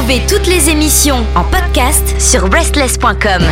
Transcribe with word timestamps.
Retrouvez 0.00 0.26
toutes 0.26 0.46
les 0.46 0.70
émissions 0.70 1.26
en 1.36 1.44
podcast 1.44 2.18
sur 2.18 2.48
breastless.com. 2.48 3.42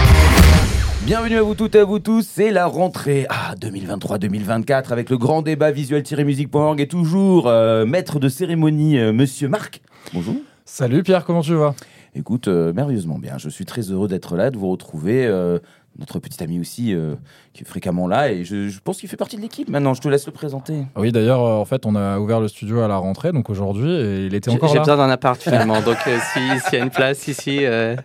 Bienvenue 1.05 1.37
à 1.37 1.43
vous 1.43 1.55
toutes 1.55 1.75
et 1.75 1.81
à 1.81 1.85
vous 1.85 1.99
tous, 1.99 2.27
c'est 2.27 2.51
la 2.51 2.65
rentrée 2.65 3.27
ah, 3.29 3.55
2023-2024 3.61 4.91
avec 4.91 5.11
le 5.11 5.19
grand 5.19 5.43
débat 5.43 5.71
visuel-musique.org 5.73 6.81
et 6.81 6.89
toujours 6.89 7.49
euh, 7.49 7.85
maître 7.85 8.19
de 8.19 8.31
cérémonie, 8.31 8.99
euh, 8.99 9.13
monsieur 9.13 9.49
Marc. 9.49 9.83
Bonjour. 10.15 10.37
Salut 10.65 11.03
Pierre, 11.03 11.27
comment 11.27 11.43
tu 11.43 11.53
vas? 11.53 11.75
Écoute, 12.15 12.49
euh, 12.49 12.73
merveilleusement 12.73 13.19
bien. 13.19 13.37
Je 13.37 13.51
suis 13.51 13.67
très 13.67 13.83
heureux 13.83 14.09
d'être 14.09 14.35
là, 14.35 14.51
de 14.51 14.57
vous 14.57 14.71
retrouver. 14.71 15.31
Notre 15.99 16.21
petit 16.21 16.43
ami 16.45 16.61
aussi, 16.61 16.95
euh, 16.95 17.17
qui 17.53 17.65
est 17.65 17.67
fréquemment 17.67 18.07
là, 18.07 18.31
et 18.31 18.45
je, 18.45 18.69
je 18.69 18.79
pense 18.81 18.99
qu'il 19.01 19.09
fait 19.09 19.17
partie 19.17 19.37
de 19.37 19.43
l'équipe 19.43 19.69
maintenant. 19.69 19.95
Je 19.95 20.01
te 20.01 20.09
laisse 20.09 20.27
le 20.27 20.33
présenter. 20.33 20.85
Oui, 20.97 21.11
d'ailleurs, 21.11 21.45
euh, 21.45 21.57
en 21.57 21.65
fait, 21.65 21.87
on 21.87 21.97
a 21.97 22.19
ouvert 22.21 22.39
le 22.41 22.47
studio 22.49 22.81
à 22.83 22.89
la 22.89 22.97
rentrée, 22.99 23.33
donc 23.33 23.51
aujourd'hui, 23.51 23.91
et 23.91 24.27
il 24.27 24.35
était 24.35 24.51
J'ai 24.51 24.57
encore 24.57 24.69
j'ai 24.69 24.77
là. 24.77 24.81
besoin 24.83 24.97
d'un 24.97 25.11
appart 25.11 25.41
finalement, 25.43 25.81
donc 25.83 25.97
euh, 26.07 26.19
si- 26.33 26.61
s'il 26.69 26.79
y 26.79 26.81
a 26.81 26.85
une 26.85 26.91
place 26.91 27.27
ici, 27.27 27.59
euh, 27.63 27.97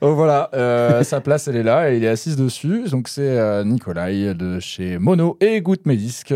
Oh, 0.00 0.14
voilà, 0.14 0.50
euh, 0.54 1.02
sa 1.02 1.20
place, 1.20 1.48
elle 1.48 1.56
est 1.56 1.62
là, 1.62 1.90
et 1.92 1.96
il 1.96 2.04
est 2.04 2.08
assis 2.08 2.36
dessus. 2.36 2.84
Donc 2.90 3.08
c'est 3.08 3.22
euh, 3.22 3.64
Nicolai 3.64 4.34
de 4.34 4.60
chez 4.60 4.98
Mono 4.98 5.36
et 5.40 5.60
Goutte 5.60 5.86
Mes 5.86 5.96
Disques. 5.96 6.34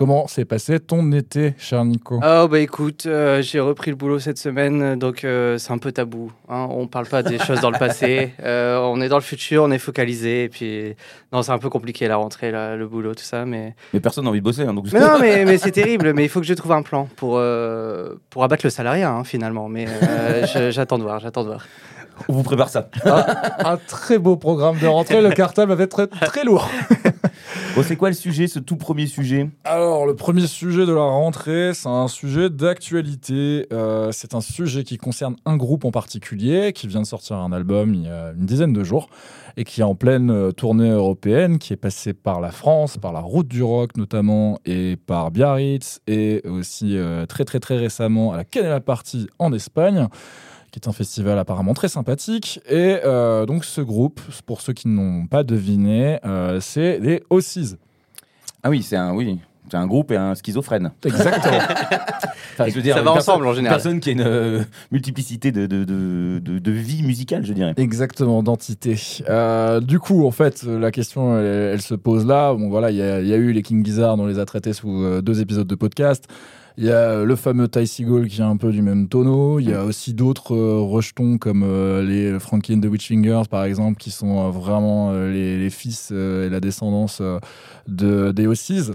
Comment 0.00 0.26
s'est 0.28 0.46
passé 0.46 0.80
ton 0.80 1.12
été, 1.12 1.52
cher 1.58 1.84
Nico 1.84 2.22
oh 2.26 2.48
bah 2.48 2.60
écoute, 2.60 3.04
euh, 3.04 3.42
j'ai 3.42 3.60
repris 3.60 3.90
le 3.90 3.98
boulot 3.98 4.18
cette 4.18 4.38
semaine, 4.38 4.98
donc 4.98 5.24
euh, 5.24 5.58
c'est 5.58 5.72
un 5.72 5.76
peu 5.76 5.92
tabou. 5.92 6.32
Hein, 6.48 6.68
on 6.70 6.86
parle 6.86 7.04
pas 7.04 7.22
des 7.22 7.38
choses 7.38 7.60
dans 7.60 7.70
le 7.70 7.78
passé, 7.78 8.32
euh, 8.42 8.78
on 8.78 9.02
est 9.02 9.10
dans 9.10 9.18
le 9.18 9.22
futur, 9.22 9.62
on 9.62 9.70
est 9.70 9.78
focalisé, 9.78 10.44
et 10.44 10.48
puis 10.48 10.94
non 11.34 11.42
c'est 11.42 11.52
un 11.52 11.58
peu 11.58 11.68
compliqué 11.68 12.08
la 12.08 12.16
rentrée, 12.16 12.50
là, 12.50 12.76
le 12.76 12.88
boulot, 12.88 13.14
tout 13.14 13.24
ça, 13.24 13.44
mais 13.44 13.74
Mais 13.92 14.00
personne 14.00 14.24
n'a 14.24 14.30
envie 14.30 14.40
de 14.40 14.44
bosser, 14.44 14.62
hein, 14.62 14.72
donc 14.72 14.86
mais 14.90 15.00
non 15.00 15.18
mais, 15.20 15.44
mais 15.44 15.58
c'est 15.58 15.70
terrible, 15.82 16.14
mais 16.14 16.24
il 16.24 16.30
faut 16.30 16.40
que 16.40 16.46
je 16.46 16.54
trouve 16.54 16.72
un 16.72 16.80
plan 16.80 17.06
pour 17.16 17.34
euh, 17.36 18.14
pour 18.30 18.42
abattre 18.42 18.64
le 18.64 18.70
salariat 18.70 19.12
hein, 19.12 19.24
finalement, 19.24 19.68
mais 19.68 19.84
euh, 19.86 20.70
j'attends 20.70 20.96
de 20.96 21.02
voir, 21.02 21.20
j'attends 21.20 21.42
de 21.42 21.48
voir. 21.48 21.66
On 22.28 22.32
vous 22.32 22.42
prépare 22.42 22.68
ça. 22.68 22.88
Un 23.64 23.76
très 23.76 24.18
beau 24.18 24.36
programme 24.36 24.78
de 24.78 24.86
rentrée, 24.86 25.22
le 25.22 25.30
cartable 25.30 25.72
va 25.72 25.84
être 25.84 26.06
très, 26.06 26.06
très 26.06 26.44
lourd. 26.44 26.68
Bon, 27.76 27.84
c'est 27.84 27.96
quoi 27.96 28.08
le 28.08 28.14
sujet, 28.14 28.48
ce 28.48 28.58
tout 28.58 28.76
premier 28.76 29.06
sujet? 29.06 29.48
Alors, 29.64 30.04
le 30.04 30.16
premier 30.16 30.46
sujet 30.48 30.86
de 30.86 30.92
la 30.92 31.02
rentrée, 31.02 31.70
c'est 31.72 31.88
un 31.88 32.08
sujet 32.08 32.50
d'actualité. 32.50 33.66
Euh, 33.72 34.10
c'est 34.12 34.34
un 34.34 34.40
sujet 34.40 34.82
qui 34.82 34.98
concerne 34.98 35.36
un 35.46 35.56
groupe 35.56 35.84
en 35.84 35.92
particulier 35.92 36.72
qui 36.72 36.88
vient 36.88 37.00
de 37.00 37.06
sortir 37.06 37.36
un 37.36 37.52
album 37.52 37.94
il 37.94 38.02
y 38.02 38.08
a 38.08 38.32
une 38.36 38.44
dizaine 38.44 38.72
de 38.72 38.82
jours 38.82 39.08
et 39.56 39.64
qui 39.64 39.80
est 39.80 39.84
en 39.84 39.94
pleine 39.94 40.30
euh, 40.30 40.52
tournée 40.52 40.90
européenne, 40.90 41.58
qui 41.58 41.72
est 41.72 41.76
passé 41.76 42.12
par 42.12 42.40
la 42.40 42.50
France, 42.50 42.98
par 42.98 43.12
la 43.12 43.20
Route 43.20 43.48
du 43.48 43.62
Rock 43.62 43.96
notamment, 43.96 44.58
et 44.64 44.96
par 44.96 45.30
Biarritz, 45.30 46.00
et 46.06 46.42
aussi 46.46 46.96
euh, 46.96 47.26
très 47.26 47.44
très 47.44 47.60
très 47.60 47.76
récemment 47.76 48.32
à 48.32 48.36
la 48.36 48.44
Canela 48.44 48.80
Party 48.80 49.28
en 49.38 49.52
Espagne 49.52 50.08
qui 50.70 50.78
est 50.78 50.88
un 50.88 50.92
festival 50.92 51.38
apparemment 51.38 51.74
très 51.74 51.88
sympathique. 51.88 52.60
Et 52.68 52.98
euh, 53.04 53.46
donc 53.46 53.64
ce 53.64 53.80
groupe, 53.80 54.20
pour 54.46 54.60
ceux 54.60 54.72
qui 54.72 54.88
n'ont 54.88 55.26
pas 55.26 55.42
deviné, 55.42 56.18
euh, 56.24 56.60
c'est 56.60 56.98
les 57.00 57.22
Ossies. 57.30 57.76
Ah 58.62 58.70
oui, 58.70 58.82
c'est 58.82 58.96
un, 58.96 59.14
oui, 59.14 59.38
c'est 59.70 59.76
un 59.76 59.86
groupe 59.86 60.10
et 60.12 60.16
un 60.16 60.34
schizophrène. 60.34 60.92
Exactement. 61.04 61.58
Enfin, 62.54 62.68
je 62.68 62.74
veux 62.74 62.82
dire, 62.82 62.94
ça 62.94 63.00
une 63.00 63.06
va 63.06 63.12
personne- 63.14 63.34
ensemble 63.34 63.46
en 63.46 63.50
Une 63.50 63.56
général. 63.56 63.76
personne 63.78 64.00
qui 64.00 64.10
a 64.10 64.12
une 64.12 64.20
euh, 64.20 64.62
multiplicité 64.90 65.50
de, 65.50 65.64
de, 65.66 65.84
de, 65.84 66.40
de, 66.44 66.58
de 66.58 66.70
vie 66.72 67.02
musicale, 67.02 67.46
je 67.46 67.54
dirais. 67.54 67.72
Exactement, 67.78 68.42
d'entité. 68.42 68.96
Euh, 69.30 69.80
du 69.80 69.98
coup, 69.98 70.26
en 70.26 70.30
fait, 70.30 70.64
la 70.64 70.90
question, 70.90 71.38
elle, 71.38 71.44
elle 71.46 71.80
se 71.80 71.94
pose 71.94 72.26
là. 72.26 72.52
Bon, 72.52 72.68
voilà, 72.68 72.90
il 72.90 72.98
y, 72.98 73.02
a- 73.02 73.20
il 73.22 73.28
y 73.28 73.32
a 73.32 73.36
eu 73.36 73.52
les 73.52 73.62
King 73.62 73.82
Gizzard, 73.82 74.18
on 74.18 74.26
les 74.26 74.38
a 74.38 74.44
traités 74.44 74.74
sous 74.74 75.02
euh, 75.02 75.22
deux 75.22 75.40
épisodes 75.40 75.66
de 75.66 75.74
podcast. 75.74 76.26
Il 76.82 76.86
y 76.86 76.90
a 76.90 77.24
le 77.24 77.36
fameux 77.36 77.68
Ty 77.68 77.86
Seagull 77.86 78.26
qui 78.26 78.40
est 78.40 78.44
un 78.44 78.56
peu 78.56 78.72
du 78.72 78.80
même 78.80 79.06
tonneau. 79.06 79.60
Il 79.60 79.68
y 79.68 79.74
a 79.74 79.84
aussi 79.84 80.14
d'autres 80.14 80.54
euh, 80.54 80.80
rejetons 80.80 81.36
comme 81.36 81.62
euh, 81.62 82.02
les 82.02 82.38
Frankie 82.40 82.72
and 82.74 82.80
the 82.80 82.86
Witchfingers, 82.86 83.42
par 83.50 83.64
exemple, 83.64 83.98
qui 83.98 84.10
sont 84.10 84.46
euh, 84.46 84.50
vraiment 84.50 85.10
euh, 85.12 85.30
les, 85.30 85.58
les 85.58 85.68
fils 85.68 86.08
euh, 86.10 86.46
et 86.46 86.48
la 86.48 86.58
descendance 86.58 87.18
euh, 87.20 87.38
de, 87.86 88.32
des 88.32 88.46
Ossies. 88.46 88.92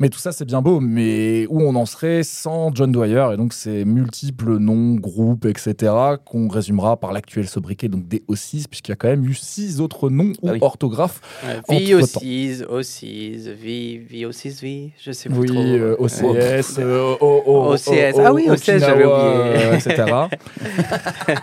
Mais 0.00 0.08
tout 0.08 0.18
ça, 0.18 0.32
c'est 0.32 0.44
bien 0.44 0.60
beau. 0.60 0.80
Mais 0.80 1.46
où 1.50 1.60
on 1.62 1.76
en 1.76 1.86
serait 1.86 2.24
sans 2.24 2.74
John 2.74 2.90
Dwyer? 2.90 3.28
Et 3.32 3.36
donc, 3.36 3.52
ces 3.52 3.84
multiples 3.84 4.56
noms, 4.58 4.96
groupes, 4.96 5.44
etc., 5.46 5.92
qu'on 6.24 6.48
résumera 6.48 6.96
par 6.98 7.12
l'actuel 7.12 7.46
sobriquet, 7.46 7.86
donc 7.86 8.08
des 8.08 8.24
Ossies, 8.26 8.64
puisqu'il 8.68 8.90
y 8.90 8.94
a 8.94 8.96
quand 8.96 9.06
même 9.08 9.24
eu 9.24 9.34
six 9.34 9.80
autres 9.80 10.10
noms 10.10 10.32
ou 10.42 10.48
Ah 10.48 10.52
oui. 10.54 10.58
orthographes. 10.62 11.20
V. 11.68 11.94
O6, 11.94 12.64
O6, 12.64 13.50
V, 13.52 14.02
V 14.10 14.26
O6, 14.26 14.60
V, 14.62 14.90
je 15.00 15.12
sais 15.12 15.28
plus 15.28 15.38
Oui, 15.38 15.46
trop. 15.46 15.60
euh, 15.62 15.96
OCS, 16.00 16.78
OCS. 17.20 18.14
O- 18.16 18.22
Ah 18.24 18.32
oui, 18.32 18.46
OCS, 18.48 18.64
j'avais 18.78 19.04
Okinawa, 19.04 19.28
oublié. 19.28 19.64
euh, 19.66 19.74
etc. 19.74 20.04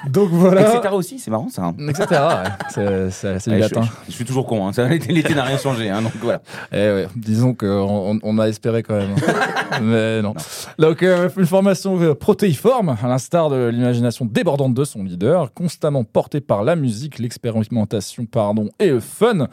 donc 0.09 0.29
voilà. 0.31 0.61
Etc. 0.75 0.93
aussi, 0.93 1.19
c'est 1.19 1.31
marrant 1.31 1.49
ça. 1.49 1.63
hein. 1.65 1.75
Etc. 1.89 2.05
ouais. 2.11 2.49
C'est- 2.69 3.09
C'est 3.11 3.39
c'est 3.39 3.51
du 3.51 3.57
latin. 3.59 3.81
je- 3.83 4.11
je 4.11 4.11
suis 4.15 4.25
toujours 4.25 4.45
con, 4.45 4.67
hein. 4.67 4.71
l'été 5.09 5.33
n'a 5.35 5.43
rien 5.43 5.57
changé, 5.57 5.89
hein, 5.89 6.01
donc 6.01 6.13
voilà. 6.21 6.41
Eh 6.71 6.75
ouais, 6.75 7.07
disons 7.15 7.53
qu'on 7.53 7.67
on, 8.15 8.19
on 8.21 8.39
a 8.39 8.47
espéré 8.47 8.83
quand 8.83 8.95
même. 8.97 9.15
Mais 9.81 10.21
non. 10.21 10.33
Donc, 10.79 11.03
euh, 11.03 11.29
une 11.37 11.45
formation 11.45 11.99
euh, 12.01 12.13
protéiforme, 12.15 12.95
à 13.01 13.07
l'instar 13.07 13.49
de 13.49 13.67
l'imagination 13.67 14.25
débordante 14.25 14.73
de 14.73 14.83
son 14.83 15.03
leader, 15.03 15.53
constamment 15.53 16.03
portée 16.03 16.41
par 16.41 16.63
la 16.63 16.75
musique, 16.75 17.19
l'expérimentation, 17.19 18.25
pardon, 18.25 18.69
et 18.79 18.89
le 18.89 18.99
fun. 18.99 19.47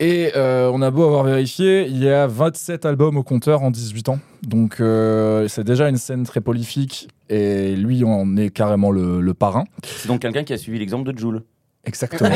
Et 0.00 0.32
euh, 0.36 0.70
on 0.72 0.80
a 0.80 0.90
beau 0.90 1.04
avoir 1.04 1.24
vérifié, 1.24 1.86
il 1.88 2.02
y 2.02 2.08
a 2.08 2.26
27 2.28 2.86
albums 2.86 3.16
au 3.16 3.24
compteur 3.24 3.62
en 3.62 3.70
18 3.70 4.10
ans. 4.10 4.20
Donc, 4.42 4.76
euh, 4.80 5.48
c'est 5.48 5.64
déjà 5.64 5.88
une 5.88 5.96
scène 5.96 6.22
très 6.24 6.40
prolifique. 6.40 7.08
Et 7.28 7.74
lui, 7.74 8.04
on 8.04 8.36
est 8.36 8.50
carrément 8.50 8.92
le, 8.92 9.20
le 9.20 9.34
parrain. 9.34 9.64
C'est 9.84 10.08
donc 10.08 10.20
quelqu'un 10.20 10.44
qui 10.44 10.52
a 10.52 10.58
suivi 10.58 10.78
l'exemple 10.78 11.12
de 11.12 11.18
Joule. 11.18 11.42
Exactement. 11.84 12.30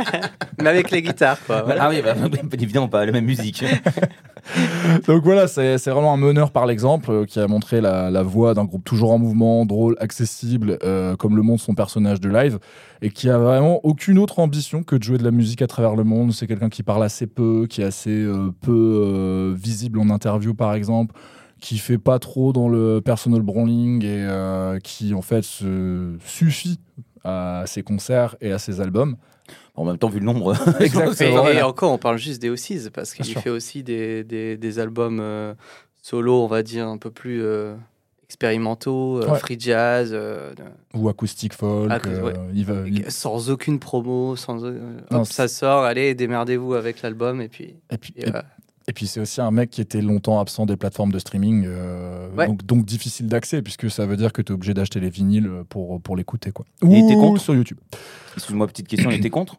Mais 0.62 0.68
avec 0.68 0.90
les 0.90 1.02
guitares, 1.02 1.38
quoi. 1.46 1.62
Voilà. 1.62 1.84
Ah 1.84 1.88
oui, 1.88 2.02
bah, 2.02 2.14
évidemment 2.52 2.88
pas 2.88 3.06
la 3.06 3.12
même 3.12 3.24
musique. 3.24 3.64
Donc 5.06 5.22
voilà, 5.24 5.46
c'est 5.48 5.76
vraiment 5.86 6.12
un 6.12 6.16
meneur 6.16 6.50
par 6.50 6.66
l'exemple 6.66 7.10
euh, 7.10 7.24
qui 7.24 7.40
a 7.40 7.46
montré 7.46 7.80
la, 7.80 8.10
la 8.10 8.22
voix 8.22 8.54
d'un 8.54 8.64
groupe 8.64 8.84
toujours 8.84 9.12
en 9.12 9.18
mouvement, 9.18 9.66
drôle, 9.66 9.96
accessible, 10.00 10.78
euh, 10.82 11.16
comme 11.16 11.36
le 11.36 11.42
montre 11.42 11.62
son 11.62 11.74
personnage 11.74 12.20
de 12.20 12.28
live, 12.28 12.58
et 13.02 13.10
qui 13.10 13.28
a 13.28 13.38
vraiment 13.38 13.80
aucune 13.84 14.18
autre 14.18 14.38
ambition 14.38 14.82
que 14.82 14.96
de 14.96 15.02
jouer 15.02 15.18
de 15.18 15.24
la 15.24 15.30
musique 15.30 15.62
à 15.62 15.66
travers 15.66 15.96
le 15.96 16.04
monde. 16.04 16.32
C'est 16.32 16.46
quelqu'un 16.46 16.68
qui 16.68 16.82
parle 16.82 17.04
assez 17.04 17.26
peu, 17.26 17.66
qui 17.68 17.82
est 17.82 17.84
assez 17.84 18.10
euh, 18.10 18.50
peu 18.60 19.54
visible 19.56 19.98
en 19.98 20.10
interview 20.10 20.54
par 20.54 20.74
exemple, 20.74 21.14
qui 21.60 21.78
fait 21.78 21.98
pas 21.98 22.18
trop 22.18 22.52
dans 22.52 22.68
le 22.68 23.00
personal 23.00 23.42
branding 23.42 24.04
et 24.04 24.78
qui 24.82 25.14
en 25.14 25.22
fait 25.22 25.42
se 25.42 26.14
suffit 26.24 26.78
à 27.24 27.64
ses 27.66 27.82
concerts 27.82 28.36
et 28.40 28.52
à 28.52 28.58
ses 28.58 28.80
albums. 28.80 29.16
En 29.78 29.84
même 29.84 29.96
temps, 29.98 30.08
vu 30.08 30.18
le 30.18 30.24
nombre. 30.26 30.54
Exactement. 30.80 31.48
Et, 31.48 31.62
encore, 31.62 31.92
on 31.92 31.98
parle 31.98 32.18
juste 32.18 32.42
des 32.42 32.50
O6 32.50 32.90
parce 32.90 33.14
qu'il 33.14 33.24
fait 33.26 33.50
aussi 33.50 33.82
des, 33.82 34.24
des, 34.24 34.56
des 34.56 34.78
albums 34.78 35.18
euh, 35.20 35.54
solo, 36.02 36.42
on 36.42 36.46
va 36.48 36.62
dire, 36.62 36.88
un 36.88 36.98
peu 36.98 37.10
plus 37.10 37.42
euh, 37.42 37.74
expérimentaux, 38.32 39.20
euh, 39.22 39.30
Ouais. 39.30 39.38
free 39.38 39.56
jazz, 39.58 40.10
euh, 40.12 40.52
Ou 40.94 41.08
acoustic 41.08 41.54
folk. 41.54 41.90
Acou- 41.90 42.08
euh, 42.08 42.22
ouais. 42.22 42.32
il 42.54 42.64
va- 42.64 42.86
il- 42.86 43.10
sans 43.10 43.50
aucune 43.50 43.78
promo, 43.78 44.36
sans, 44.36 44.64
euh, 44.64 44.78
Non, 45.10 45.20
hop, 45.20 45.26
c'est- 45.26 45.32
ça 45.32 45.48
sort, 45.48 45.84
allez, 45.84 46.14
démerdez-vous 46.14 46.74
avec 46.74 47.02
l'album 47.02 47.40
et 47.40 47.48
puis. 47.48 47.74
et 47.90 47.98
puis, 47.98 48.12
et 48.16 48.26
et 48.26 48.30
voilà. 48.30 48.44
Et 48.86 48.92
puis 48.94 49.06
c'est 49.06 49.20
aussi 49.20 49.40
un 49.42 49.50
mec 49.50 49.68
qui 49.68 49.82
était 49.82 50.00
longtemps 50.00 50.40
absent 50.40 50.64
des 50.64 50.76
plateformes 50.76 51.12
de 51.12 51.18
streaming, 51.18 51.64
euh, 51.66 52.28
Ouais. 52.36 52.46
donc, 52.46 52.64
donc 52.64 52.84
difficile 52.86 53.26
d'accès, 53.26 53.60
puisque 53.60 53.90
ça 53.90 54.06
veut 54.06 54.16
dire 54.16 54.32
que 54.32 54.40
tu 54.40 54.50
es 54.52 54.54
obligé 54.54 54.72
d'acheter 54.72 54.98
les 54.98 55.10
vinyles 55.10 55.50
pour, 55.68 56.00
pour 56.00 56.16
l'écouter. 56.16 56.52
quoi. 56.52 56.64
Et 56.82 56.86
t'es 57.06 57.14
Ou 57.14 57.20
contre 57.20 57.40
sur 57.42 57.54
YouTube. 57.54 57.76
Excuse-moi, 58.36 58.66
petite 58.66 58.88
question, 58.88 59.10
il 59.10 59.18
était 59.18 59.28
contre? 59.30 59.56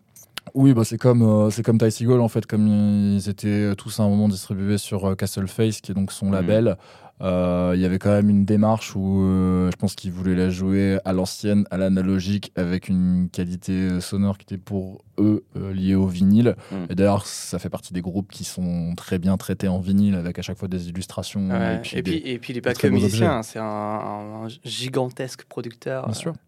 Oui, 0.54 0.74
bah, 0.74 0.84
c'est 0.84 0.98
comme, 0.98 1.22
euh, 1.22 1.50
c'est 1.50 1.64
comme 1.64 1.78
Ty 1.78 1.92
Seagull, 1.92 2.22
en 2.22 2.28
fait, 2.30 2.46
comme 2.46 2.68
ils 2.68 3.30
étaient 3.30 3.76
tous 3.76 4.00
à 4.00 4.04
un 4.04 4.10
moment 4.10 4.30
distribués 4.30 4.78
sur 4.78 5.06
euh, 5.06 5.16
Castle 5.16 5.48
Face, 5.48 5.82
qui 5.82 5.92
est 5.92 5.96
donc 5.96 6.12
son 6.12 6.28
Mhm. 6.28 6.32
label. 6.34 6.78
euh, 7.22 7.74
Il 7.76 7.82
y 7.82 7.86
avait 7.86 8.00
quand 8.00 8.12
même 8.12 8.30
une 8.30 8.46
démarche 8.46 8.96
où 8.96 9.22
euh, 9.24 9.70
je 9.72 9.76
pense 9.76 9.94
qu'ils 9.94 10.12
voulaient 10.14 10.36
la 10.38 10.50
jouer 10.50 11.00
à 11.04 11.12
l'ancienne, 11.12 11.66
à 11.70 11.76
l'analogique, 11.78 12.54
avec 12.56 12.88
une 12.88 13.28
qualité 13.30 13.74
euh, 13.74 14.00
sonore 14.00 14.38
qui 14.38 14.44
était 14.44 14.58
pour 14.58 15.02
eux 15.20 15.44
liée 15.74 15.96
au 15.96 16.08
vinyle. 16.08 16.56
Mhm. 16.72 16.88
Et 16.90 16.96
d'ailleurs, 16.96 17.26
ça 17.26 17.60
fait 17.60 17.70
partie 17.70 17.92
des 17.94 18.00
groupes 18.02 18.32
qui 18.32 18.46
sont 18.46 18.94
très 18.96 19.20
bien 19.20 19.36
traités 19.36 19.68
en 19.68 19.80
vinyle, 19.80 20.16
avec 20.16 20.40
à 20.40 20.42
chaque 20.42 20.58
fois 20.58 20.70
des 20.70 20.88
illustrations. 20.88 21.50
Ouais, 21.50 21.76
Et 21.76 21.80
puis, 21.80 21.98
et, 21.98 22.02
des- 22.02 22.12
puis, 22.22 22.30
et 22.32 22.40
puis 22.40 22.54
il 22.54 22.56
n'est 22.56 22.62
pas 22.62 22.74
que 22.74 22.88
musicien, 22.88 23.40
hein, 23.40 23.44
c'est 23.44 23.60
un, 23.60 24.48
gigantesque 24.64 25.44
producteur. 25.44 26.06
Bien 26.06 26.14
sûr. 26.14 26.32
donc, 26.32 26.40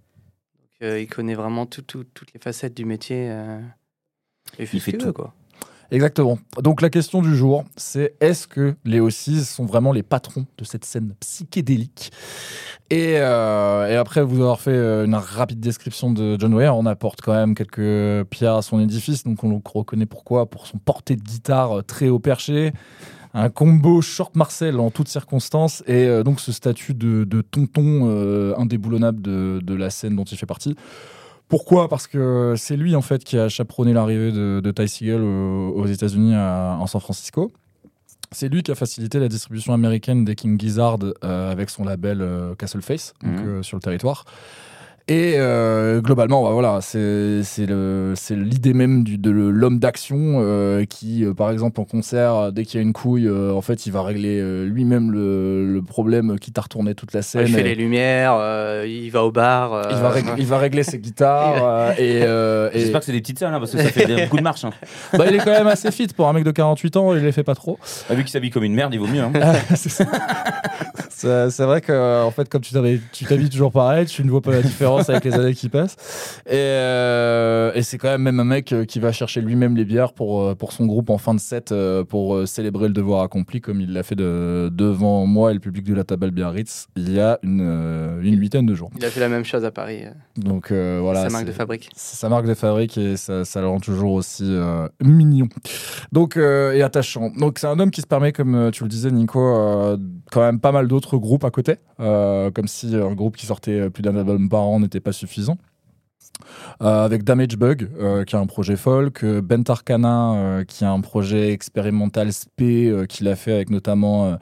il 1.00 1.08
connaît 1.08 1.36
vraiment 1.36 1.66
tout- 1.66 1.82
tout- 1.82 2.06
toutes 2.14 2.34
les 2.34 2.40
facettes 2.40 2.76
du 2.78 2.86
métier. 2.86 3.30
Et 4.60 4.68
Il 4.72 4.80
fait 4.82 4.94
tout. 4.94 5.14
quoi. 5.14 5.34
Exactement. 5.92 6.40
Donc 6.62 6.82
la 6.82 6.90
question 6.90 7.22
du 7.22 7.36
jour, 7.36 7.66
c'est 7.76 8.14
est-ce 8.22 8.48
que 8.48 8.76
les 8.86 9.02
O6 9.02 9.44
sont 9.44 9.66
vraiment 9.66 9.92
les 9.92 10.04
patrons 10.04 10.46
de 10.58 10.64
cette 10.64 10.86
scène 10.86 11.14
psychédélique? 11.20 12.12
Et, 12.90 13.16
euh, 13.18 13.90
et 13.90 13.96
après 13.98 14.22
vous 14.22 14.38
avoir 14.42 14.62
fait 14.62 14.72
euh, 14.72 15.06
une 15.06 15.16
rapide 15.16 15.60
description 15.60 16.12
de 16.12 16.38
John 16.40 16.54
Ware, 16.54 16.78
on 16.78 16.86
apporte 16.86 17.20
quand 17.22 17.34
même 17.34 17.56
quelques 17.56 18.24
pierres 18.30 18.56
à 18.56 18.62
son 18.62 18.80
édifice. 18.80 19.26
Donc 19.26 19.44
on 19.44 19.50
le 19.50 19.60
reconnaît 19.66 20.06
pourquoi? 20.06 20.50
Pour 20.50 20.66
son 20.66 20.78
porté 20.78 21.18
de 21.18 21.22
guitare 21.24 21.80
euh, 21.80 21.82
très 21.84 22.08
haut 22.08 22.20
perché, 22.20 22.72
un 23.34 23.50
combo 23.50 24.02
short 24.02 24.36
Marcel 24.36 24.80
en 24.80 24.92
toutes 24.92 25.08
circonstances 25.10 25.84
et 25.88 26.06
euh, 26.06 26.24
donc 26.24 26.40
ce 26.40 26.52
statut 26.52 26.94
de, 26.94 27.24
de 27.26 27.42
tonton 27.42 28.10
euh, 28.10 28.54
indéboulonnable 28.58 29.22
de, 29.22 29.60
de 29.62 29.74
la 29.74 29.90
scène 29.90 30.16
dont 30.16 30.24
il 30.24 30.38
fait 30.38 30.46
partie. 30.46 30.76
Pourquoi? 31.52 31.88
Parce 31.90 32.08
que 32.08 32.56
c'est 32.58 32.78
lui 32.78 32.96
en 32.96 33.02
fait 33.04 33.24
qui 33.24 33.38
a 33.38 33.48
chaperonné 33.50 33.94
l'arrivée 33.94 34.32
de, 34.32 34.62
de 34.64 34.72
Ty 34.72 34.88
Segall 34.88 35.22
aux, 35.22 35.70
aux 35.76 35.86
États-Unis 35.86 36.34
à- 36.34 36.78
en 36.80 36.88
San 36.88 37.00
Francisco. 37.02 37.52
C'est 38.32 38.48
lui 38.48 38.64
qui 38.64 38.72
a 38.72 38.76
facilité 38.76 39.20
la 39.20 39.28
distribution 39.28 39.74
américaine 39.74 40.24
des 40.24 40.36
King 40.36 40.58
Gizzard 40.60 40.98
euh, 41.26 41.52
avec 41.52 41.70
son 41.70 41.84
label 41.84 42.22
euh, 42.22 42.56
Castle 42.56 42.82
Face 42.82 43.14
donc, 43.22 43.34
Mhm. 43.34 43.48
euh, 43.48 43.64
sur 43.64 43.76
le 43.78 43.82
territoire. 43.82 44.24
Et 45.08 45.34
euh, 45.38 46.00
globalement, 46.00 46.44
bah, 46.44 46.52
voilà, 46.52 46.80
c'est 46.82 47.42
c'est 47.44 47.66
le- 47.66 48.14
c'est 48.16 48.36
l'idée 48.36 48.74
même 48.74 49.04
du, 49.04 49.18
de 49.18 49.30
l'homme 49.32 49.80
d'action 49.80 50.38
euh, 50.40 50.86
qui, 50.86 51.26
euh, 51.26 51.34
par 51.34 51.52
exemple, 51.52 51.82
en 51.82 51.86
concert, 51.86 52.36
euh, 52.36 52.52
dès 52.52 52.64
qu'il 52.66 52.80
y 52.80 52.84
a 52.84 52.86
une 52.86 52.94
couille, 52.94 53.28
euh, 53.28 53.52
en 53.52 53.62
fait, 53.62 53.86
il 53.88 53.92
va 53.92 54.04
régler 54.04 54.40
euh, 54.40 54.64
lui-même 54.66 55.12
le, 55.12 55.66
le 55.66 55.82
problème 55.82 56.38
qui 56.40 56.52
t'a 56.52 56.62
retourné 56.62 56.94
toute 56.96 57.14
la 57.14 57.24
scène. 57.24 57.46
il 57.48 57.54
fait 57.54 57.62
Et 57.62 57.64
les 57.64 57.76
lumières, 57.76 58.36
euh, 58.40 58.86
il 58.88 59.10
va 59.10 59.24
au 59.26 59.32
bar. 59.32 59.74
euh, 59.74 59.82
il, 59.90 59.98
va 59.98 60.12
rég- 60.12 60.36
il 60.38 60.46
va 60.46 60.58
régler 60.60 60.84
ses 60.84 61.00
guitares 61.00 61.56
euh, 61.66 61.92
et, 61.98 62.22
euh, 62.24 62.70
et- 62.72 62.80
J'espère 62.80 63.00
que 63.02 63.06
c'est 63.08 63.12
des 63.12 63.22
petites 63.22 63.40
salles, 63.40 63.54
hein, 63.54 63.60
parce 63.60 63.72
que 63.72 63.80
ça 63.80 63.90
fait 63.90 64.06
des- 64.06 64.16
beaucoup 64.24 64.38
de 64.38 64.44
marches. 64.44 64.64
hein. 64.66 64.72
bah, 65.18 65.26
il 65.28 65.36
est 65.36 65.40
quand 65.40 65.52
même 65.52 65.68
assez 65.68 65.92
fit 65.92 66.08
pour 66.08 66.30
un 66.30 66.34
mec 66.34 66.44
de 66.44 66.52
48 66.52 66.96
ans, 66.98 67.14
il 67.16 67.24
les 67.24 67.32
fait 67.32 67.44
pas 67.44 67.56
trop. 67.56 67.78
Ah, 68.10 68.14
vu 68.14 68.22
qu'il 68.24 68.32
s'habille 68.32 68.52
comme 68.52 68.64
une 68.64 68.76
merde, 68.76 68.94
il 68.94 69.00
vaut 69.00 69.08
mieux. 69.08 69.22
hein. 69.22 69.32
c'est 71.10 71.64
vrai 71.66 71.82
que 71.82 72.24
en 72.24 72.32
fait 72.32 72.48
comme 72.50 72.62
tu 72.62 72.74
t'habilles 72.74 73.50
toujours 73.50 73.72
pareil 73.72 74.06
tu 74.08 74.24
ne 74.24 74.30
vois 74.32 74.42
pas 74.42 74.52
la 74.52 74.62
différence 74.62 75.01
avec 75.10 75.24
les 75.26 75.34
années 75.34 75.54
qui 75.54 75.70
passent 75.70 75.96
et, 76.46 76.52
euh, 76.56 77.72
et 77.74 77.82
c'est 77.84 77.98
quand 77.98 78.10
même 78.10 78.22
même 78.22 78.40
un 78.40 78.44
mec 78.46 78.72
euh, 78.72 78.86
qui 78.86 79.00
va 79.00 79.12
chercher 79.12 79.42
lui-même 79.42 79.76
les 79.76 79.86
bières 79.86 80.14
pour, 80.14 80.42
euh, 80.44 80.56
pour 80.56 80.72
son 80.74 80.86
groupe 80.86 81.10
en 81.10 81.18
fin 81.18 81.34
de 81.34 81.40
set 81.40 81.74
pour 82.10 82.48
célébrer 82.48 82.88
le 82.88 82.94
devoir 82.94 83.24
accompli 83.24 83.62
comme 83.62 83.82
il 83.82 83.94
l'a 83.94 84.04
fait 84.04 84.16
de- 84.16 84.70
devant 84.72 85.26
moi 85.26 85.52
et 85.52 85.54
le 85.54 85.60
public 85.60 85.84
de 85.86 85.94
la 85.94 86.04
table 86.04 86.32
Biarritz 86.32 86.88
il 86.96 87.12
y 87.14 87.20
a 87.20 87.40
une, 87.44 88.20
une 88.22 88.40
huitaine 88.40 88.66
de 88.66 88.76
jours 88.76 88.90
Il 88.98 89.06
a 89.06 89.10
fait 89.10 89.20
la 89.20 89.30
même 89.30 89.46
chose 89.46 89.66
à 89.66 89.72
Paris. 89.72 90.04
donc 90.38 90.72
euh, 90.72 91.00
voilà 91.02 91.24
sa 91.24 91.30
marque 91.30 91.46
de 91.46 91.52
fabrique. 91.52 91.90
sa 91.96 92.30
marque 92.30 92.46
de 92.48 92.54
fabrique 92.54 92.98
et 92.98 93.18
ça, 93.18 93.46
ça 93.46 93.62
le 93.62 93.68
rend 93.68 93.80
toujours 93.80 94.14
aussi 94.14 94.46
euh, 94.48 94.88
mignon 95.02 95.48
donc 96.12 96.38
et 96.38 96.82
attachant 96.82 97.32
donc 97.38 97.60
c'est 97.60 97.68
un 97.68 97.80
homme 97.80 97.92
qui 97.92 98.02
se 98.02 98.08
permet 98.08 98.32
comme 98.32 98.70
tu 98.74 98.84
le 98.84 98.90
disais 98.90 99.12
Nico 99.12 99.40
quand 100.32 100.42
même 100.42 100.60
pas 100.60 100.72
mal 100.72 100.88
d'autres 100.88 101.18
groupes 101.18 101.44
à 101.46 101.52
côté 101.52 101.76
comme 101.98 102.68
si 102.68 102.96
un 102.96 103.14
groupe 103.14 103.38
qui 103.38 103.46
sortait 103.46 103.90
plus 103.90 104.02
d'un 104.02 104.16
album 104.16 104.50
par 104.50 104.62
an 104.62 104.81
n'était 104.82 105.00
pas 105.00 105.14
suffisant 105.14 105.58
Euh, 106.82 107.06
avec 107.06 107.24
Damage 107.24 107.58
Bug, 107.58 107.90
euh, 108.00 108.24
qui 108.24 108.36
a 108.36 108.40
un 108.40 108.46
projet 108.46 108.76
folk, 108.76 109.24
euh, 109.24 109.42
Bent 109.42 109.64
Arcana, 109.68 110.34
euh, 110.34 110.64
qui 110.64 110.84
a 110.84 110.92
un 110.92 111.02
projet 111.02 111.52
expérimental 111.52 112.34
spé 112.34 112.92
qu'il 113.10 113.28
a 113.28 113.36
fait 113.36 113.54
avec 113.54 113.70
notamment 113.70 114.38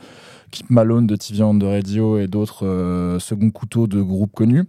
Keep 0.51 0.69
Malone 0.69 1.07
de 1.07 1.15
TV 1.15 1.39
the 1.59 1.63
Radio 1.63 2.17
et 2.17 2.27
d'autres 2.27 3.17
second 3.19 3.51
couteaux 3.51 3.87
de 3.87 4.01
groupes 4.01 4.33
connus. 4.33 4.65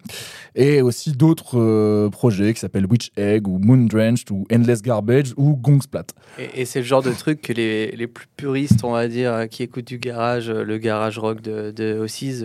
Et 0.54 0.82
aussi 0.82 1.12
d'autres 1.12 2.08
projets 2.08 2.52
qui 2.54 2.60
s'appellent 2.60 2.86
Witch 2.86 3.10
Egg 3.16 3.48
ou 3.48 3.58
Moon 3.58 3.86
Drenched 3.86 4.30
ou 4.30 4.44
Endless 4.52 4.82
Garbage 4.82 5.32
ou 5.36 5.56
Gongsplat. 5.56 6.06
Et, 6.38 6.62
et 6.62 6.64
c'est 6.64 6.80
le 6.80 6.84
genre 6.84 7.02
de 7.02 7.12
truc 7.12 7.40
que 7.40 7.52
les, 7.52 7.92
les 7.92 8.06
plus 8.06 8.26
puristes, 8.36 8.84
on 8.84 8.92
va 8.92 9.08
dire, 9.08 9.32
euh, 9.32 9.46
qui 9.46 9.62
écoutent 9.62 9.86
du 9.86 9.98
garage, 9.98 10.50
le 10.50 10.78
garage 10.78 11.18
rock 11.18 11.40
de, 11.40 11.70
de 11.70 11.98
Ossies, 11.98 12.44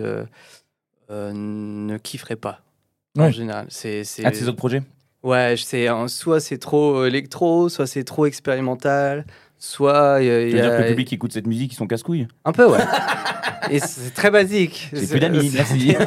ne 1.10 1.98
kifferaient 1.98 2.36
pas. 2.36 2.65
En 3.18 3.32
général, 3.32 3.68
c'est 3.70 4.04
c'est- 4.04 4.26
Ah, 4.26 4.32
de 4.32 4.36
ces 4.36 4.48
autres 4.48 4.58
projets? 4.58 4.82
Ouais, 5.24 5.56
c'est 5.58 5.88
soit 6.08 6.40
c'est 6.40 6.58
trop 6.60 7.06
électro, 7.06 7.68
soit 7.70 7.88
c'est 7.88 8.04
trop 8.04 8.26
expérimental, 8.28 9.26
soit 9.58 10.18
il 10.22 10.28
y 10.28 10.30
a- 10.32 10.40
Tu 10.42 10.48
il 10.48 10.52
veux 10.54 10.58
y 10.60 10.62
dire 10.62 10.72
a- 10.74 10.78
que 10.78 10.82
le 10.84 10.88
public 10.90 11.08
qui 11.08 11.16
écoute 11.16 11.34
cette 11.34 11.48
musique, 11.48 11.74
ils 11.74 11.76
sont 11.76 11.88
casse-couilles? 11.88 12.28
Un 12.46 12.52
peu 12.52 12.66
ouais. 12.68 12.80
Et 13.72 13.80
c'est 13.80 14.14
très 14.14 14.30
basique. 14.30 14.90
J'ai 14.94 15.00
C'est- 15.06 15.12
plus 15.12 15.20
d'amis, 15.20 15.52
merci. 15.54 15.96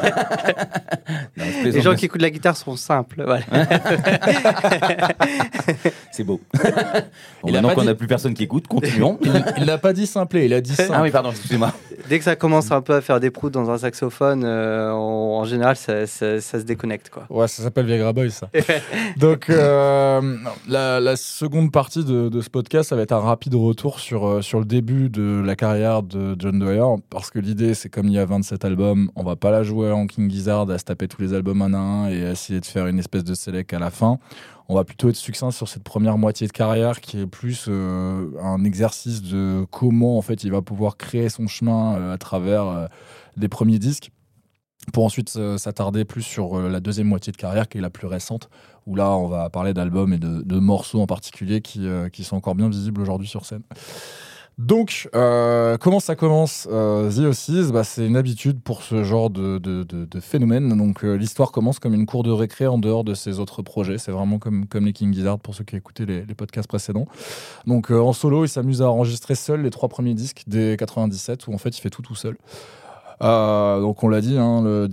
Non, 1.37 1.45
Les 1.63 1.81
gens 1.81 1.95
qui 1.95 2.05
écoutent 2.05 2.21
la 2.21 2.29
guitare 2.29 2.55
sont 2.55 2.75
simples. 2.75 3.23
Voilà. 3.25 3.43
C'est 6.11 6.23
beau. 6.23 6.39
Bon, 7.43 7.51
maintenant 7.51 7.73
qu'on 7.73 7.81
dit- 7.81 7.87
n'a 7.87 7.95
plus 7.95 8.07
personne 8.07 8.33
qui 8.33 8.43
écoute, 8.43 8.67
continuons. 8.67 9.17
Il 9.57 9.65
n'a 9.65 9.77
pas 9.77 9.93
dit 9.93 10.05
simplé, 10.07 10.45
il 10.45 10.53
a 10.53 10.61
dit 10.61 10.73
simple. 10.75 10.91
Ah 10.93 11.01
oui, 11.01 11.11
pardon, 11.11 11.31
excusez-moi. 11.31 11.73
Dès 12.07 12.17
que 12.19 12.25
ça 12.25 12.35
commence 12.35 12.71
un 12.71 12.81
peu 12.81 12.93
à 12.95 13.01
faire 13.01 13.19
des 13.19 13.29
proutes 13.31 13.53
dans 13.53 13.69
un 13.69 13.77
saxophone, 13.77 14.43
euh, 14.45 14.91
en, 14.91 15.39
en 15.39 15.43
général, 15.45 15.75
ça, 15.75 16.05
ça- 16.07 16.41
ça 16.41 16.59
se 16.59 16.63
déconnecte. 16.65 17.09
Quoi. 17.09 17.25
Ouais, 17.29 17.47
ça 17.47 17.63
s'appelle 17.63 17.85
Viagra 17.85 18.13
Boy, 18.13 18.31
ça. 18.31 18.49
Donc, 19.17 19.49
euh, 19.49 20.37
la, 20.67 20.99
la 20.99 21.15
seconde 21.15 21.71
partie 21.71 22.03
de, 22.03 22.29
de 22.29 22.41
ce 22.41 22.49
podcast, 22.49 22.89
ça 22.89 22.95
va 22.95 23.01
être 23.03 23.13
un 23.13 23.19
rapide 23.39 23.55
retour 23.55 24.01
sur, 24.01 24.27
euh, 24.27 24.41
sur 24.41 24.59
le 24.59 24.65
début 24.65 25.07
de 25.07 25.41
la 25.45 25.55
carrière 25.55 26.03
de 26.03 26.35
John 26.37 26.59
Doyer. 26.59 27.01
Parce 27.09 27.29
que 27.29 27.39
l'idée, 27.39 27.73
c'est 27.73 27.87
comme 27.87 28.07
il 28.07 28.13
y 28.13 28.19
a 28.19 28.25
27 28.25 28.65
albums, 28.65 29.09
on 29.15 29.23
va 29.23 29.37
pas 29.37 29.49
la 29.49 29.63
jouer 29.63 29.93
en 29.93 30.07
King 30.07 30.29
Gizzard 30.29 30.69
à 30.69 30.77
se 30.77 30.83
taper 30.83 31.07
tous 31.07 31.21
les 31.21 31.33
albums 31.33 31.61
un 31.61 31.73
à 31.73 31.77
un 31.77 32.09
et 32.09 32.17
essayer 32.17 32.59
de 32.59 32.65
faire 32.65 32.87
une 32.87 32.99
espèce 32.99 33.23
de 33.23 33.33
select 33.33 33.73
à 33.73 33.79
la 33.79 33.91
fin. 33.91 34.19
On 34.67 34.75
va 34.75 34.83
plutôt 34.83 35.07
être 35.07 35.15
succinct 35.15 35.51
sur 35.51 35.69
cette 35.69 35.83
première 35.83 36.17
moitié 36.17 36.47
de 36.47 36.51
carrière 36.51 36.99
qui 36.99 37.21
est 37.21 37.27
plus 37.27 37.67
euh, 37.69 38.29
un 38.43 38.65
exercice 38.65 39.21
de 39.21 39.65
comment 39.71 40.17
en 40.17 40.21
fait 40.21 40.43
il 40.43 40.51
va 40.51 40.61
pouvoir 40.61 40.97
créer 40.97 41.29
son 41.29 41.47
chemin 41.47 41.95
euh, 41.95 42.13
à 42.13 42.17
travers 42.17 42.67
euh, 42.67 42.87
des 43.37 43.47
premiers 43.47 43.79
disques 43.79 44.11
pour 44.93 45.05
ensuite 45.05 45.33
euh, 45.37 45.57
s'attarder 45.57 46.05
plus 46.05 46.21
sur 46.21 46.57
euh, 46.57 46.69
la 46.69 46.79
deuxième 46.79 47.07
moitié 47.07 47.31
de 47.31 47.37
carrière 47.37 47.67
qui 47.67 47.77
est 47.77 47.81
la 47.81 47.89
plus 47.89 48.07
récente 48.07 48.49
où 48.87 48.95
là 48.95 49.11
on 49.11 49.27
va 49.27 49.49
parler 49.49 49.73
d'albums 49.73 50.13
et 50.13 50.17
de, 50.17 50.59
morceaux 50.59 51.01
en 51.01 51.07
particulier 51.07 51.61
qui, 51.61 51.87
euh, 51.87 52.09
qui 52.09 52.23
sont 52.23 52.35
encore 52.35 52.55
bien 52.55 52.69
visibles 52.69 53.01
aujourd'hui 53.01 53.27
sur 53.27 53.45
scène. 53.45 53.61
Donc, 54.57 55.07
comment 55.13 56.01
ça 56.01 56.17
commence 56.17 56.63
The 56.63 57.19
Ossies 57.19 57.71
bah, 57.71 57.85
C'est 57.85 58.05
une 58.05 58.17
habitude 58.17 58.59
pour 58.59 58.83
ce 58.83 59.05
genre 59.05 59.29
de, 59.29 60.19
phénomène. 60.19 60.77
Donc, 60.77 61.03
l'histoire 61.03 61.53
commence 61.53 61.79
comme 61.79 61.93
une 61.93 62.05
cour 62.05 62.23
de 62.23 62.31
récré 62.31 62.67
en 62.67 62.77
dehors 62.77 63.05
de 63.05 63.13
ses 63.13 63.39
autres 63.39 63.61
projets. 63.61 63.97
C'est 63.97 64.11
vraiment 64.11 64.37
comme, 64.37 64.65
les 64.73 64.91
King 64.91 65.13
Gizzard 65.13 65.39
pour 65.39 65.55
ceux 65.55 65.63
qui 65.63 65.77
écouté 65.77 66.05
les, 66.05 66.25
les 66.25 66.35
podcasts 66.35 66.67
précédents. 66.67 67.07
Donc, 67.67 67.89
en 67.89 68.11
solo, 68.11 68.43
il 68.43 68.49
s'amuse 68.49 68.81
à 68.81 68.91
enregistrer 68.91 69.35
seul 69.35 69.61
les 69.61 69.69
trois 69.69 69.87
premiers 69.87 70.13
disques 70.13 70.43
des 70.45 70.75
97 70.77 71.47
où 71.47 71.53
en 71.53 71.57
fait 71.57 71.77
il 71.77 71.79
fait 71.79 71.89
tout 71.89 72.01
tout 72.01 72.15
seul. 72.15 72.35
Euh, 73.21 73.81
donc 73.81 74.03
on 74.03 74.07
l'a 74.07 74.21
dit, 74.21 74.37
hein, 74.37 74.61
le, 74.63 74.87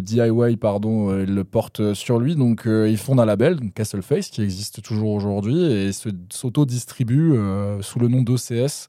DIY, 0.00 0.56
pardon, 0.56 1.10
euh, 1.10 1.24
il 1.24 1.34
le 1.34 1.44
porte 1.44 1.94
sur 1.94 2.18
lui. 2.18 2.36
Donc 2.36 2.66
euh, 2.66 2.88
il 2.88 2.98
fonde 2.98 3.20
un 3.20 3.24
label, 3.24 3.56
donc 3.56 3.74
Castle 3.74 4.02
Face, 4.02 4.28
qui 4.28 4.42
existe 4.42 4.82
toujours 4.82 5.10
aujourd'hui 5.10 5.62
et 5.62 5.90
s'auto-distribue 5.92 7.32
euh, 7.36 7.82
sous 7.82 7.98
le 7.98 8.08
nom 8.08 8.22
d'OCS 8.22 8.88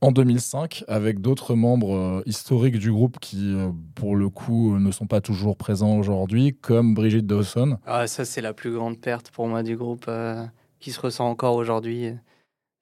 en 0.00 0.12
2005 0.12 0.84
avec 0.88 1.20
d'autres 1.20 1.54
membres 1.54 2.22
historiques 2.26 2.78
du 2.78 2.92
groupe 2.92 3.18
qui, 3.20 3.54
pour 3.94 4.16
le 4.16 4.28
coup, 4.28 4.78
ne 4.78 4.90
sont 4.90 5.06
pas 5.06 5.22
toujours 5.22 5.56
présents 5.56 5.96
aujourd'hui, 5.96 6.54
comme 6.60 6.92
Brigitte 6.92 7.26
Dawson. 7.26 7.78
Ah, 7.86 8.06
ça, 8.06 8.26
c'est 8.26 8.42
la 8.42 8.52
plus 8.52 8.72
grande 8.72 9.00
perte 9.00 9.30
pour 9.30 9.46
moi 9.48 9.62
du 9.62 9.78
groupe 9.78 10.10
qui 10.78 10.92
se 10.92 11.00
ressent 11.00 11.26
encore 11.26 11.54
aujourd'hui. 11.54 12.12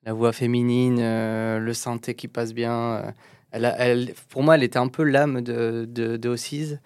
La 0.04 0.14
voix 0.14 0.32
féminine, 0.32 0.96
le 0.96 1.72
synthé 1.74 2.16
qui 2.16 2.26
passe 2.26 2.54
bien. 2.54 3.14
Elle 3.52 4.14
pour 4.28 4.42
moi, 4.42 4.54
elle 4.56 4.62
était 4.62 4.78
un 4.78 4.88
peu 4.88 5.02
l'âme 5.02 5.40
de, 5.42 5.86
de, 5.88 6.16
de 6.16 6.28
Ossies. 6.28 6.76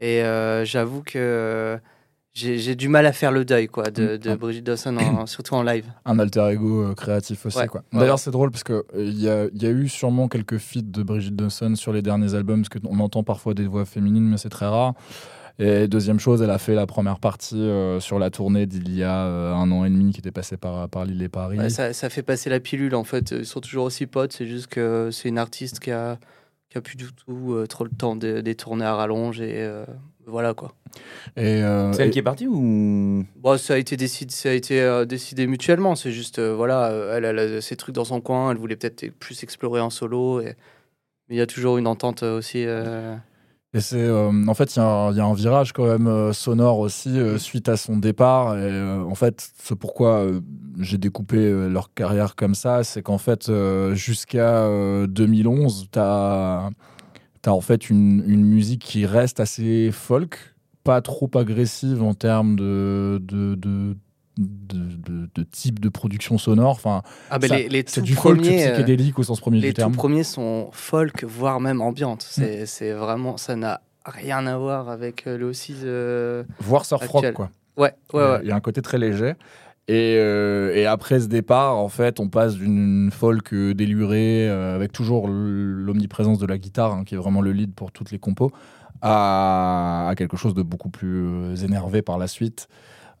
Et 0.00 0.22
euh, 0.22 0.64
j'avoue 0.64 1.02
que 1.02 1.18
euh, 1.18 1.76
j'ai 2.32 2.74
du 2.76 2.88
mal 2.88 3.04
à 3.06 3.12
faire 3.12 3.32
le 3.32 3.44
deuil 3.44 3.66
quoi, 3.66 3.90
de, 3.90 4.16
de 4.16 4.30
Mm. 4.30 4.36
Brigitte 4.36 4.64
Dawson, 4.64 4.96
en- 4.96 5.26
surtout 5.34 5.54
en 5.54 5.62
live. 5.62 5.84
un 6.06 6.18
alter 6.18 6.48
ego 6.52 6.84
euh, 6.84 6.94
créatif 6.94 7.44
aussi. 7.44 7.58
Ouais. 7.58 7.66
quoi. 7.66 7.82
D'ailleurs, 7.92 8.18
c'est 8.18 8.30
drôle 8.30 8.50
parce 8.50 8.62
que 8.64 8.84
euh, 8.94 9.04
y, 9.04 9.24
y 9.24 9.66
a 9.66 9.70
eu 9.70 9.88
sûrement 9.88 10.28
quelques 10.28 10.58
feats 10.58 10.80
de 10.82 11.02
Brigitte 11.02 11.36
Dawson 11.36 11.74
sur 11.74 11.92
les 11.92 12.02
derniers 12.02 12.34
albums, 12.34 12.62
parce 12.62 12.80
qu'on 12.80 12.98
entend 13.00 13.24
parfois 13.24 13.52
des 13.52 13.66
voix 13.66 13.84
féminines, 13.84 14.28
mais 14.28 14.36
c'est 14.38 14.48
très 14.48 14.66
rare. 14.66 14.94
Et 15.62 15.88
deuxième 15.88 16.18
chose, 16.18 16.40
elle 16.40 16.50
a 16.50 16.56
fait 16.58 16.74
la 16.74 16.86
première 16.86 17.18
partie 17.18 17.60
euh, 17.60 18.00
sur 18.00 18.18
la 18.18 18.30
tournée 18.30 18.64
d'il 18.64 18.96
y 18.96 19.02
a 19.02 19.26
euh, 19.26 19.52
un 19.54 19.70
an 19.70 19.84
et 19.84 19.90
demi 19.90 20.10
qui 20.10 20.20
était 20.20 20.30
passée 20.30 20.56
par, 20.56 20.88
par 20.88 21.04
l'île 21.04 21.22
et 21.22 21.28
Paris. 21.28 21.58
Ouais, 21.58 21.68
ça, 21.68 21.92
ça 21.92 22.08
fait 22.08 22.22
passer 22.22 22.48
la 22.48 22.60
pilule 22.60 22.94
en 22.94 23.04
fait. 23.04 23.32
Ils 23.32 23.44
sont 23.44 23.60
toujours 23.60 23.84
aussi 23.84 24.06
potes, 24.06 24.32
c'est 24.32 24.46
juste 24.46 24.68
que 24.68 25.10
c'est 25.12 25.28
une 25.28 25.36
artiste 25.36 25.78
qui 25.78 25.90
a, 25.90 26.18
qui 26.70 26.78
a 26.78 26.80
plus 26.80 26.96
du 26.96 27.12
tout 27.12 27.52
euh, 27.52 27.66
trop 27.66 27.84
le 27.84 27.90
temps 27.90 28.16
de, 28.16 28.40
des 28.40 28.54
tournées 28.54 28.86
à 28.86 28.94
rallonge 28.94 29.42
et 29.42 29.56
euh, 29.56 29.84
voilà 30.26 30.54
quoi. 30.54 30.72
Et, 31.36 31.62
euh, 31.62 31.92
C'est 31.92 32.04
elle 32.04 32.08
et- 32.08 32.12
qui 32.12 32.20
est 32.20 32.22
partie 32.22 32.46
ou? 32.46 33.26
Bon, 33.36 33.58
ça 33.58 33.74
a 33.74 33.76
été 33.76 33.98
décidé, 33.98 34.32
ça 34.32 34.48
a 34.48 34.52
été 34.52 34.80
euh, 34.80 35.04
décidé 35.04 35.46
mutuellement. 35.46 35.94
C'est 35.94 36.10
juste, 36.10 36.38
euh, 36.38 36.54
voilà, 36.54 36.90
elle, 37.12 37.26
elle 37.26 37.38
a 37.38 37.60
ses 37.60 37.76
trucs 37.76 37.94
dans 37.94 38.04
son 38.06 38.22
coin. 38.22 38.50
Elle 38.50 38.56
voulait 38.56 38.76
peut-être 38.76 39.10
plus 39.18 39.42
explorer 39.42 39.80
en 39.80 39.90
solo. 39.90 40.40
Et... 40.40 40.54
Mais 41.28 41.36
il 41.36 41.38
y 41.38 41.42
a 41.42 41.46
toujours 41.46 41.76
une 41.76 41.86
entente 41.86 42.22
euh, 42.22 42.38
aussi. 42.38 42.64
Et 43.72 43.80
c'est 43.80 44.02
euh, 44.02 44.46
en 44.48 44.54
fait 44.54 44.74
il 44.74 44.78
y, 44.80 44.82
a 44.82 45.24
un- 45.24 45.34
virage 45.34 45.72
quand 45.72 45.86
même 45.86 46.08
euh, 46.08 46.32
sonore 46.32 46.80
aussi 46.80 47.10
euh, 47.10 47.38
suite 47.38 47.68
à 47.68 47.76
son 47.76 47.98
départ. 47.98 48.58
Et 48.58 48.82
en 48.82 49.14
fait, 49.14 49.52
c'est 49.58 49.76
pourquoi 49.76 50.26
j'ai 50.78 50.98
découpé 50.98 51.68
leur 51.68 51.94
carrière 51.94 52.34
comme 52.34 52.54
ça, 52.56 52.82
c'est 52.82 53.02
qu'en 53.02 53.18
fait 53.18 53.50
jusqu'à 53.92 54.64
euh, 54.64 55.06
2011, 55.06 55.88
t'as 55.92 56.70
as 57.46 57.52
en 57.52 57.60
fait 57.60 57.88
une, 57.90 58.22
musique 58.44 58.82
qui 58.82 59.06
reste 59.06 59.40
assez 59.40 59.90
folk, 59.92 60.54
pas 60.84 61.00
trop 61.00 61.30
agressive 61.34 62.02
en 62.02 62.14
termes 62.14 62.56
de 62.56 63.18
de, 64.38 64.78
de- 64.78 65.28
de 65.34 65.42
type 65.42 65.80
de 65.80 65.88
production 65.88 66.38
sonore. 66.38 66.70
Enfin, 66.70 67.02
Ah, 67.30 67.38
les, 67.38 67.68
les 67.68 67.84
c'est 67.86 68.00
tout 68.00 68.06
du 68.06 68.14
folk 68.14 68.38
euh, 68.38 68.42
psychédélique 68.42 69.18
au 69.18 69.22
sens 69.22 69.40
premier 69.40 69.60
les 69.60 69.68
du 69.68 69.74
tout 69.74 69.76
terme. 69.76 69.92
premiers 69.94 70.24
sont 70.24 70.70
folk, 70.72 71.24
voire 71.24 71.60
même 71.60 71.80
ambiante. 71.80 72.22
C'est 72.28 72.66
c'est 72.66 72.92
vraiment, 72.92 73.36
ça 73.36 73.56
n'a 73.56 73.80
rien 74.06 74.46
à 74.46 74.56
voir 74.56 74.88
avec 74.88 75.26
euh, 75.26 75.36
le 75.36 75.46
aussi. 75.46 75.74
euh, 75.84 76.44
Voire 76.60 76.84
surf 76.84 77.06
rock, 77.08 77.32
quoi. 77.32 77.50
Ouais, 77.76 77.92
ouais, 78.12 78.22
ouais. 78.22 78.38
Il 78.42 78.48
y 78.48 78.52
a 78.52 78.56
un 78.56 78.60
côté 78.60 78.82
très 78.82 78.98
léger. 78.98 79.34
Et, 79.88 80.16
euh, 80.18 80.72
et 80.74 80.86
après 80.86 81.18
ce 81.18 81.26
départ, 81.26 81.76
en 81.76 81.88
fait, 81.88 82.20
on 82.20 82.28
passe 82.28 82.54
d'une 82.54 83.10
folk 83.12 83.52
délurée, 83.54 84.48
euh, 84.48 84.76
avec 84.76 84.92
toujours 84.92 85.26
l'omniprésence 85.28 86.38
de 86.38 86.46
la 86.46 86.58
guitare, 86.58 86.92
hein, 86.92 87.04
qui 87.04 87.14
est 87.14 87.18
vraiment 87.18 87.40
le 87.40 87.50
lead 87.52 87.74
pour 87.74 87.90
toutes 87.90 88.12
les 88.12 88.18
compos, 88.20 88.52
à, 89.02 90.08
à 90.10 90.14
quelque 90.14 90.36
chose 90.36 90.54
de 90.54 90.62
beaucoup 90.62 90.90
plus 90.90 91.64
énervé 91.64 92.02
par 92.02 92.18
la 92.18 92.28
suite. 92.28 92.68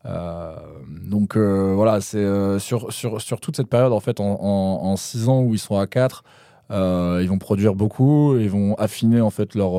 Euh, 0.06 0.54
donc 0.88 1.36
euh, 1.36 1.72
voilà, 1.74 2.00
c'est 2.00 2.18
euh, 2.18 2.58
sur, 2.58 2.92
sur, 2.92 3.20
sur 3.20 3.40
toute 3.40 3.56
cette 3.56 3.68
période, 3.68 3.92
en 3.92 4.00
fait, 4.00 4.20
en, 4.20 4.24
en, 4.40 4.80
en 4.90 4.96
six 4.96 5.28
ans 5.28 5.42
où 5.42 5.52
ils 5.54 5.58
sont 5.58 5.78
à 5.78 5.86
4, 5.86 6.24
ils 6.70 7.26
vont 7.28 7.38
produire 7.38 7.74
beaucoup, 7.74 8.36
ils 8.38 8.48
vont 8.48 8.74
affiner 8.76 9.20
en 9.20 9.30
fait 9.30 9.54
leur, 9.54 9.72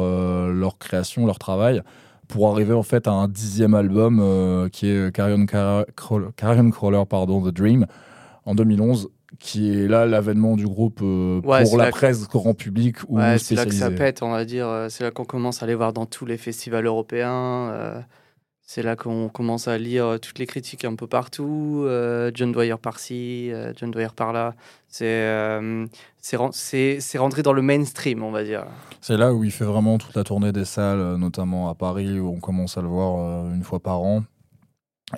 leur 0.51 0.77
création, 0.77 1.25
leur 1.25 1.39
travail 1.39 1.81
pour 2.27 2.49
arriver 2.51 2.73
en 2.73 2.83
fait 2.83 3.07
à 3.07 3.11
un 3.11 3.27
dixième 3.27 3.73
album 3.73 4.69
qui 4.71 4.87
est 4.89 5.11
Carrion, 5.13 5.45
Car- 5.45 5.85
Crawler, 5.95 6.27
Carrion 6.35 6.69
Crawler, 6.69 7.03
pardon, 7.09 7.41
The 7.41 7.53
Dream 7.53 7.85
en 8.45 8.55
2011 8.55 9.09
qui 9.39 9.71
est 9.73 9.87
là 9.87 10.05
l'avènement 10.05 10.55
du 10.57 10.67
groupe 10.67 10.99
euh, 11.01 11.39
Ouais, 11.45 11.63
pour 11.63 11.77
la 11.77 11.85
que- 11.87 11.91
presse 11.97 12.27
grand 12.27 12.53
public 12.53 12.97
ou 13.07 13.17
Ouais, 13.17 13.37
c'est 13.37 13.55
là 13.55 13.65
que 13.65 13.73
ça 13.73 13.89
pète, 13.89 14.21
on 14.21 14.31
va 14.31 14.43
dire. 14.43 14.67
C'est 14.89 15.05
là 15.05 15.11
qu'on 15.11 15.23
commence 15.23 15.61
à 15.63 15.65
aller 15.65 15.75
voir 15.75 15.93
dans 15.93 16.05
tous 16.05 16.25
les 16.25 16.37
festivals 16.37 16.85
européens. 16.85 17.69
euh, 17.71 18.01
C'est 18.73 18.83
là 18.83 18.95
qu'on 18.95 19.27
commence 19.27 19.67
à 19.67 19.77
lire 19.77 20.05
euh, 20.05 20.17
toutes 20.17 20.39
les 20.39 20.45
critiques 20.45 20.85
un 20.85 20.95
peu 20.95 21.05
partout. 21.05 21.83
euh, 21.85 22.31
John 22.33 22.53
Dwyer 22.53 22.77
par-ci, 22.81 23.51
euh, 23.51 23.73
John 23.75 23.91
Dwyer 23.91 24.13
par-là. 24.15 24.55
C'est 24.87 25.03
euh, 25.07 25.87
rentré 27.15 27.43
dans 27.43 27.51
le 27.51 27.61
mainstream, 27.61 28.23
on 28.23 28.31
va 28.31 28.45
dire. 28.45 28.63
C'est 29.01 29.17
là 29.17 29.33
où 29.33 29.43
il 29.43 29.51
fait 29.51 29.65
vraiment 29.65 29.97
toute 29.97 30.15
la 30.15 30.23
tournée 30.23 30.53
des 30.53 30.63
salles, 30.63 31.17
notamment 31.17 31.67
à 31.67 31.75
Paris, 31.75 32.17
où 32.17 32.29
on 32.29 32.39
commence 32.39 32.77
à 32.77 32.81
le 32.81 32.87
voir 32.87 33.45
une 33.53 33.63
fois 33.63 33.81
par 33.81 33.99
an. 33.99 34.23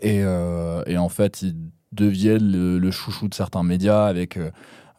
Et, 0.02 0.22
et 0.22 0.98
en 0.98 1.10
fait, 1.10 1.44
il 1.44 1.56
devient 1.92 2.40
le, 2.42 2.80
le 2.80 2.90
chouchou 2.90 3.28
de 3.28 3.36
certains 3.36 3.62
médias 3.62 4.08
avec 4.08 4.40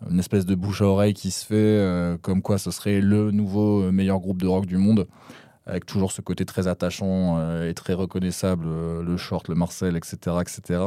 une 0.08 0.20
espèce 0.20 0.46
de 0.46 0.54
bouche 0.54 0.80
à 0.80 0.84
oreille 0.84 1.14
qui 1.14 1.32
se 1.32 1.44
fait, 1.44 2.20
comme 2.23 2.40
quoi 2.40 2.58
ce 2.58 2.70
serait 2.70 3.00
le 3.00 3.32
nouveau 3.32 3.90
meilleur 3.90 4.20
groupe 4.20 4.40
de 4.40 4.46
rock 4.46 4.66
du 4.66 4.76
monde, 4.76 5.08
avec 5.66 5.87
toujours 5.87 6.12
ce 6.12 6.21
côté 6.21 6.44
très 6.44 6.68
attachant 6.68 7.38
euh, 7.38 7.68
et 7.68 7.75
très 7.75 7.94
reconnaissable, 7.94 8.66
euh, 8.66 9.02
le 9.02 9.16
short, 9.16 9.49
le 9.49 9.54
Marcel, 9.54 9.97
etc., 9.97 10.37
etc. 10.40 10.85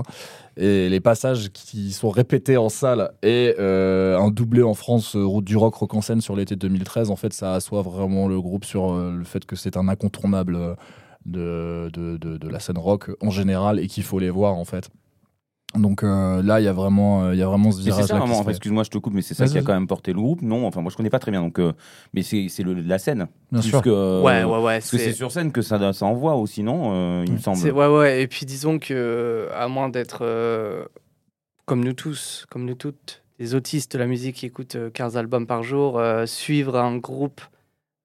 Et 0.55 0.89
les 0.89 0.99
passages 0.99 1.49
qui 1.49 1.91
sont 1.91 2.09
répétés 2.09 2.57
en 2.57 2.69
salle 2.69 3.11
et 3.23 3.55
euh, 3.59 4.19
un 4.19 4.29
doublé 4.29 4.61
en 4.61 4.75
France, 4.75 5.15
Route 5.15 5.45
du 5.45 5.57
Rock, 5.57 5.75
Rock 5.75 5.93
en 5.95 6.01
scène 6.01 6.21
sur 6.21 6.35
l'été 6.35 6.55
2013, 6.55 7.09
en 7.09 7.15
fait, 7.15 7.33
ça 7.33 7.53
assoit 7.53 7.81
vraiment 7.81 8.27
le 8.27 8.39
groupe 8.39 8.65
sur 8.65 8.93
le 8.93 9.23
fait 9.23 9.45
que 9.45 9.55
c'est 9.55 9.77
un 9.77 9.87
incontournable 9.87 10.75
de, 11.25 11.89
de, 11.91 12.17
de 12.17 12.47
la 12.49 12.59
scène 12.59 12.77
rock 12.77 13.11
en 13.21 13.31
général 13.31 13.79
et 13.79 13.87
qu'il 13.87 14.03
faut 14.03 14.19
les 14.19 14.29
voir, 14.29 14.55
en 14.55 14.65
fait. 14.65 14.89
Donc 15.79 16.03
euh, 16.03 16.41
là, 16.43 16.59
il 16.59 16.63
y 16.63 16.67
a 16.67 16.73
vraiment, 16.73 17.23
euh, 17.25 17.33
il 17.33 17.39
y 17.39 17.43
a 17.43 17.47
vraiment 17.47 17.71
ce 17.71 17.81
virage. 17.81 18.01
c'est 18.01 18.07
ça 18.07 18.17
vraiment, 18.17 18.39
enfin, 18.39 18.49
excuse-moi, 18.51 18.83
je 18.83 18.89
te 18.89 18.97
coupe, 18.97 19.13
mais 19.13 19.21
c'est 19.21 19.33
ça 19.33 19.47
qui 19.47 19.57
a 19.57 19.61
quand 19.61 19.73
même 19.73 19.87
porté 19.87 20.13
le 20.13 20.19
groupe. 20.19 20.41
Non, 20.41 20.65
enfin 20.67 20.81
moi 20.81 20.91
je 20.91 20.97
connais 20.97 21.09
pas 21.09 21.19
très 21.19 21.31
bien, 21.31 21.41
donc 21.41 21.59
euh, 21.59 21.73
mais 22.13 22.21
c'est 22.23 22.47
la 22.65 22.99
scène. 22.99 23.27
Bien 23.51 23.61
sûr. 23.61 23.81
que- 23.81 24.21
ouais, 24.23 24.43
ouais, 24.43 24.57
ouais. 24.59 24.79
Parce 24.79 24.91
que 24.91 24.97
c'est 24.97 25.13
sur 25.13 25.31
scène 25.31 25.51
que 25.51 25.61
ça, 25.61 25.93
ça 25.93 26.05
envoie 26.05 26.35
aussi, 26.35 26.63
non 26.63 26.91
euh, 26.93 27.23
Il 27.27 27.33
me 27.33 27.37
semble. 27.37 27.59
Ouais, 27.71 27.87
ouais. 27.87 28.21
Et 28.21 28.27
puis 28.27 28.45
disons 28.45 28.79
que, 28.79 29.47
à 29.55 29.67
moins 29.67 29.89
d'être 29.89 30.19
euh, 30.21 30.85
comme 31.65 31.83
nous 31.83 31.93
tous, 31.93 32.45
comme 32.49 32.65
nous 32.65 32.75
toutes, 32.75 33.23
des 33.39 33.53
autistes 33.55 33.93
de 33.93 33.99
la 33.99 34.07
musique 34.07 34.35
qui 34.37 34.45
écoutent 34.45 34.75
euh, 34.75 34.89
15 34.89 35.15
albums 35.17 35.45
par 35.45 35.61
jour, 35.63 35.99
euh, 35.99 36.25
suivre 36.25 36.77
un 36.77 36.97
groupe 36.97 37.41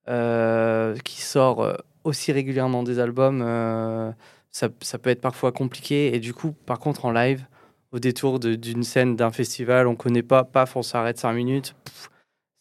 euh, 0.09 0.95
qui 1.03 1.21
sort 1.21 1.77
aussi 2.03 2.31
régulièrement 2.31 2.83
des 2.83 2.99
albums, 2.99 3.41
euh, 3.41 4.11
ça, 4.51 4.67
ça 4.81 4.97
peut 4.97 5.09
être 5.09 5.21
parfois 5.21 5.51
compliqué. 5.51 6.13
Et 6.15 6.19
du 6.19 6.33
coup, 6.33 6.51
par 6.65 6.79
contre, 6.79 7.05
en 7.05 7.11
live, 7.11 7.45
au 7.93 7.99
détour 7.99 8.39
d'une 8.39 8.83
scène, 8.83 9.15
d'un 9.15 9.31
festival, 9.31 9.87
on 9.87 9.95
connaît 9.95 10.23
pas, 10.23 10.43
paf, 10.43 10.75
on 10.75 10.81
s'arrête 10.81 11.17
5 11.19 11.33
minutes. 11.33 11.75
pff, 11.85 12.09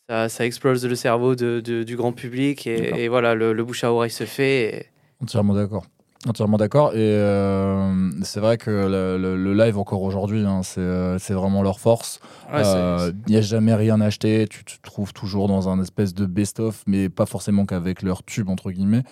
ça, 0.09 0.29
ça 0.29 0.45
explose 0.47 0.85
le 0.87 0.95
cerveau 0.95 1.35
de- 1.35 1.61
de- 1.61 1.83
du 1.85 1.97
grand 1.97 2.13
public 2.13 2.67
et, 2.67 3.05
et 3.05 3.09
voilà, 3.09 3.35
le, 3.35 3.53
le 3.53 3.65
bouche 3.65 3.83
à 3.85 3.93
oreille 3.93 4.11
se 4.11 4.25
fait. 4.25 4.61
et- 4.79 4.87
Entièrement 5.23 5.55
d'accord. 5.55 5.85
Entièrement 6.29 6.57
d'accord. 6.57 6.93
Et 6.95 6.99
euh, 6.99 8.11
c'est 8.23 8.39
vrai 8.41 8.57
que 8.59 8.71
le, 8.71 9.19
le- 9.19 9.37
le 9.37 9.55
live, 9.55 9.77
encore 9.79 10.03
aujourd'hui, 10.03 10.45
hein, 10.45 10.63
c'est 10.63 10.81
euh, 10.81 11.19
c'est 11.19 11.33
vraiment 11.35 11.63
leur 11.63 11.81
force. 11.81 12.21
Ouais, 12.53 12.63
Euh, 12.65 13.11
Il 13.27 13.33
n'y 13.33 13.39
a 13.39 13.41
jamais 13.41 13.75
rien 13.75 14.01
acheté. 14.01 14.47
Tu 14.49 14.65
te 14.65 14.73
trouves 14.83 15.13
toujours 15.13 15.49
dans 15.49 15.69
un 15.69 15.81
espèce 15.81 16.15
de 16.15 16.27
best-of, 16.27 16.83
mais 16.87 17.09
pas 17.09 17.27
forcément 17.27 17.67
qu'avec 17.67 18.03
leur 18.03 18.23
tube, 18.23 18.51
entre 18.51 18.71
guillemets. 18.71 19.03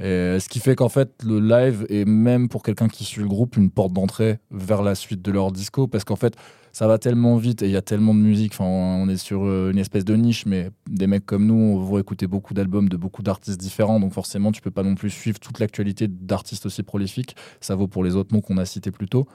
Et 0.00 0.38
ce 0.38 0.48
qui 0.48 0.60
fait 0.60 0.76
qu'en 0.76 0.88
fait, 0.88 1.10
le 1.24 1.40
live 1.40 1.84
est 1.88 2.04
même 2.04 2.48
pour 2.48 2.62
quelqu'un 2.62 2.88
qui 2.88 3.04
suit 3.04 3.22
le 3.22 3.28
groupe 3.28 3.56
une 3.56 3.70
porte 3.70 3.92
d'entrée 3.92 4.38
vers 4.50 4.82
la 4.82 4.94
suite 4.94 5.22
de 5.22 5.32
leur 5.32 5.50
disco, 5.50 5.88
parce 5.88 6.04
qu'en 6.04 6.16
fait, 6.16 6.36
ça 6.72 6.86
va 6.86 6.98
tellement 6.98 7.36
vite 7.36 7.62
et 7.62 7.66
il 7.66 7.72
y 7.72 7.76
a 7.76 7.82
tellement 7.82 8.14
de 8.14 8.20
musique. 8.20 8.52
Enfin, 8.52 8.64
on 8.64 9.08
est 9.08 9.16
sur 9.16 9.44
euh, 9.44 9.72
une 9.72 9.78
espèce 9.78 10.04
de 10.04 10.14
niche, 10.14 10.46
mais 10.46 10.70
des 10.88 11.08
mecs 11.08 11.26
comme 11.26 11.46
nous, 11.46 11.54
on 11.54 11.84
va 11.84 11.98
écouter 11.98 12.28
beaucoup 12.28 12.54
d'albums 12.54 12.88
de 12.88 12.96
beaucoup 12.96 13.22
d'artistes 13.22 13.60
différents, 13.60 13.98
donc 13.98 14.12
forcément, 14.12 14.52
tu 14.52 14.62
peux 14.62 14.70
pas 14.70 14.84
non 14.84 14.94
plus 14.94 15.10
suivre 15.10 15.40
toute 15.40 15.58
l'actualité 15.58 16.06
d'artistes 16.06 16.66
aussi 16.66 16.84
prolifiques. 16.84 17.34
Ça 17.60 17.74
vaut 17.74 17.88
pour 17.88 18.04
les 18.04 18.14
autres 18.14 18.32
noms 18.32 18.40
qu'on 18.40 18.58
a 18.58 18.64
cités 18.64 18.92
plus 18.92 19.08
tôt. 19.08 19.26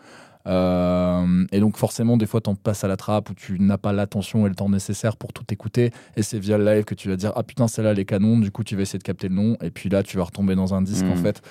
Euh, 0.45 1.45
et 1.51 1.59
donc 1.59 1.77
forcément, 1.77 2.17
des 2.17 2.25
fois, 2.25 2.41
t'en 2.41 2.55
passes 2.55 2.83
à 2.83 2.87
la 2.87 2.97
trappe 2.97 3.29
où 3.29 3.33
tu 3.33 3.59
n'as 3.59 3.77
pas 3.77 3.93
l'attention 3.93 4.45
et 4.45 4.49
le 4.49 4.55
temps 4.55 4.69
nécessaire 4.69 5.17
pour 5.17 5.33
tout 5.33 5.45
écouter. 5.51 5.91
Et 6.17 6.23
c'est 6.23 6.39
via 6.39 6.57
le 6.57 6.65
live 6.65 6.83
que 6.83 6.95
tu 6.95 7.09
vas 7.09 7.15
dire 7.15 7.31
ah 7.35 7.43
putain 7.43 7.67
celle-là 7.67 7.91
elle 7.91 7.99
est 7.99 8.05
canon. 8.05 8.37
Du 8.37 8.51
coup, 8.51 8.63
tu 8.63 8.75
vas 8.75 8.81
essayer 8.81 8.99
de 8.99 9.03
capter 9.03 9.29
le 9.29 9.35
nom. 9.35 9.57
Et 9.61 9.69
puis 9.69 9.89
là, 9.89 10.03
tu 10.03 10.17
vas 10.17 10.23
retomber 10.23 10.55
dans 10.55 10.73
un 10.73 10.81
disque 10.81 11.05
en 11.05 11.15
fait. 11.15 11.41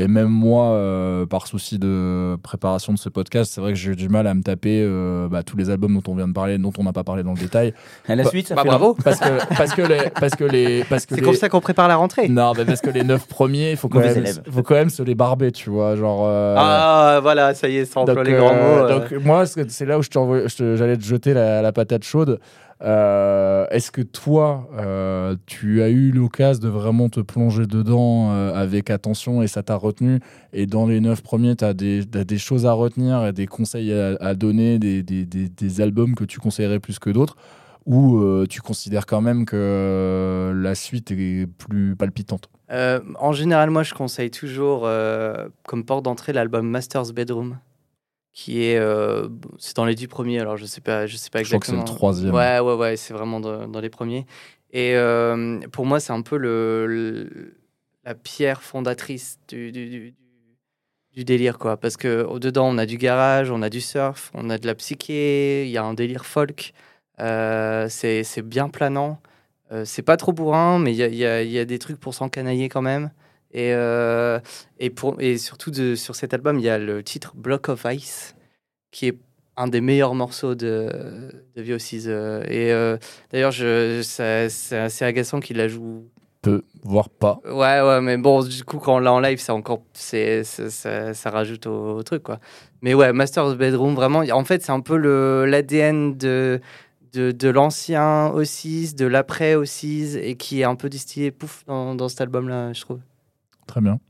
Et 0.00 0.06
même 0.06 0.28
moi, 0.28 0.66
euh, 0.74 1.26
par 1.26 1.48
souci 1.48 1.76
de 1.78 2.36
préparation 2.42 2.92
de 2.92 2.98
ce 2.98 3.08
podcast, 3.08 3.50
c'est 3.52 3.60
vrai 3.60 3.72
que 3.72 3.78
j'ai 3.78 3.90
eu 3.90 3.96
du 3.96 4.08
mal 4.08 4.28
à 4.28 4.34
me 4.34 4.42
taper 4.42 4.80
euh, 4.84 5.26
bah, 5.28 5.42
tous 5.42 5.56
les 5.56 5.70
albums 5.70 5.92
dont 6.00 6.12
on 6.12 6.14
vient 6.14 6.28
de 6.28 6.32
parler, 6.32 6.56
dont 6.56 6.70
on 6.78 6.84
n'a 6.84 6.92
pas 6.92 7.02
parlé 7.02 7.24
dans 7.24 7.32
le 7.32 7.38
détail, 7.40 7.74
À 8.06 8.14
la 8.14 8.22
Bah, 8.22 8.30
suite, 8.30 8.46
ça 8.46 8.54
bah, 8.54 8.62
fait 8.62 8.68
bravo. 8.68 8.94
parce 9.04 9.18
que 9.18 9.54
parce 9.56 9.74
que 9.74 9.82
les 9.82 10.10
parce 10.20 10.36
que 10.36 10.44
les 10.44 10.84
parce 10.84 11.04
que 11.04 11.14
C'est 11.16 11.20
les- 11.20 11.26
comme 11.26 11.34
ça 11.34 11.48
qu'on 11.48 11.60
prépare 11.60 11.88
la 11.88 11.96
rentrée. 11.96 12.28
non, 12.28 12.52
parce 12.54 12.80
que 12.80 12.90
les 12.90 13.02
neuf 13.02 13.26
premiers, 13.26 13.72
il 13.72 13.76
faut 13.76 13.88
quand 13.88 13.98
même 13.98 14.24
faut 14.52 14.62
quand 14.62 14.74
même 14.76 14.90
se 14.90 15.02
les 15.02 15.16
barber, 15.16 15.50
tu 15.50 15.68
vois, 15.70 15.96
genre. 15.96 16.22
euh, 16.28 16.54
Ah, 16.56 17.18
voilà, 17.20 17.54
ça 17.54 17.68
y 17.68 17.78
est, 17.78 17.84
ça 17.84 17.98
emploie 18.00 18.14
donc, 18.14 18.26
les 18.26 18.34
grands 18.34 18.52
euh, 18.54 18.78
mots. 18.80 18.84
euh. 18.86 19.00
donc, 19.00 19.24
moi, 19.24 19.44
c'est 19.46 19.84
là 19.84 19.98
où 19.98 20.02
je 20.02 20.76
j'allais 20.76 20.96
te 20.96 21.02
jeter 21.04 21.34
la, 21.34 21.60
la 21.60 21.72
patate 21.72 22.04
chaude. 22.04 22.38
Euh, 22.80 23.66
Est-ce 23.70 23.90
que 23.90 24.02
toi, 24.02 24.68
euh, 24.78 25.36
tu 25.46 25.82
as 25.82 25.88
eu 25.88 26.10
l'occasion 26.12 26.62
de 26.62 26.68
vraiment 26.68 27.08
te 27.08 27.20
plonger 27.20 27.66
dedans 27.66 28.30
euh, 28.30 28.54
avec 28.54 28.90
attention 28.90 29.42
et 29.42 29.48
ça 29.48 29.62
t'a 29.62 29.76
retenu? 29.76 30.20
Et 30.52 30.66
dans 30.66 30.86
les 30.86 31.00
neuf 31.00 31.22
premiers, 31.22 31.56
tu 31.56 31.64
as, 31.64 31.74
des 31.74 32.38
choses 32.38 32.66
à 32.66 32.72
retenir 32.72 33.26
et 33.26 33.32
des 33.32 33.46
conseils 33.46 33.92
à, 33.92 34.34
donner, 34.34 34.78
des, 34.78 35.02
des- 35.02 35.80
albums 35.80 36.14
que 36.14 36.24
tu 36.24 36.38
conseillerais 36.38 36.80
plus 36.80 36.98
que 36.98 37.10
d'autres? 37.10 37.36
Ou 37.86 38.44
tu 38.50 38.60
considères 38.60 39.06
quand 39.06 39.22
même 39.22 39.46
que 39.46 40.52
la 40.54 40.74
suite 40.74 41.10
est 41.10 41.46
plus 41.46 41.96
palpitante? 41.96 42.50
En 43.18 43.32
général, 43.32 43.70
moi, 43.70 43.82
je 43.82 43.94
conseille 43.94 44.30
toujours 44.30 44.86
comme 45.66 45.84
porte 45.84 46.04
d'entrée 46.04 46.34
l'album 46.34 46.68
Master's 46.68 47.12
Bedroom, 47.12 47.56
qui 48.38 48.62
est, 48.62 48.78
euh, 48.78 49.28
c'est 49.58 49.74
dans 49.74 49.84
les 49.84 49.96
dix 49.96 50.06
premiers. 50.06 50.38
Alors, 50.38 50.56
je 50.56 50.64
sais 50.64 50.80
pas, 50.80 51.08
je 51.08 51.16
sais 51.16 51.28
pas 51.28 51.42
Je 51.42 51.48
crois 51.48 51.58
que 51.58 51.66
c'est 51.66 51.72
exactement. 51.72 51.92
le 51.92 51.96
troisième. 51.98 52.34
Ouais, 52.36 52.60
ouais, 52.60 52.74
ouais, 52.74 52.96
c'est 52.96 53.12
vraiment 53.12 53.40
dans, 53.40 53.66
dans 53.66 53.80
les 53.80 53.90
premiers. 53.90 54.26
Et 54.72 54.94
euh, 54.94 55.58
pour 55.72 55.86
moi, 55.86 55.98
c'est 55.98 56.12
un 56.12 56.22
peu 56.22 56.36
le, 56.36 56.86
le- 56.86 57.56
la 58.04 58.14
pierre 58.14 58.62
fondatrice 58.62 59.40
du, 59.48 59.72
du, 59.72 59.88
du- 59.90 60.14
du 61.14 61.24
délire, 61.24 61.58
quoi. 61.58 61.76
Parce 61.76 61.96
que 61.96 62.22
au 62.22 62.38
dedans, 62.38 62.68
on 62.68 62.78
a 62.78 62.86
du 62.86 62.96
garage, 62.96 63.50
on 63.50 63.60
a 63.60 63.70
du 63.70 63.80
surf, 63.80 64.30
on 64.34 64.50
a 64.50 64.58
de 64.58 64.68
la 64.68 64.76
psyché, 64.76 65.64
il 65.64 65.70
y 65.72 65.76
a 65.76 65.82
un 65.82 65.94
délire 65.94 66.24
folk. 66.24 66.72
Euh, 67.18 67.88
c'est 67.88 68.22
c'est 68.22 68.42
bien 68.42 68.68
planant. 68.68 69.20
Euh, 69.72 69.84
c'est 69.84 70.02
pas 70.02 70.16
trop 70.16 70.32
bourrin, 70.32 70.78
mais 70.78 70.92
il 70.92 70.96
y 70.96 71.02
a, 71.02 71.08
il 71.08 71.16
y 71.16 71.26
a- 71.26 71.42
y 71.42 71.58
a 71.58 71.64
des 71.64 71.80
trucs 71.80 71.98
pour 71.98 72.14
s'encanailler 72.14 72.68
quand 72.68 72.82
même. 72.82 73.10
Et, 73.52 73.72
euh, 73.72 74.38
et, 74.78 74.90
pour, 74.90 75.20
et 75.20 75.38
surtout, 75.38 75.70
de, 75.70 75.94
sur 75.94 76.14
cet 76.14 76.34
album, 76.34 76.58
il 76.58 76.64
y 76.64 76.68
a 76.68 76.78
le 76.78 77.02
titre 77.02 77.32
Block 77.34 77.68
of 77.68 77.86
Ice, 77.90 78.34
qui 78.90 79.06
est 79.08 79.18
un 79.56 79.66
des 79.68 79.80
meilleurs 79.80 80.14
morceaux 80.14 80.54
de, 80.54 80.88
de 81.56 81.62
VO6. 81.62 82.04
euh, 82.06 82.42
et 82.46 82.72
euh, 82.72 82.96
d'ailleurs, 83.32 83.52
ça- 84.04 84.48
c'est 84.48 84.78
assez 84.78 85.04
agaçant 85.04 85.40
qu'il 85.40 85.56
la 85.56 85.66
joue. 85.68 86.04
Peu, 86.42 86.62
voire 86.84 87.08
pas. 87.10 87.40
Ouais, 87.44 87.80
ouais, 87.80 88.00
mais 88.00 88.16
bon, 88.16 88.44
du 88.44 88.62
coup, 88.62 88.78
quand 88.78 88.94
on 88.96 88.98
l'a 89.00 89.12
en 89.12 89.18
live, 89.18 89.40
c'est 89.40 89.50
encore. 89.50 89.82
c'est 89.92 90.44
ça, 90.44 91.12
ça 91.12 91.30
rajoute 91.30 91.66
au, 91.66 91.96
au 91.96 92.02
truc, 92.04 92.22
quoi. 92.22 92.38
Mais 92.82 92.94
ouais, 92.94 93.12
Master's 93.12 93.56
Bedroom, 93.56 93.94
vraiment, 93.96 94.20
en 94.20 94.44
fait, 94.44 94.62
c'est 94.62 94.70
un 94.70 94.78
peu 94.80 94.96
le- 94.96 95.46
l'ADN 95.46 96.16
de, 96.16 96.60
de, 97.12 97.32
de 97.32 97.48
l'ancien 97.48 98.28
Ossis, 98.28 98.94
de 98.94 99.06
l'après 99.06 99.56
Ossis, 99.56 100.16
et 100.16 100.36
qui 100.36 100.60
est 100.60 100.64
un 100.64 100.76
peu 100.76 100.88
distillé, 100.88 101.32
pouf, 101.32 101.64
dans, 101.66 101.96
dans 101.96 102.08
cet 102.08 102.20
album-là, 102.20 102.72
je 102.72 102.82
trouve. 102.82 103.00
Très 103.68 103.80
bien. 103.80 104.00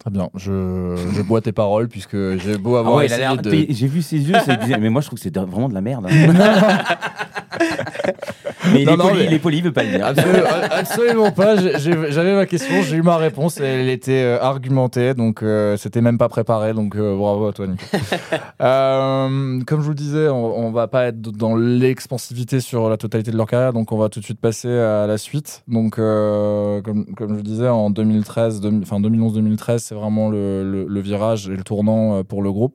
Très 0.00 0.10
bien, 0.10 0.28
je, 0.36 0.96
je 1.14 1.22
bois 1.22 1.40
tes 1.40 1.52
paroles 1.52 1.88
puisque 1.88 2.16
j'ai 2.38 2.58
beau 2.58 2.76
Ah 2.76 2.80
avoir 2.80 2.96
ouais, 2.96 3.06
essayé 3.06 3.36
de... 3.38 3.66
J'ai 3.70 3.86
vu 3.88 4.02
ses 4.02 4.18
yeux, 4.18 4.36
ça 4.44 4.54
disait, 4.56 4.78
mais 4.78 4.88
moi 4.90 5.00
je 5.00 5.06
trouve 5.08 5.18
que 5.18 5.22
c'est 5.22 5.36
vraiment 5.36 5.68
de 5.68 5.74
la 5.74 5.80
merde. 5.80 6.06
hein. 6.08 6.78
mais 8.72 8.82
il 8.82 8.86
Non, 8.86 8.94
est 8.94 8.96
non, 8.96 9.04
poli, 9.08 9.18
mais- 9.20 9.24
il 9.26 9.32
est 9.34 9.38
poli, 9.38 9.58
il 9.58 9.64
veut 9.64 9.72
pas 9.72 9.82
le 9.84 9.90
dire. 9.90 10.06
Absolument, 10.06 10.46
absolument 10.70 11.30
pas. 11.32 11.56
J'avais 11.56 12.34
ma 12.34 12.46
question, 12.46 12.82
j'ai 12.82 12.96
eu 12.96 13.02
ma 13.02 13.16
réponse 13.16 13.60
et 13.60 13.64
elle 13.64 13.88
était 13.88 14.22
euh, 14.22 14.40
argumentée, 14.40 15.14
donc 15.14 15.42
euh, 15.42 15.76
c'était 15.76 16.00
même 16.00 16.18
pas 16.18 16.28
préparé. 16.28 16.72
Donc 16.74 16.96
euh, 16.96 17.16
bravo 17.16 17.46
à 17.48 17.52
toi, 17.52 17.66
Nico. 17.66 17.84
Euh, 18.60 19.60
comme 19.66 19.80
je 19.80 19.84
vous 19.84 19.90
le 19.90 19.94
disais, 19.94 20.28
on, 20.28 20.58
on 20.58 20.70
va 20.72 20.88
pas 20.88 21.06
être 21.06 21.20
dans 21.20 21.56
l'expansivité 21.56 22.60
sur 22.60 22.88
la 22.88 22.96
totalité 22.96 23.30
de 23.30 23.36
leur 23.36 23.46
carrière, 23.46 23.72
donc 23.72 23.92
on 23.92 23.98
va 23.98 24.08
tout 24.08 24.20
de 24.20 24.24
suite 24.24 24.40
passer 24.40 24.70
à 24.70 25.06
la 25.06 25.18
suite. 25.18 25.62
Donc, 25.68 25.98
euh, 25.98 26.80
comme, 26.82 27.06
comme 27.14 27.30
je 27.30 27.34
vous 27.34 27.42
disais, 27.42 27.68
en 27.68 27.90
2013, 27.90 28.60
demi- 28.60 28.82
enfin 28.82 29.00
2011-2013, 29.00 29.78
c'est 29.78 29.94
vraiment 29.94 30.28
le, 30.30 30.64
le- 30.68 30.86
le 30.88 31.00
virage 31.00 31.48
et 31.48 31.56
le 31.56 31.62
tournant 31.62 32.24
pour 32.24 32.42
le 32.42 32.50
groupe. 32.50 32.74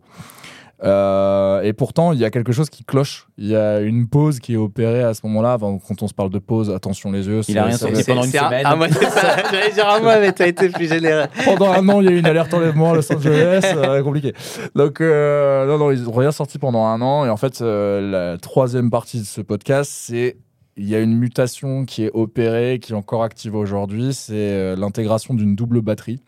Euh, 0.84 1.62
et 1.62 1.74
pourtant, 1.74 2.12
il 2.12 2.20
y 2.20 2.26
a 2.26 2.32
quelque 2.32 2.52
chose 2.52 2.70
qui 2.70 2.84
cloche. 2.84 3.28
Il 3.38 3.48
y 3.48 3.56
a 3.56 3.80
une 3.82 4.08
pause 4.08 4.40
qui 4.40 4.54
est 4.54 4.58
opérée 4.58 5.04
à 5.04 5.14
ce 5.14 5.22
moment-là. 5.28 5.58
Enfin, 5.62 5.78
quand 5.88 6.02
on 6.02 6.08
se 6.08 6.14
parle 6.14 6.32
de 6.32 6.40
pause, 6.40 6.72
attention 6.72 7.12
les 7.12 7.28
yeux. 7.28 7.42
Il 7.48 7.58
a 7.58 7.66
rien 7.66 7.78
sorti 7.78 8.04
pendant 8.04 8.24
une 8.24 8.30
un- 8.30 8.32
semaine. 8.32 8.64
Ah, 8.66 8.76
c'est 8.90 9.10
ça. 9.10 9.38
J'allais 9.52 9.72
dire 9.74 9.88
un 9.90 10.00
mois, 10.00 10.20
mais 10.20 10.32
t'as 10.32 10.48
été 10.48 10.70
plus 10.70 10.88
généreux. 10.90 11.26
pendant 11.46 11.72
un 11.72 11.88
an, 11.90 12.02
il 12.02 12.06
y 12.06 12.08
a 12.08 12.12
eu 12.12 12.18
une 12.20 12.26
alerte 12.26 12.54
enlèvement 12.54 12.92
à 12.92 12.96
Los 12.96 13.12
Angeles, 13.14 13.62
euh, 13.76 14.02
compliqué. 14.04 14.34
Donc, 14.76 15.02
euh, 15.02 15.68
non, 15.68 15.78
non, 15.78 15.92
ils 15.92 16.10
ont 16.10 16.14
rien 16.14 16.32
sorti 16.32 16.58
pendant 16.58 16.86
un 16.86 17.02
an. 17.02 17.26
Et 17.26 17.30
en 17.30 17.38
fait, 17.38 17.62
euh, 17.62 18.32
la 18.34 18.38
troisième 18.40 18.90
partie 18.90 19.20
de 19.20 19.26
ce 19.26 19.42
podcast, 19.42 19.92
c'est 19.94 20.38
il 20.78 20.90
y 20.90 20.96
a 20.96 21.00
une 21.00 21.16
mutation 21.18 21.86
qui 21.86 22.06
est 22.06 22.12
opérée, 22.14 22.80
qui 22.82 22.94
est 22.94 22.96
encore 22.96 23.24
active 23.24 23.56
aujourd'hui. 23.56 24.14
C'est 24.14 24.34
euh, 24.34 24.76
l'intégration 24.76 25.34
d'une 25.36 25.56
double 25.56 25.82
batterie. 25.82 26.22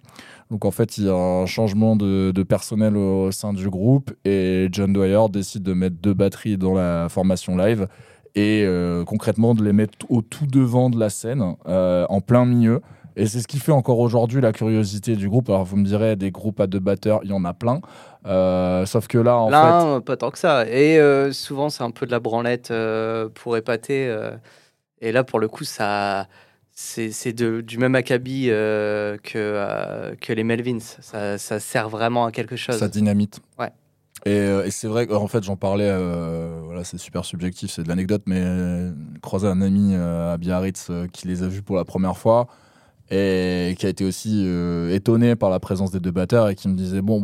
Donc 0.54 0.66
en 0.66 0.72
fait, 0.72 1.00
il 1.00 1.06
y 1.06 1.10
a 1.10 1.16
un 1.16 1.48
changement 1.48 1.96
de, 1.96 2.30
de 2.30 2.44
personnel 2.44 2.96
au 2.96 3.32
sein 3.32 3.54
du 3.54 3.72
groupe 3.72 4.12
et 4.24 4.68
John 4.72 4.94
Dwyer 4.94 5.22
décide 5.32 5.64
de 5.64 5.74
mettre 5.74 5.96
deux 6.00 6.14
batteries 6.14 6.60
dans 6.60 6.76
la 6.76 7.10
formation 7.10 7.58
live 7.58 7.88
et 8.36 8.64
euh, 8.64 9.04
concrètement 9.04 9.56
de 9.56 9.64
les 9.64 9.74
mettre 9.74 9.98
au 10.10 10.22
tout 10.22 10.46
devant 10.46 10.92
de 10.92 11.00
la 11.00 11.10
scène, 11.10 11.56
euh, 11.66 12.06
en 12.08 12.22
plein 12.22 12.46
milieu. 12.46 12.82
Et 13.16 13.26
c'est 13.26 13.40
ce 13.40 13.48
qui 13.48 13.58
fait 13.58 13.72
encore 13.72 13.98
aujourd'hui 13.98 14.42
la 14.42 14.52
curiosité 14.52 15.16
du 15.16 15.28
groupe. 15.28 15.50
Alors 15.50 15.64
vous 15.64 15.76
me 15.76 15.86
direz, 15.86 16.16
des 16.16 16.30
groupes 16.30 16.60
à 16.60 16.68
deux 16.68 16.80
batteurs, 16.80 17.22
il 17.24 17.32
y 17.32 17.34
en 17.34 17.46
a 17.46 17.56
plein. 17.56 17.82
Euh, 18.28 18.86
sauf 18.86 19.08
que 19.08 19.18
là, 19.18 19.38
en 19.38 19.48
fait... 19.48 19.54
Là, 19.54 20.02
pas 20.02 20.18
tant 20.18 20.30
que 20.30 20.38
ça. 20.38 20.68
Et 20.68 21.00
souvent, 21.32 21.72
c'est 21.72 21.84
un 21.84 21.90
peu 21.90 22.06
de 22.06 22.12
la 22.12 22.20
branlette 22.20 22.72
pour 23.34 23.58
épater. 23.58 24.16
et 25.02 25.12
là, 25.12 25.24
pour 25.24 25.40
le 25.40 25.48
coup, 25.48 25.64
ça, 25.64 26.28
c'est 26.76 27.34
du 27.34 27.78
même 27.78 27.96
acabit 27.96 28.48
euh, 28.50 29.18
que, 29.18 29.38
euh, 29.38 30.16
que 30.16 30.34
les 30.34 30.44
Melvins. 30.44 30.80
Ça, 30.80 31.38
ça 31.38 31.60
sert 31.60 31.90
vraiment 31.90 32.26
à 32.26 32.32
quelque 32.32 32.56
chose. 32.56 32.78
Ça 32.78 32.88
dynamite. 32.88 33.40
Ouais. 33.60 33.72
Et, 34.26 34.32
euh, 34.32 34.66
et 34.66 34.72
c'est 34.72 34.88
vrai 34.88 35.06
qu'en 35.06 35.28
fait, 35.28 35.44
j'en 35.44 35.56
parlais, 35.56 35.92
voilà, 36.64 36.84
c'est 36.84 36.98
super 36.98 37.26
subjectif, 37.26 37.72
c'est 37.72 37.84
de 37.84 37.90
l'anecdote, 37.90 38.24
mais 38.26 38.44
croisé 39.22 39.48
un 39.48 39.62
ami 39.62 39.96
à 39.96 40.38
Biarritz 40.38 40.90
qui 41.12 41.28
les 41.28 41.44
a 41.44 41.48
vus 41.48 41.62
pour 41.62 41.76
la 41.76 41.86
première 41.86 42.18
fois 42.18 42.48
et 43.16 43.76
qui 43.78 43.86
a 43.86 43.90
été 43.90 44.04
aussi 44.06 44.44
euh, 44.46 44.90
étonné 44.94 45.36
par 45.36 45.50
la 45.50 45.60
présence 45.60 45.92
des 45.92 46.00
deux 46.00 46.12
batteurs 46.12 46.50
et 46.50 46.56
qui 46.56 46.68
me 46.68 46.76
disait 46.76 47.02
bon, 47.02 47.22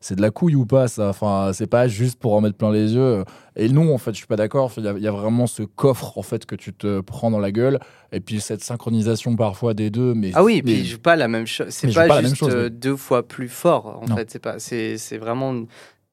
c'est 0.00 0.14
de 0.16 0.20
la 0.22 0.30
couille 0.30 0.54
ou 0.56 0.66
pas 0.66 0.88
ça? 0.88 1.08
Enfin 1.08 1.52
c'est 1.54 1.66
pas 1.66 1.88
juste 1.88 2.18
pour 2.18 2.34
en 2.34 2.40
mettre 2.40 2.56
plein 2.56 2.70
les 2.70 2.94
yeux 2.94 3.24
et 3.56 3.68
non 3.68 3.94
en 3.94 3.98
fait 3.98 4.12
je 4.12 4.18
suis 4.18 4.26
pas 4.26 4.36
d'accord 4.36 4.70
il 4.76 4.84
y, 4.84 4.88
a- 4.88 4.92
il 4.96 5.02
y 5.02 5.08
a 5.08 5.12
vraiment 5.12 5.46
ce 5.46 5.62
coffre 5.62 6.18
en 6.18 6.22
fait 6.22 6.44
que 6.44 6.54
tu 6.54 6.72
te 6.74 7.00
prends 7.00 7.30
dans 7.30 7.38
la 7.38 7.50
gueule 7.52 7.78
et 8.12 8.20
puis 8.20 8.40
cette 8.40 8.62
synchronisation 8.62 9.34
parfois 9.36 9.72
des 9.74 9.88
deux 9.90 10.12
mais 10.14 10.32
Ah 10.34 10.44
oui, 10.44 10.56
et 10.58 10.62
puis 10.62 10.74
mais- 10.74 10.80
ils 10.80 10.86
jouent 10.86 10.98
pas 10.98 11.16
la 11.16 11.28
même 11.28 11.46
chose. 11.46 11.68
C'est 11.70 11.86
Mais 11.86 11.94
pas, 11.94 12.20
juste 12.22 12.36
chose, 12.36 12.54
deux 12.70 12.96
fois 12.96 13.26
plus 13.26 13.48
fort. 13.48 14.00
En 14.02 14.08
Non. 14.08 14.16
fait, 14.16 14.30
c'est 14.30 14.38
pas. 14.38 14.58
C'est 14.58 14.98
c'est 14.98 15.16
vraiment. 15.16 15.54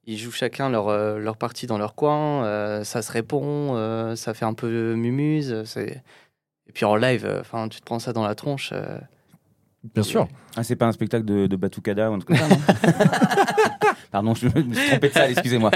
Ils 0.08 0.18
jouent 0.18 0.32
chacun 0.32 0.70
leur, 0.70 0.88
euh, 0.88 1.20
leur 1.20 1.36
partie 1.38 1.68
dans 1.68 1.78
leur 1.78 1.94
coin. 1.96 2.44
euh, 2.46 2.84
ça 2.86 3.02
se 3.02 3.12
répond. 3.12 3.76
euh, 3.76 4.16
ça 4.16 4.34
fait 4.34 4.46
un 4.46 4.54
peu 4.54 4.96
mumuse. 4.96 5.64
c'est- 5.66 6.02
Et 6.70 6.72
puis 6.72 6.86
en 6.86 6.96
live, 6.96 7.26
euh, 7.26 7.42
enfin, 7.42 7.68
tu 7.68 7.80
te 7.82 7.86
prends 7.86 8.00
ça 8.00 8.14
dans 8.14 8.24
la 8.26 8.36
tronche. 8.36 8.70
euh, 8.74 9.00
bien 9.96 10.04
sûr 10.04 10.28
Ah, 10.56 10.64
c'est 10.64 10.76
pas 10.76 10.86
un 10.86 10.92
spectacle 10.92 11.26
de, 11.26 11.48
de 11.48 11.56
Batucada 11.56 12.10
ou 12.12 12.14
un 12.14 12.20
truc 12.20 12.38
comme 12.38 12.38
ça, 12.38 12.48
non? 12.56 13.89
Pardon, 14.12 14.34
je 14.34 14.46
me 14.48 14.74
suis 14.74 14.90
trompé 14.90 15.10
de 15.10 15.14
salle, 15.14 15.32
excusez-moi. 15.32 15.70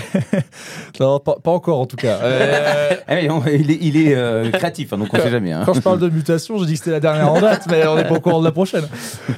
non 1.00 1.18
pas, 1.20 1.36
pas 1.42 1.50
encore 1.50 1.80
en 1.80 1.86
tout 1.86 1.96
cas 1.96 2.18
Euh, 2.22 2.90
Eh, 3.10 3.24
il 3.60 3.70
est, 3.70 3.78
il 3.80 3.96
est, 3.96 4.14
euh, 4.14 4.50
créatif, 4.50 4.92
hein, 4.92 4.98
donc 4.98 5.08
on 5.12 5.16
sait 5.18 5.30
jamais. 5.30 5.52
hein. 5.52 5.62
Quand 5.66 5.74
je 5.74 5.80
parle 5.80 5.98
de 5.98 6.08
mutation, 6.08 6.58
je 6.58 6.64
dis 6.64 6.72
que 6.74 6.78
c'était 6.78 6.90
la 6.92 7.00
dernière 7.00 7.30
en 7.32 7.40
date, 7.40 7.66
mais 7.68 7.86
on 7.86 7.96
n'est 7.96 8.04
pas 8.04 8.14
au 8.14 8.20
courant 8.20 8.38
de 8.40 8.44
la 8.44 8.52
prochaine. 8.52 8.84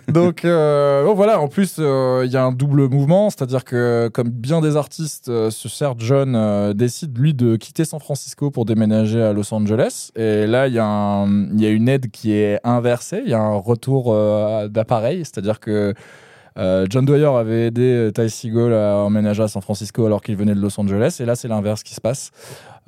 Donc, 0.09 0.45
euh, 0.45 1.05
bon, 1.05 1.15
voilà, 1.15 1.41
en 1.41 1.49
plus, 1.49 1.79
il 1.79 2.31
y 2.31 2.37
a 2.37 2.45
un 2.45 2.53
double 2.53 2.89
mouvement, 2.89 3.31
c'est-à-dire 3.31 3.65
que, 3.65 4.09
comme 4.13 4.29
bien 4.29 4.61
des 4.61 4.77
artistes, 4.77 5.27
ce 5.51 5.69
cher 5.69 5.95
John 5.99 6.73
décide, 6.75 7.17
lui, 7.19 7.35
de 7.35 7.57
quitter 7.57 7.85
San 7.85 7.99
Francisco 7.99 8.51
pour 8.51 8.67
déménager 8.67 9.23
à 9.23 9.33
Los 9.33 9.53
Angeles. 9.55 10.11
Et 10.17 10.47
là, 10.47 10.69
il 10.69 10.75
y, 10.75 10.79
a 10.79 11.25
y 11.27 11.67
une 11.67 11.89
aide 11.89 12.11
qui 12.11 12.33
est 12.35 12.61
inversée, 12.63 13.23
il 13.25 13.31
y 13.31 13.35
a 13.35 13.41
un 13.41 13.57
retour 13.57 14.15
d'appareil, 14.69 15.21
c'est-à-dire 15.21 15.61
que 15.61 15.95
euh, 16.59 16.87
John 16.88 17.05
Dwyer 17.05 17.27
avait 17.27 17.67
aidé 17.67 17.83
euh, 17.83 18.11
Ty 18.11 18.29
Segall 18.29 18.73
à 18.75 18.97
emménager 18.99 19.43
à 19.43 19.49
San 19.49 19.62
Francisco 19.62 20.05
alors 20.07 20.23
qu'il 20.23 20.37
venait 20.37 20.55
de 20.55 20.61
Los 20.61 20.79
Angeles, 20.81 21.19
et 21.21 21.25
là, 21.25 21.35
c'est 21.35 21.49
l'inverse 21.49 21.83
qui 21.83 21.95
se 21.95 22.01
passe. 22.01 22.31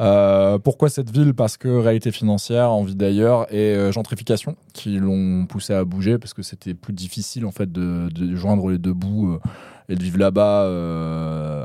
Euh, 0.01 0.59
pourquoi 0.59 0.89
cette 0.89 1.11
ville? 1.11 1.35
Parce 1.35 1.57
que 1.57 1.69
réalité 1.69 2.11
financière, 2.11 2.71
envie 2.71 2.97
d'ailleurs 2.97 3.47
et 3.53 3.75
euh, 3.75 3.93
gentrification 3.93 4.57
qui 4.73 4.99
l'ont 4.99 5.47
poussé 5.47 5.73
à 5.73 5.85
bouger 5.85 6.19
parce 6.19 6.35
que 6.35 6.43
c'était 6.43 6.75
plus 6.75 6.93
difficile 6.93 7.47
en 7.47 7.53
fait 7.53 7.71
de, 7.71 8.09
de 8.13 8.35
joindre 8.35 8.71
les 8.71 8.79
deux 8.79 8.93
bouts 8.93 9.35
euh, 9.35 9.39
et 9.89 9.95
de 9.95 10.03
vivre 10.03 10.19
là-bas 10.19 10.63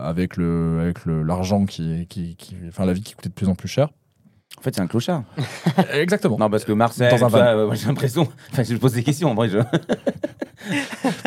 avec 0.03 0.37
le 0.37 0.79
avec 0.81 1.05
l'argent 1.05 1.65
qui, 1.65 2.05
qui, 2.07 2.35
qui 2.35 2.55
enfin 2.67 2.85
la 2.85 2.93
vie 2.93 3.01
qui 3.01 3.15
coûtait 3.15 3.29
de 3.29 3.33
plus 3.33 3.47
en 3.47 3.55
plus 3.55 3.67
cher. 3.69 3.89
En 4.59 4.61
fait, 4.61 4.75
c'est 4.75 4.81
un 4.81 4.87
clochard. 4.87 5.23
Exactement. 5.93 6.37
Non, 6.37 6.49
parce 6.49 6.65
que 6.65 6.73
Dans 6.73 7.25
un 7.25 7.27
van. 7.29 7.37
euh, 7.39 7.69
j'ai 7.73 7.87
l'impression. 7.87 8.27
Enfin, 8.51 8.63
je 8.69 8.75
pose 8.75 8.91
des 8.91 9.03
questions. 9.03 9.31
En 9.31 9.35
vrai, 9.35 9.47
je- 9.47 9.57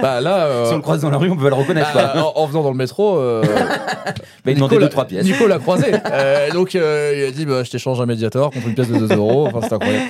Bah 0.03 0.21
là, 0.21 0.45
euh, 0.47 0.65
Si 0.69 0.73
on 0.75 0.77
le 0.77 0.83
croise 0.83 1.01
dans 1.01 1.09
la 1.11 1.17
rue, 1.17 1.31
on 1.31 1.37
peut 1.37 1.49
le 1.49 1.55
reconnaître. 1.55 1.91
bah, 1.95 2.11
quoi. 2.13 2.37
en, 2.39 2.43
en 2.43 2.47
venant 2.47 2.63
dans 2.63 2.71
le 2.71 2.77
métro, 2.77 3.17
euh, 3.17 3.43
Bah, 3.43 4.13
il 4.51 4.55
demandait 4.57 4.75
deux, 4.77 4.83
l'a- 4.83 4.89
trois 4.89 5.07
pièces. 5.07 5.25
Nico 5.25 5.47
l'a 5.47 5.59
croisé. 5.59 5.87
Euh, 6.13 6.51
donc 6.51 6.75
euh, 6.75 7.15
il 7.17 7.25
a 7.25 7.31
dit 7.31 7.47
bah, 7.47 7.63
je 7.65 7.71
t'échange 7.71 8.01
un 8.03 8.07
médiator 8.07 8.51
contre 8.51 8.69
une 8.69 8.75
pièce 8.75 8.89
de 8.89 8.99
2 8.99 9.17
euros. 9.17 9.47
Enfin, 9.47 9.61
c'est 9.67 9.75
incroyable. 9.75 10.05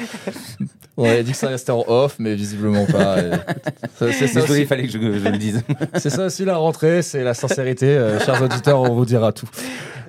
On 0.97 1.09
a 1.09 1.23
dit 1.23 1.31
que 1.31 1.37
ça 1.37 1.49
restait 1.49 1.73
en 1.73 1.85
off, 1.87 2.17
mais 2.19 2.35
visiblement 2.35 2.85
pas. 2.87 3.19
Et 3.21 3.31
C'est 3.99 4.13
ça, 4.13 4.41
Désolé, 4.41 4.43
aussi- 4.53 4.61
il 4.63 4.67
fallait 4.67 4.83
que 4.87 4.93
je, 4.93 4.99
je 4.99 5.29
le 5.29 5.39
dise. 5.39 5.63
c'est 5.95 6.11
ça 6.11 6.27
aussi 6.27 6.45
la 6.45 6.57
rentrée, 6.57 7.03
c'est 7.03 7.23
la 7.23 7.35
sincérité. 7.35 7.87
euh, 7.87 8.19
chers 8.21 8.43
auditeurs, 8.43 8.81
on 8.83 8.93
vous 8.95 9.07
dira 9.07 9.33
tout. 9.33 9.49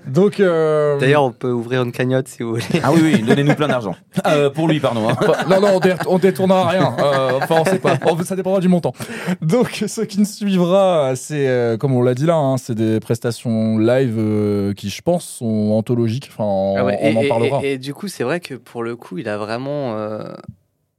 Donc, 0.08 0.39
euh, 0.39 0.98
D'ailleurs, 1.00 1.24
on 1.24 1.32
peut 1.32 1.52
ouvrir 1.52 1.84
une 1.84 1.92
cagnotte 1.92 2.28
si 2.28 2.44
vous 2.44 2.52
voulez. 2.52 2.63
Ah 2.84 2.92
oui, 2.92 3.00
oui, 3.04 3.22
donnez-nous 3.22 3.56
plein 3.56 3.68
d'argent. 3.68 3.96
Euh, 4.28 4.50
pour 4.50 4.68
lui, 4.68 4.80
pardon. 4.80 5.10
hein. 5.10 5.16
Non, 5.50 5.60
non, 5.60 5.70
on, 5.76 5.80
dé- 5.80 5.96
on 6.08 6.18
détournera 6.18 6.68
rien. 6.70 6.96
Euh, 7.00 7.39
enfin, 7.42 7.56
on 7.60 7.66
sait 7.66 7.80
pas. 7.80 7.98
Ça 8.24 8.36
dépendra 8.36 8.60
du 8.62 8.68
montant. 8.70 8.94
Donc, 9.42 9.84
ce 9.88 10.02
qui 10.02 10.20
ne 10.20 10.26
suivra, 10.26 11.13
c'est, 11.16 11.48
euh, 11.48 11.78
comme 11.78 11.94
on 11.94 12.02
l'a 12.02 12.13
dit 12.13 12.26
là, 12.26 12.36
hein, 12.36 12.58
c'est 12.58 12.76
des 12.76 13.00
prestations 13.00 13.78
live 13.78 14.16
euh, 14.18 14.74
qui, 14.74 14.89
je 14.89 15.02
pense, 15.02 15.26
sont 15.26 15.72
anthologiques. 15.72 16.30
Enfin, 16.32 16.44
on, 16.46 16.76
Ah 16.78 16.86
ouais, 16.86 16.98
on 17.02 17.10
et, 17.12 17.18
en 17.18 17.22
et- 17.22 17.28
parlera. 17.28 17.60
et- 17.63 17.74
et 17.74 17.78
du 17.78 17.94
coup, 17.94 18.08
c'est 18.08 18.24
vrai 18.24 18.39
que 18.39 18.54
pour 18.56 18.84
le 18.84 18.96
coup, 18.96 19.18
il 19.18 19.28
a 19.28 19.38
vraiment, 19.38 19.96
euh, 19.98 20.24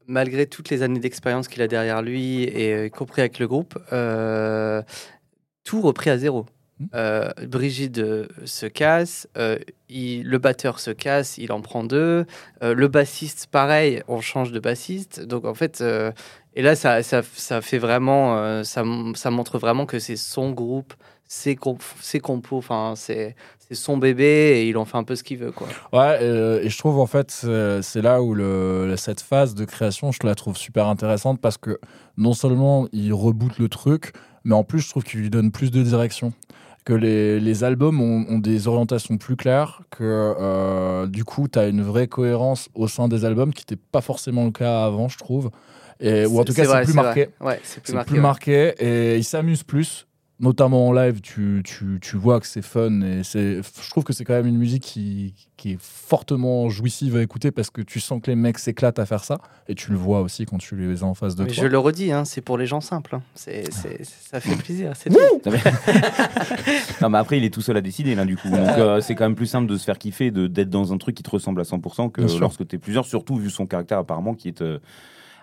malgré 0.07 0.47
toutes 0.47 0.69
les 0.71 0.83
années 0.83 1.01
d'expérience 1.01 1.49
qu'il 1.49 1.63
a 1.63 1.69
derrière 1.69 2.03
lui, 2.03 2.43
et 2.45 2.73
euh, 2.75 2.87
y 2.87 2.91
compris 2.91 3.23
avec 3.23 3.39
le 3.39 3.47
groupe, 3.49 3.79
euh, 3.93 4.83
tout 5.65 5.81
repris 5.81 6.11
à 6.11 6.19
zéro. 6.19 6.45
Euh, 6.95 7.31
Brigitte 7.47 7.99
euh, 7.99 8.27
se 8.45 8.67
casse, 8.67 9.29
euh, 9.39 9.59
le 9.89 10.39
batteur 10.39 10.81
se 10.81 10.91
casse, 10.91 11.39
il 11.39 11.53
en 11.53 11.61
prend 11.61 11.85
deux. 11.85 12.27
Le 12.63 12.89
bassiste, 12.89 13.47
pareil, 13.51 14.03
on 14.09 14.21
change 14.21 14.51
de 14.51 14.59
bassiste. 14.59 15.21
Donc 15.21 15.45
en 15.45 15.55
fait, 15.55 15.85
et 16.55 16.63
là, 16.63 16.75
ça, 16.75 17.03
fait 17.63 17.79
vraiment, 17.79 18.65
ça, 18.65 18.83
montre 18.83 19.59
vraiment 19.59 19.87
que 19.87 19.99
c'est 19.99 20.17
son 20.17 20.51
groupe, 20.51 20.95
ses, 21.27 21.55
comp- 21.55 21.83
compos, 22.23 22.59
enfin, 22.59 22.95
c'est 22.97 23.37
son 23.71 23.97
bébé 23.97 24.25
et 24.25 24.69
il 24.69 24.77
en 24.77 24.85
fait 24.85 24.99
un 24.99 25.05
peu 25.05 25.15
ce 25.15 25.23
qu'il 25.23 25.39
veut. 25.39 25.53
Ouais, 25.93 26.25
et 26.65 26.69
je 26.69 26.79
trouve 26.79 26.99
en 26.99 27.07
fait, 27.07 27.31
c'est 27.83 28.03
là 28.03 28.21
où 28.21 28.37
cette 28.97 29.21
phase 29.21 29.55
de 29.55 29.65
création, 29.65 30.11
je 30.11 30.19
la 30.25 30.35
trouve 30.35 30.57
super 30.57 30.89
intéressante 30.89 31.41
parce 31.41 31.59
que 31.59 31.79
non 32.17 32.33
seulement 32.33 32.89
il 32.93 33.13
reboot 33.13 33.59
le 33.59 33.69
truc, 33.69 34.13
mais 34.45 34.55
en 34.55 34.65
plus, 34.65 34.81
je 34.81 34.91
trouve 34.91 35.05
qu'il 35.05 35.21
lui 35.21 35.31
donne 35.31 35.53
plus 35.53 35.71
de 35.71 35.83
direction. 35.83 36.33
Que 36.85 36.93
les, 36.93 37.41
les 37.41 37.65
albums 37.65 38.01
ont, 38.01 38.27
ont 38.29 38.39
des 38.39 38.69
orientations 38.69 39.17
plus 39.17 39.37
claires, 39.37 39.83
que 39.91 40.35
euh, 40.39 41.07
du 41.07 41.25
coup, 41.25 41.49
tu 41.49 41.59
as 41.59 41.67
une 41.67 41.83
vraie 41.83 42.09
cohérence 42.09 42.69
au 42.75 42.89
sein 42.89 43.09
des 43.09 43.25
albums 43.25 43.55
qui 43.55 43.63
n'était 43.63 43.83
pas 43.91 44.03
forcément 44.03 44.45
le 44.45 44.51
cas 44.51 44.85
avant, 44.85 45.09
je 45.09 45.17
trouve. 45.17 45.51
Et, 46.01 46.27
ou 46.27 46.39
en 46.39 46.45
tout 46.45 46.53
cas, 46.53 46.65
c'est 46.67 46.85
plus 46.85 46.95
marqué. 46.95 47.29
Ouais, 47.41 47.61
c'est 47.63 47.83
plus 47.83 47.95
marqué. 47.95 48.09
plus 48.09 48.17
ouais. 48.17 48.23
marqué 48.23 48.75
et 48.79 49.17
il 49.17 49.25
s'amuse 49.25 49.63
plus. 49.63 50.07
Notamment 50.45 50.87
en 50.89 50.93
live, 50.93 51.21
tu, 51.23 51.63
tu, 51.65 51.99
tu 52.01 52.17
vois 52.17 52.39
que 52.39 52.47
c'est 52.47 52.63
fun 52.63 53.01
et 53.01 53.25
c'est, 53.25 53.63
je 53.63 53.91
trouve 53.91 54.05
que 54.05 54.13
c'est 54.13 54.25
quand 54.25 54.35
même 54.35 54.47
une 54.47 54.59
musique 54.59 54.83
qui, 54.83 55.35
qui 55.57 55.73
est 55.73 55.79
fortement 55.81 56.69
jouissive 56.69 57.17
à 57.17 57.23
écouter 57.23 57.51
parce 57.51 57.71
que 57.71 57.81
tu 57.81 57.99
sens 57.99 58.21
que 58.23 58.31
les 58.31 58.37
mecs 58.37 58.59
s'éclatent 58.59 58.99
à 58.99 59.07
faire 59.07 59.25
ça 59.25 59.39
et 59.69 59.75
tu 59.75 59.91
le 59.91 59.97
vois 59.97 60.21
aussi 60.21 60.45
quand 60.45 60.59
tu 60.59 60.77
les 60.77 61.03
as 61.03 61.07
en 61.07 61.15
face 61.15 61.35
de 61.35 61.45
Mais 61.45 61.51
toi. 61.51 61.63
je 61.65 61.67
le 61.69 61.79
redis, 61.79 62.13
hein, 62.13 62.25
c'est 62.27 62.43
pour 62.43 62.59
les 62.59 62.67
gens 62.67 62.83
simples. 62.83 63.17
hein. 63.17 63.23
C'est, 63.35 63.73
c'est- 63.73 64.05
ça 64.05 64.39
fait 64.41 64.55
plaisir. 64.57 64.93
c'est 64.95 65.09
tout. 65.11 65.17
Non, 65.47 65.53
mais... 65.53 65.59
non, 67.01 67.09
mais 67.11 67.19
après, 67.19 67.39
il 67.39 67.45
est 67.45 67.51
tout 67.53 67.63
seul 67.63 67.77
à 67.77 67.81
décider, 67.81 68.15
là, 68.15 68.25
du 68.27 68.37
coup. 68.37 68.49
Donc, 68.51 68.69
euh, 68.79 69.01
c'est 69.01 69.15
quand 69.15 69.25
même 69.25 69.35
plus 69.35 69.47
simple 69.47 69.67
de 69.67 69.77
se 69.77 69.85
faire 69.85 69.99
kiffer, 69.99 70.31
de, 70.31 70.47
d'être 70.47 70.71
dans 70.71 70.93
un 70.93 70.99
truc 70.99 71.15
qui 71.17 71.23
te 71.23 71.31
ressemble 71.31 71.61
à 71.61 71.65
100% 71.65 72.11
que 72.11 72.21
lorsque 72.39 72.67
tu 72.69 72.77
es 72.77 72.79
plusieurs, 72.79 73.07
surtout 73.07 73.37
vu 73.37 73.49
son 73.51 73.67
caractère, 73.67 73.99
apparemment, 73.99 74.35
qui 74.35 74.49
est 74.49 74.61
euh, 74.63 74.79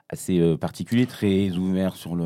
assez 0.09 0.39
euh, 0.39 0.57
particulier, 0.57 1.05
très 1.07 1.49
ouvert 1.51 1.95
sur 1.95 2.15
le. 2.15 2.25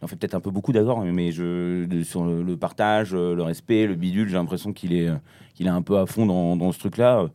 Il 0.00 0.04
en 0.04 0.08
fait 0.08 0.16
peut-être 0.16 0.34
un 0.34 0.40
peu 0.40 0.50
beaucoup 0.50 0.72
d'accord, 0.72 1.02
mais 1.04 1.32
je, 1.32 1.86
sur 2.04 2.24
le, 2.24 2.42
le 2.42 2.56
partage, 2.56 3.10
euh, 3.12 3.34
le 3.34 3.42
respect, 3.42 3.86
le 3.86 3.94
bidule, 3.96 4.28
j'ai 4.28 4.36
l'impression 4.36 4.72
qu'il 4.72 4.92
est, 4.92 5.08
euh, 5.08 5.16
qu'il 5.54 5.66
est 5.66 5.70
un 5.70 5.82
peu 5.82 5.98
à 5.98 6.06
fond 6.06 6.24
dans, 6.24 6.56
dans 6.56 6.70
ce 6.70 6.78
truc-là. 6.78 7.26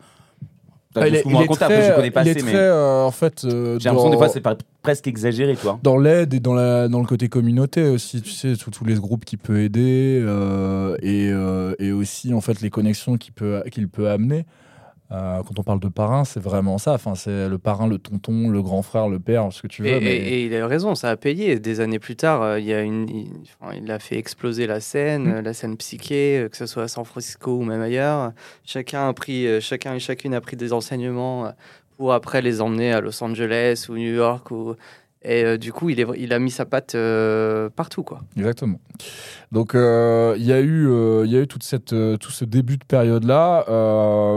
T'as 0.93 1.01
Ah, 1.01 1.07
il 1.07 1.15
est, 1.15 1.23
il 1.25 1.35
est 1.35 1.47
très, 1.47 1.89
je 1.89 1.95
connais 1.95 2.11
pas 2.11 2.21
il 2.21 2.27
est 2.27 2.31
assez, 2.31 2.39
très, 2.41 2.53
mais 2.53 2.57
euh, 2.59 3.03
en 3.03 3.11
fait, 3.11 3.43
euh, 3.45 3.79
j'ai 3.79 3.89
l'impression 3.89 4.11
des 4.11 4.17
fois 4.17 4.29
c'est 4.29 4.43
presque 4.83 5.07
exagéré, 5.07 5.55
toi. 5.55 5.79
dans 5.81 5.97
l'aide 5.97 6.35
et 6.35 6.39
dans, 6.39 6.53
la, 6.53 6.87
dans 6.87 6.99
le 6.99 7.05
côté 7.07 7.29
communauté 7.29 7.83
aussi, 7.89 8.21
tu 8.21 8.29
sais, 8.29 8.55
tous 8.55 8.69
tous 8.69 8.85
les 8.85 8.93
groupes 8.95 9.25
qui 9.25 9.37
peut 9.37 9.61
aider 9.61 10.19
euh, 10.21 10.95
et, 11.01 11.29
euh, 11.31 11.73
et 11.79 11.91
aussi 11.91 12.33
en 12.33 12.41
fait 12.41 12.61
les 12.61 12.69
connexions 12.69 13.17
qu'il 13.17 13.33
peut, 13.33 13.63
qu'il 13.71 13.87
peut 13.89 14.09
amener. 14.09 14.45
Euh, 15.13 15.43
quand 15.43 15.59
on 15.59 15.63
parle 15.63 15.79
de 15.79 15.89
parrain, 15.89 16.25
c'est 16.25 16.39
vraiment 16.39 16.77
ça. 16.79 16.93
Enfin, 16.93 17.13
c'est 17.15 17.47
le 17.47 17.57
parrain, 17.59 17.87
le 17.87 17.99
tonton, 17.99 18.49
le 18.49 18.61
grand 18.63 18.81
frère, 18.81 19.09
le 19.09 19.19
père, 19.19 19.53
ce 19.53 19.61
que 19.61 19.67
tu 19.67 19.83
veux. 19.83 19.89
Et, 19.89 19.99
mais... 19.99 20.15
et- 20.15 20.33
et 20.41 20.45
il 20.47 20.55
a 20.55 20.65
raison, 20.65 20.95
ça 20.95 21.09
a 21.11 21.15
payé. 21.17 21.59
Des 21.59 21.79
années 21.81 21.99
plus 21.99 22.15
tard, 22.15 22.41
euh, 22.41 22.59
il, 22.59 22.65
y 22.65 22.73
a 22.73 22.81
une, 22.81 23.07
il, 23.09 23.29
enfin, 23.61 23.75
il 23.75 23.91
a 23.91 23.99
fait 23.99 24.17
exploser 24.17 24.65
la 24.65 24.79
scène, 24.79 25.25
Mm. 25.25 25.31
euh, 25.35 25.41
la 25.43 25.53
scène 25.53 25.77
psyché, 25.77 26.47
que 26.49 26.57
ce 26.57 26.65
soit 26.65 26.83
à 26.83 26.87
San 26.87 27.05
Francisco 27.05 27.57
ou 27.57 27.63
même 27.63 27.81
ailleurs. 27.81 28.31
Chacun 28.65 29.07
a 29.07 29.13
pris, 29.13 29.61
chacun 29.61 29.93
et 29.95 29.99
chacune 29.99 30.33
a 30.33 30.41
pris 30.41 30.55
des 30.57 30.73
enseignements 30.73 31.51
pour 31.97 32.11
après 32.13 32.41
les 32.41 32.59
emmener 32.59 32.91
à 32.91 32.99
Los 32.99 33.23
Angeles 33.23 33.85
ou 33.89 33.93
New 33.93 34.15
York. 34.15 34.49
Ou... 34.49 34.73
Et 35.25 35.43
euh, 35.45 35.57
du 35.57 35.71
coup, 35.71 35.89
il, 35.89 35.99
est, 35.99 36.05
il 36.17 36.33
a 36.33 36.39
mis 36.39 36.51
sa 36.51 36.65
patte 36.65 36.95
euh, 36.95 37.69
partout, 37.69 38.03
quoi. 38.03 38.21
Exactement. 38.35 38.79
Donc 39.51 39.73
euh, 39.75 40.35
il 40.37 40.43
y 40.45 40.51
a 40.51 40.59
eu, 40.59 40.87
euh, 40.87 41.23
il 41.25 41.31
y 41.31 41.37
a 41.37 41.39
eu 41.41 41.47
toute 41.47 41.63
cette, 41.63 41.93
euh, 41.93 42.17
tout 42.17 42.31
ce 42.31 42.43
début 42.43 42.77
de 42.77 42.83
période 42.83 43.23
là. 43.23 43.63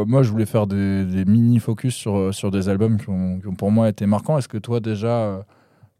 moi, 0.06 0.22
je 0.22 0.30
voulais 0.30 0.46
faire 0.46 0.66
des, 0.66 1.04
des 1.04 1.24
mini 1.24 1.58
focus 1.58 1.94
sur 1.94 2.32
sur 2.32 2.50
des 2.50 2.68
albums 2.68 2.98
qui 2.98 3.08
ont, 3.10 3.40
qui 3.40 3.46
ont 3.48 3.54
pour 3.54 3.70
moi 3.70 3.88
été 3.88 4.06
marquants. 4.06 4.38
Est-ce 4.38 4.48
que 4.48 4.58
toi 4.58 4.78
déjà, 4.80 5.44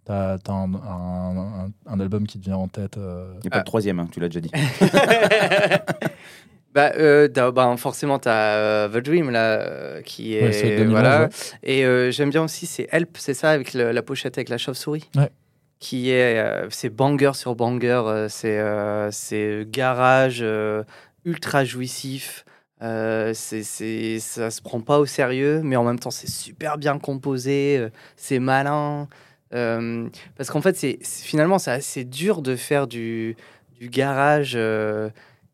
t'as 0.05 0.35
as 0.35 0.53
un, 0.53 0.73
un, 0.75 1.37
un- 1.67 1.71
un 1.87 2.01
album 2.01 2.27
qui 2.27 2.39
te 2.39 2.45
vient 2.45 2.57
en 2.57 2.69
tête 2.69 2.97
euh, 2.99 3.33
Il 3.39 3.41
n'y 3.43 3.49
a 3.49 3.51
pas 3.51 3.59
de 3.61 3.65
troisième, 3.65 3.99
hein, 3.99 4.09
tu 4.13 4.21
l'as 4.21 4.29
déjà 4.29 4.41
dit. 4.41 4.51
Bah, 6.77 6.93
euh, 6.99 7.27
bah, 7.53 7.75
forcément, 7.79 8.19
tu 8.19 8.29
as 8.29 8.89
The 8.93 8.99
Dream, 8.99 9.31
là, 9.31 9.61
euh, 9.63 10.03
qui 10.03 10.37
est. 10.37 10.43
Ouais, 10.43 10.53
c'est 10.53 10.77
2011, 10.77 10.91
voilà. 10.91 11.21
ouais. 11.23 11.29
Et 11.63 11.87
euh, 11.87 12.11
j'aime 12.11 12.29
bien 12.29 12.43
aussi, 12.45 12.67
c'est 12.67 12.87
Help, 12.93 13.17
c'est 13.19 13.33
ça, 13.33 13.51
avec 13.51 13.73
le- 13.73 13.93
la 13.93 14.03
pochette 14.03 14.37
avec 14.37 14.51
la 14.51 14.59
chauve-souris. 14.59 15.09
Ouais. 15.17 15.31
Qui 15.81 16.11
est. 16.11 16.39
euh, 16.39 16.67
c'est 16.69 16.91
banger 16.91 17.33
sur 17.33 17.55
banger, 17.57 18.03
euh, 18.07 18.29
c'est 18.29 18.59
euh, 18.59 19.65
garage, 19.67 20.41
euh, 20.43 20.83
ultra 21.25 21.65
jouissif. 21.65 22.45
euh, 22.83 23.33
c'est 23.35 23.63
ça 24.19 24.51
se 24.51 24.61
prend 24.61 24.83
pas 24.83 24.99
au 24.99 25.07
sérieux, 25.07 25.63
mais 25.65 25.77
en 25.77 25.85
même 25.85 25.99
temps, 25.99 26.11
c'est 26.11 26.29
super 26.29 26.77
bien 26.77 26.99
composé, 26.99 27.79
euh, 27.79 27.89
c'est 28.17 28.39
malin. 28.39 29.09
euh, 29.55 30.09
parce 30.37 30.51
qu'en 30.51 30.61
fait, 30.61 30.77
c'est 30.77 30.99
finalement, 31.03 31.59
c'est 31.59 31.71
assez 31.71 32.05
dur 32.05 32.43
de 32.43 32.55
faire 32.55 32.87
du, 32.87 33.35
du 33.81 33.89
garage 33.89 34.53
euh, 34.57 35.09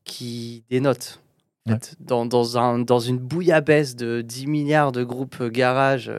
qui 0.04 0.64
dénote. 0.70 1.20
Ouais. 1.68 1.76
Dans, 2.00 2.26
dans, 2.26 2.58
un, 2.58 2.78
dans 2.80 2.98
une 2.98 3.18
bouillabaisse 3.18 3.94
de 3.94 4.20
10 4.20 4.46
milliards 4.48 4.90
de 4.92 5.04
groupes 5.04 5.36
euh, 5.40 5.48
garage 5.48 6.10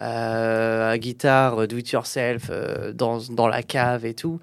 euh, 0.00 0.90
à 0.90 0.98
guitare, 0.98 1.62
euh, 1.62 1.66
do 1.66 1.76
it 1.76 1.90
yourself, 1.90 2.46
euh, 2.50 2.92
dans, 2.92 3.18
dans 3.30 3.46
la 3.48 3.62
cave 3.62 4.06
et 4.06 4.14
tout, 4.14 4.40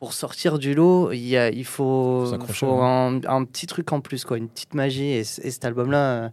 pour 0.00 0.12
sortir 0.12 0.58
du 0.58 0.74
lot, 0.74 1.12
il, 1.12 1.26
y 1.26 1.36
a, 1.36 1.50
il 1.50 1.64
faut, 1.64 2.24
Faut 2.68 2.80
un, 2.82 3.20
un 3.26 3.44
petit 3.44 3.66
truc 3.66 3.92
en 3.92 4.00
plus, 4.00 4.24
quoi, 4.24 4.36
une 4.38 4.48
petite 4.48 4.74
magie. 4.74 5.10
Et, 5.10 5.24
cet 5.24 5.64
album-là, 5.64 6.30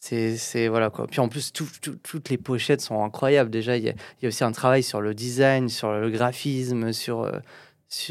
c'est 0.00 0.66
voilà 0.68 0.90
quoi. 0.90 1.06
Puis 1.06 1.20
en 1.20 1.28
plus, 1.28 1.52
tout- 1.52 1.66
tout- 1.80 1.96
toutes 2.02 2.28
les 2.30 2.38
pochettes 2.38 2.80
sont 2.80 3.04
incroyables. 3.04 3.50
Déjà, 3.50 3.76
il 3.76 3.84
y, 3.84 3.88
a, 3.88 3.92
il 3.92 4.22
y 4.22 4.26
a 4.26 4.28
aussi 4.28 4.42
un 4.44 4.50
travail 4.52 4.82
sur 4.82 5.00
le 5.00 5.14
design, 5.14 5.68
sur 5.68 5.92
le 5.92 6.10
graphisme, 6.10 6.92
sur. 6.92 7.20
euh, 7.22 7.30
sur- 7.32 7.40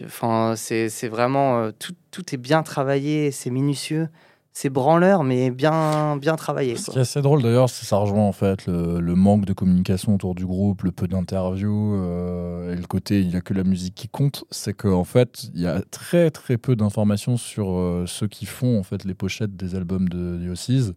Enfin, 0.05 0.53
c'est 0.55 1.07
vraiment. 1.07 1.59
euh, 1.59 1.71
tout, 1.77 1.93
tout 2.11 2.33
est 2.33 2.37
bien 2.37 2.63
travaillé, 2.63 3.31
c'est 3.31 3.49
minutieux. 3.49 4.09
C'est 4.53 4.69
branleur, 4.69 5.23
mais 5.23 5.49
bien, 5.49 6.17
bien 6.17 6.35
travaillé. 6.35 6.75
Ce 6.75 6.85
quoi. 6.85 6.91
qui 6.91 6.97
est 6.99 7.03
assez 7.03 7.21
drôle 7.21 7.41
d'ailleurs, 7.41 7.69
c'est 7.69 7.85
ça 7.85 7.95
rejoint 7.95 8.25
en 8.25 8.33
fait 8.33 8.65
le, 8.65 8.99
le 8.99 9.15
manque 9.15 9.45
de 9.45 9.53
communication 9.53 10.13
autour 10.15 10.35
du 10.35 10.45
groupe, 10.45 10.83
le 10.83 10.91
peu 10.91 11.07
d'interviews 11.07 11.95
euh, 11.95 12.73
et 12.73 12.75
le 12.75 12.85
côté 12.85 13.21
il 13.21 13.29
n'y 13.29 13.37
a 13.37 13.41
que 13.41 13.53
la 13.53 13.63
musique 13.63 13.95
qui 13.95 14.09
compte. 14.09 14.43
C'est 14.51 14.73
qu'en 14.73 15.05
fait 15.05 15.45
il 15.53 15.61
y 15.61 15.67
a 15.67 15.81
très 15.89 16.31
très 16.31 16.57
peu 16.57 16.75
d'informations 16.75 17.37
sur 17.37 17.71
euh, 17.71 18.03
ceux 18.07 18.27
qui 18.27 18.45
font 18.45 18.77
en 18.77 18.83
fait 18.83 19.05
les 19.05 19.13
pochettes 19.13 19.55
des 19.55 19.75
albums 19.75 20.09
de 20.09 20.37
The. 20.53 20.95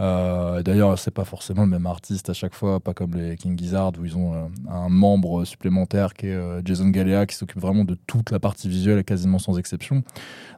Euh, 0.00 0.62
D'ailleurs, 0.62 0.98
c'est 0.98 1.10
pas 1.10 1.24
forcément 1.24 1.62
le 1.62 1.68
même 1.68 1.86
artiste 1.86 2.30
à 2.30 2.32
chaque 2.32 2.54
fois, 2.54 2.80
pas 2.80 2.94
comme 2.94 3.14
les 3.14 3.36
King 3.36 3.58
Gizzard 3.58 3.92
où 3.98 4.04
ils 4.04 4.16
ont 4.16 4.34
euh, 4.34 4.46
un 4.68 4.88
membre 4.88 5.44
supplémentaire 5.44 6.14
qui 6.14 6.26
est 6.26 6.34
euh, 6.34 6.60
Jason 6.64 6.88
Galea 6.88 7.26
qui 7.26 7.36
s'occupe 7.36 7.60
vraiment 7.60 7.84
de 7.84 7.96
toute 8.06 8.30
la 8.30 8.40
partie 8.40 8.68
visuelle 8.68 9.04
quasiment 9.04 9.38
sans 9.38 9.58
exception. 9.58 10.02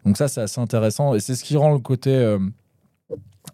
Donc 0.05 0.17
ça, 0.17 0.29
c'est 0.29 0.41
assez 0.41 0.61
intéressant 0.61 1.15
et 1.15 1.21
c'est 1.21 1.35
ce 1.35 1.45
qui 1.45 1.57
rend 1.57 1.73
le 1.73 1.81
côté 1.81 2.11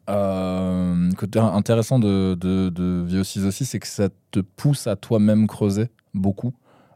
euh, 0.09 1.11
intéressant 1.35 1.99
de, 1.99 2.35
de, 2.35 2.69
de 2.69 3.07
VO6 3.09 3.47
aussi, 3.47 3.65
c'est 3.65 3.79
que 3.79 3.87
ça 3.87 4.09
te 4.31 4.41
pousse 4.41 4.87
à 4.87 4.97
toi-même 4.97 5.47
creuser 5.47 5.91
beaucoup. 6.15 6.53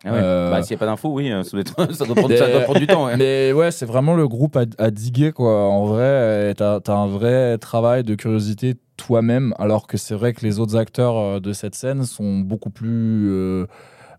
Ah 0.06 0.12
ouais. 0.12 0.18
Euh, 0.22 0.50
Bah, 0.50 0.62
s'il 0.62 0.74
n'y 0.74 0.78
a 0.78 0.80
pas 0.80 0.86
d'infos, 0.86 1.08
oui, 1.12 1.30
euh, 1.32 1.42
ça 1.42 1.50
doit, 1.50 1.60
être- 1.60 1.92
ça 1.94 2.04
doit 2.06 2.14
prendre, 2.14 2.36
ça 2.36 2.48
doit 2.50 2.60
prendre 2.60 2.78
du 2.80 2.86
temps. 2.86 3.06
ouais. 3.06 3.16
Mais 3.16 3.52
ouais, 3.52 3.70
c'est 3.70 3.86
vraiment 3.86 4.14
le 4.14 4.26
groupe 4.28 4.56
à, 4.56 4.64
à 4.78 4.90
diguer, 4.90 5.32
quoi. 5.32 5.68
En 5.68 5.84
vrai, 5.86 6.54
t'as 6.56 6.78
as 6.86 6.92
un 6.92 7.06
vrai 7.08 7.58
travail 7.58 8.02
de 8.04 8.14
curiosité 8.14 8.74
toi-même, 8.96 9.52
alors 9.58 9.86
que 9.86 9.96
c'est 9.98 10.14
vrai 10.14 10.32
que 10.32 10.40
les 10.46 10.58
autres 10.58 10.76
acteurs 10.76 11.18
euh, 11.18 11.40
de 11.40 11.52
cette 11.52 11.74
scène 11.74 12.04
sont 12.04 12.38
beaucoup 12.38 12.70
plus 12.70 13.28
euh, 13.30 13.66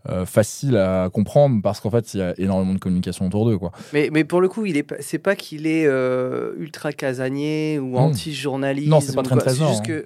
euh, 0.09 0.25
faciles 0.25 0.77
à 0.77 1.09
comprendre, 1.11 1.61
parce 1.63 1.79
qu'en 1.79 1.89
fait, 1.89 2.13
il 2.13 2.19
y 2.19 2.23
a 2.23 2.33
énormément 2.37 2.73
de 2.73 2.79
communication 2.79 3.25
autour 3.25 3.45
d'eux, 3.45 3.57
quoi. 3.57 3.71
Mais, 3.93 4.09
mais 4.13 4.23
pour 4.23 4.39
le 4.39 4.47
coup, 4.49 4.65
il 4.65 4.77
est, 4.77 4.83
pas- 4.83 4.95
c'est 4.99 5.17
pas 5.17 5.35
qu'il 5.35 5.65
est 5.67 5.85
euh, 5.87 6.51
ultra 6.59 6.91
casanier 6.93 7.79
ou 7.79 7.93
Hmm. 7.93 8.11
anti-journaliste. 8.11 8.87
Non, 8.89 8.99
c'est 9.01 9.15
pas 9.15 9.23
très. 9.23 9.39
C'est 9.39 9.55
juste 9.67 9.81
hein. 9.81 9.83
que. 9.85 10.05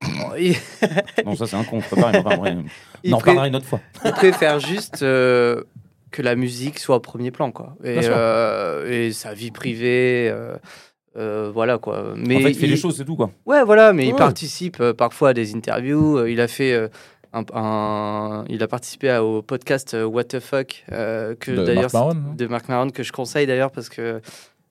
Non, 1.24 1.34
ça 1.36 1.46
c'est 1.46 1.56
un 1.56 1.64
con, 1.64 1.78
on 3.12 3.18
pré- 3.18 3.26
parlera 3.26 3.48
une 3.48 3.56
autre 3.56 3.66
fois. 3.66 3.80
il 4.04 4.12
préfère 4.12 4.58
juste 4.60 5.02
euh, 5.02 5.62
que 6.10 6.22
la 6.22 6.34
musique 6.36 6.78
soit 6.78 6.96
au 6.96 7.00
premier 7.00 7.30
plan, 7.30 7.50
quoi. 7.52 7.76
Et, 7.84 7.98
euh, 8.04 8.90
et 9.08 9.12
sa 9.12 9.34
vie 9.34 9.50
privée. 9.50 10.28
euh, 10.32 10.56
euh, 11.16 11.50
voilà 11.52 11.78
quoi. 11.78 12.14
Mais 12.16 12.36
en 12.36 12.40
fait, 12.40 12.50
il 12.50 12.54
fait 12.56 12.66
les 12.68 12.76
choses, 12.76 12.96
c'est 12.96 13.04
tout 13.04 13.16
quoi. 13.16 13.30
Ouais, 13.44 13.64
voilà, 13.64 13.92
mais 13.92 14.06
il 14.06 14.14
participe 14.14 14.80
euh, 14.80 14.94
parfois 14.94 15.30
à 15.30 15.34
des 15.34 15.54
interviews. 15.56 16.18
euh, 16.18 16.30
il 16.30 16.40
a 16.40 16.46
fait 16.46 16.72
euh, 16.72 16.88
un, 17.32 17.42
un- 17.52 18.44
il 18.48 18.62
a 18.62 18.68
participé 18.68 19.10
à- 19.10 19.24
au 19.24 19.42
podcast 19.42 19.94
euh, 19.94 20.04
What 20.04 20.24
the 20.24 20.38
fuck 20.40 20.84
euh, 20.92 21.34
que 21.34 21.50
De 21.50 21.64
d'ailleurs 21.64 21.90
de 22.36 22.46
Marc 22.46 22.68
Maron 22.68 22.90
que 22.90 23.02
je 23.02 23.10
conseille 23.12 23.46
d'ailleurs 23.48 23.72
parce 23.72 23.88
que 23.88 24.20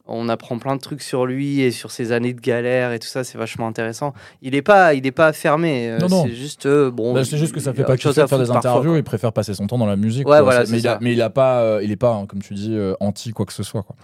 on 0.10 0.28
apprend 0.30 0.58
plein 0.60 0.76
de 0.76 0.82
trucs 0.82 1.02
sur 1.02 1.26
lui 1.26 1.62
et 1.62 1.72
sur 1.72 1.92
ses 1.92 2.12
années 2.12 2.34
de 2.34 2.42
galère 2.42 2.92
et 2.92 3.00
tout 3.00 3.08
ça, 3.08 3.24
c'est 3.24 3.38
vachement 3.38 3.68
intéressant. 3.68 4.14
Il 4.42 4.56
est 4.56 4.62
pas, 4.62 4.94
il 4.94 5.06
est 5.06 5.12
pas 5.12 5.32
fermé. 5.34 5.90
euh, 5.90 6.00
Non, 6.00 6.10
non. 6.10 6.24
C'est 6.26 6.34
juste 6.36 6.66
euh, 6.66 6.92
bon. 6.92 7.14
Bah, 7.14 7.24
c'est 7.24 7.38
juste 7.38 7.54
que 7.54 7.60
ça 7.60 7.72
il 7.72 7.76
fait 7.76 7.84
a 7.84 7.86
pas 7.86 7.96
de 7.96 8.02
faire 8.02 8.40
des 8.40 8.52
interviews, 8.52 8.92
quoi. 8.92 8.98
il 8.98 9.04
préfère 9.04 9.32
passer 9.34 9.54
son 9.54 9.68
temps 9.68 9.78
dans 9.78 9.86
la 9.86 9.96
musique. 9.96 10.28
Ouais, 10.28 10.34
quoi. 10.38 10.42
voilà, 10.42 10.66
C'est- 10.66 10.72
mais, 10.74 10.80
il 10.80 10.88
a, 10.88 10.92
ça. 10.94 11.00
mais 11.02 11.14
il 11.14 11.22
a 11.22 11.30
pas, 11.30 11.62
euh, 11.62 11.82
il 11.84 11.92
est 11.92 11.96
pas, 11.96 12.14
hein, 12.14 12.26
comme 12.26 12.42
tu 12.42 12.54
dis, 12.54 12.74
euh, 12.76 12.94
anti 13.00 13.32
quoi 13.32 13.46
que 13.46 13.54
ce 13.54 13.64
soit, 13.64 13.84
quoi. 13.84 13.96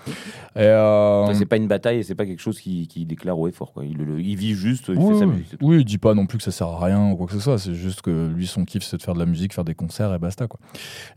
Et, 0.56 0.62
euh, 0.62 1.34
C'est 1.34 1.46
pas 1.46 1.58
une 1.58 1.68
bataille 1.68 1.98
et 2.00 2.04
c'est 2.04 2.16
pas 2.16 2.26
quelque 2.26 2.42
chose 2.42 2.60
qui, 2.60 2.88
qui 2.88 3.06
déclare 3.06 3.38
au 3.38 3.48
effort. 3.48 3.74
Quoi. 3.74 3.84
Il, 3.86 3.98
le- 3.98 4.20
il 4.22 4.36
vit 4.38 4.54
juste, 4.54 4.86
il 4.90 4.98
oui, 4.98 5.14
fait 5.14 5.20
sa 5.20 5.26
musique. 5.26 5.48
Oui, 5.62 5.78
il 5.80 5.86
dit 5.86 5.98
pas 5.98 6.14
non 6.14 6.26
plus 6.28 6.38
que 6.38 6.44
ça 6.44 6.52
sert 6.52 6.68
à 6.68 6.86
rien 6.86 7.12
ou 7.12 7.16
quoi 7.16 7.26
que 7.28 7.34
ce 7.34 7.40
soit. 7.40 7.58
C'est 7.58 7.74
juste 7.76 8.02
que 8.02 8.28
lui, 8.34 8.48
son 8.48 8.64
kiff, 8.66 8.84
c'est 8.84 8.98
de 8.98 9.02
faire 9.02 9.14
de 9.16 9.20
la 9.20 9.26
musique, 9.26 9.54
faire 9.54 9.64
des 9.66 9.76
concerts 9.76 10.14
et 10.14 10.20
basta, 10.20 10.48
quoi. 10.48 10.60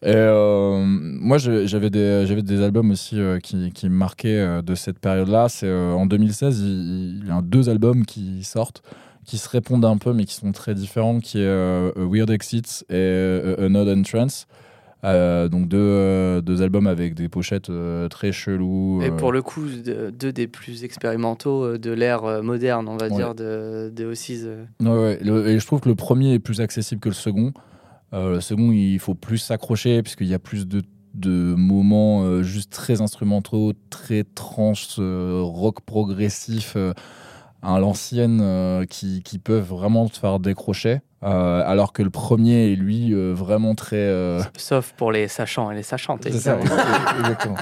Et 0.02 0.12
euh, 0.14 0.82
moi, 0.84 1.38
j'avais 1.38 1.90
des, 1.90 2.24
j'avais 2.26 2.42
des 2.42 2.62
albums 2.62 2.90
aussi 2.90 3.18
euh, 3.20 3.38
qui, 3.38 3.70
qui 3.72 3.88
me 3.88 3.94
marquaient 3.94 4.28
euh, 4.38 4.62
de 4.62 4.74
cette 4.78 4.98
période-là. 4.98 5.48
C'est 5.50 5.66
euh, 5.66 5.92
en 5.92 6.06
2016, 6.06 6.60
il, 6.60 7.20
il 7.22 7.28
y 7.28 7.30
a 7.30 7.42
deux 7.42 7.68
albums 7.68 8.04
qui 8.06 8.42
sortent 8.44 8.82
qui 9.24 9.36
se 9.36 9.48
répondent 9.50 9.84
un 9.84 9.98
peu 9.98 10.14
mais 10.14 10.24
qui 10.24 10.34
sont 10.34 10.52
très 10.52 10.74
différents 10.74 11.20
qui 11.20 11.38
est 11.38 11.44
euh, 11.44 11.90
A 11.96 12.06
Weird 12.10 12.30
Exits 12.30 12.82
et 12.88 12.94
euh, 12.94 13.68
An 13.68 13.74
Odd 13.74 13.88
Entrance 13.98 14.46
Euh, 15.04 15.48
donc 15.48 15.68
deux, 15.68 15.76
euh, 15.78 16.40
deux 16.40 16.60
albums 16.62 16.86
avec 16.88 17.14
des 17.14 17.28
pochettes 17.28 17.70
euh, 17.70 18.08
très 18.08 18.32
cheloues 18.32 19.00
Et 19.02 19.10
pour 19.12 19.30
le 19.30 19.42
coup, 19.42 19.66
de- 19.68 20.10
deux 20.10 20.32
des 20.32 20.48
plus 20.48 20.82
expérimentaux 20.82 21.78
de 21.78 21.90
l'ère 21.92 22.42
moderne, 22.42 22.88
on 22.88 22.96
va 22.96 23.06
Ouais. 23.08 23.14
dire, 23.16 23.34
de, 23.36 23.92
de 23.94 24.12
O6. 24.12 24.46
Ouais, 24.80 24.88
ouais. 24.88 25.18
Le- 25.22 25.46
et 25.48 25.60
je 25.60 25.66
trouve 25.66 25.80
que 25.80 25.88
le 25.88 25.94
premier 25.94 26.32
est 26.32 26.40
plus 26.40 26.60
accessible 26.60 27.00
que 27.00 27.10
le 27.10 27.14
second. 27.14 27.52
Le 28.12 28.40
second, 28.40 28.72
il 28.72 28.98
faut 28.98 29.14
plus 29.14 29.38
s'accrocher 29.38 30.02
puisqu'il 30.02 30.26
y 30.28 30.34
a 30.34 30.38
plus 30.40 30.66
de, 30.66 30.80
de 31.18 31.54
moments 31.56 32.22
euh, 32.22 32.42
juste 32.42 32.72
très 32.72 33.00
instrumentaux, 33.00 33.72
très 33.90 34.24
tranches, 34.24 34.96
euh, 34.98 35.40
rock 35.42 35.80
progressif 35.82 36.74
euh, 36.76 36.92
à 37.62 37.78
l'ancienne 37.80 38.40
euh, 38.42 38.84
qui, 38.86 39.22
qui 39.22 39.38
peuvent 39.38 39.66
vraiment 39.68 40.08
te 40.08 40.16
faire 40.18 40.38
décrocher. 40.38 41.00
Alors 41.20 41.92
que 41.92 42.04
le 42.04 42.10
premier 42.10 42.70
est 42.72 42.76
lui 42.76 43.12
vraiment 43.34 43.74
très. 43.74 44.38
Sauf 44.56 44.92
pour 44.96 45.10
les 45.10 45.26
sachants 45.26 45.68
et 45.72 45.74
les 45.74 45.82
sachantes. 45.82 46.20
c'est 46.22 46.30
ça, 46.30 46.56
évidemment. 46.56 46.80
exactement. 47.20 47.56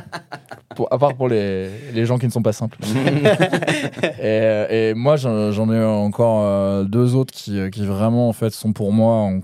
Pour- 0.76 0.92
à 0.92 0.98
part 0.98 1.14
pour 1.14 1.26
les, 1.28 1.70
les 1.94 2.04
gens 2.04 2.18
qui 2.18 2.26
ne 2.26 2.30
sont 2.32 2.42
pas 2.42 2.52
simples. 2.52 2.76
et, 4.22 4.90
et 4.90 4.94
moi, 4.94 5.16
j'en 5.16 5.72
ai 5.72 5.82
encore 5.82 6.84
deux 6.84 7.14
autres 7.14 7.32
qui, 7.32 7.58
qui 7.70 7.86
vraiment 7.86 8.28
en 8.28 8.32
fait 8.34 8.50
sont 8.50 8.74
pour 8.74 8.92
moi, 8.92 9.14
en- 9.14 9.40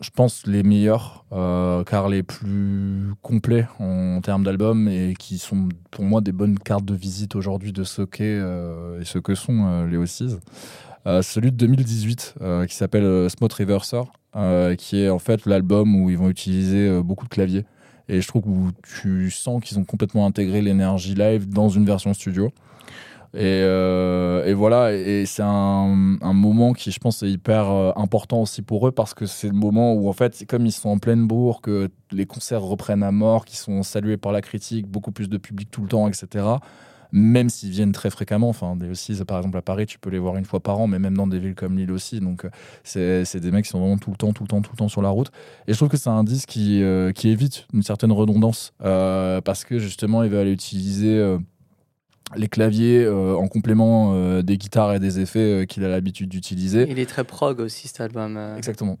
je 0.00 0.10
pense, 0.10 0.46
les 0.46 0.62
meilleurs, 0.62 1.24
euh, 1.32 1.84
car 1.84 2.08
les 2.08 2.22
plus 2.22 3.12
complets 3.22 3.66
en 3.78 4.20
termes 4.22 4.44
d'albums 4.44 4.88
et 4.88 5.14
qui 5.18 5.38
sont 5.38 5.68
pour 5.90 6.04
moi 6.04 6.20
des 6.20 6.32
bonnes 6.32 6.58
cartes 6.58 6.84
de 6.84 6.94
visite 6.94 7.36
aujourd'hui 7.36 7.72
de 7.72 7.84
ce 7.84 8.02
qu'est 8.02 8.24
euh, 8.24 9.00
et 9.00 9.04
ce 9.04 9.18
que 9.18 9.34
sont 9.34 9.66
euh, 9.66 9.86
les 9.86 9.96
Ossies. 9.96 10.36
Euh, 11.06 11.22
celui 11.22 11.50
de 11.50 11.56
2018 11.56 12.34
euh, 12.40 12.66
qui 12.66 12.74
s'appelle 12.74 13.28
Smooth 13.30 13.52
Reverser, 13.52 14.02
qui 14.78 15.02
est 15.02 15.08
en 15.08 15.18
fait 15.18 15.44
l'album 15.46 15.94
où 15.96 16.10
ils 16.10 16.18
vont 16.18 16.28
utiliser 16.28 17.02
beaucoup 17.02 17.24
de 17.24 17.30
claviers. 17.30 17.64
Et 18.08 18.20
je 18.20 18.28
trouve 18.28 18.42
que 18.42 18.48
tu 18.82 19.30
sens 19.30 19.62
qu'ils 19.62 19.78
ont 19.78 19.84
complètement 19.84 20.26
intégré 20.26 20.62
l'énergie 20.62 21.14
live 21.14 21.48
dans 21.48 21.68
une 21.68 21.84
version 21.84 22.12
studio. 22.14 22.52
Et, 23.32 23.62
euh, 23.62 24.44
et 24.44 24.54
voilà, 24.54 24.92
et 24.92 25.24
c'est 25.24 25.44
un, 25.44 25.86
moment 26.32 26.72
qui, 26.72 26.90
je 26.90 26.98
pense, 26.98 27.22
est 27.22 27.30
hyper 27.30 27.70
euh, 27.70 27.92
important 27.94 28.42
aussi 28.42 28.60
pour 28.60 28.88
eux 28.88 28.90
parce 28.90 29.14
que 29.14 29.24
c'est 29.24 29.46
le 29.46 29.54
moment 29.54 29.94
où, 29.94 30.08
en 30.08 30.12
fait, 30.12 30.44
comme 30.48 30.66
ils 30.66 30.72
sont 30.72 30.88
en 30.88 30.98
pleine 30.98 31.28
bourre, 31.28 31.60
que 31.60 31.90
les 32.10 32.26
concerts 32.26 32.62
reprennent 32.62 33.04
à 33.04 33.12
mort, 33.12 33.44
qu'ils 33.44 33.58
sont 33.58 33.84
salués 33.84 34.16
par 34.16 34.32
la 34.32 34.40
critique, 34.40 34.88
beaucoup 34.88 35.12
plus 35.12 35.28
de 35.28 35.38
public 35.38 35.70
tout 35.70 35.82
le 35.82 35.88
temps, 35.88 36.08
etc. 36.08 36.44
Même 37.12 37.50
s'ils 37.50 37.70
viennent 37.70 37.92
très 37.92 38.10
fréquemment, 38.10 38.48
enfin, 38.48 38.74
des 38.74 38.88
aussi, 38.88 39.14
par 39.24 39.38
exemple 39.38 39.58
à 39.58 39.62
Paris, 39.62 39.86
tu 39.86 40.00
peux 40.00 40.10
les 40.10 40.18
voir 40.18 40.36
une 40.36 40.44
fois 40.44 40.60
par 40.60 40.80
an, 40.80 40.88
mais 40.88 40.98
même 40.98 41.16
dans 41.16 41.26
des 41.28 41.38
villes 41.38 41.54
comme 41.54 41.76
Lille 41.76 41.92
aussi. 41.92 42.18
Donc, 42.18 42.46
euh, 42.96 43.24
c'est 43.24 43.40
des 43.40 43.50
mecs 43.52 43.64
qui 43.64 43.70
sont 43.70 43.80
vraiment 43.80 43.98
tout 43.98 44.10
le 44.10 44.16
temps, 44.16 44.32
tout 44.32 44.42
le 44.42 44.48
temps, 44.48 44.60
tout 44.60 44.72
le 44.72 44.76
temps 44.76 44.88
sur 44.88 45.02
la 45.02 45.08
route. 45.08 45.30
Et 45.68 45.72
je 45.72 45.76
trouve 45.76 45.88
que 45.88 45.96
c'est 45.96 46.10
un 46.10 46.24
disque 46.24 46.48
qui, 46.48 46.82
évite 46.82 47.68
une 47.72 47.84
certaine 47.84 48.10
redondance 48.10 48.72
parce 48.80 49.64
que 49.64 49.78
justement, 49.78 50.24
il 50.24 50.30
va 50.30 50.40
aller 50.40 50.52
utiliser 50.52 51.38
les 52.36 52.48
claviers 52.48 53.04
euh, 53.04 53.34
en 53.34 53.48
complément 53.48 54.12
euh, 54.14 54.42
des 54.42 54.56
guitares 54.56 54.94
et 54.94 55.00
des 55.00 55.20
effets 55.20 55.38
euh, 55.62 55.64
qu'il 55.64 55.84
a 55.84 55.88
l'habitude 55.88 56.28
d'utiliser. 56.28 56.86
Il 56.88 56.98
est 56.98 57.06
très 57.06 57.24
prog 57.24 57.60
aussi 57.60 57.88
cet 57.88 58.00
album. 58.00 58.36
euh. 58.36 58.56
Exactement. 58.56 58.98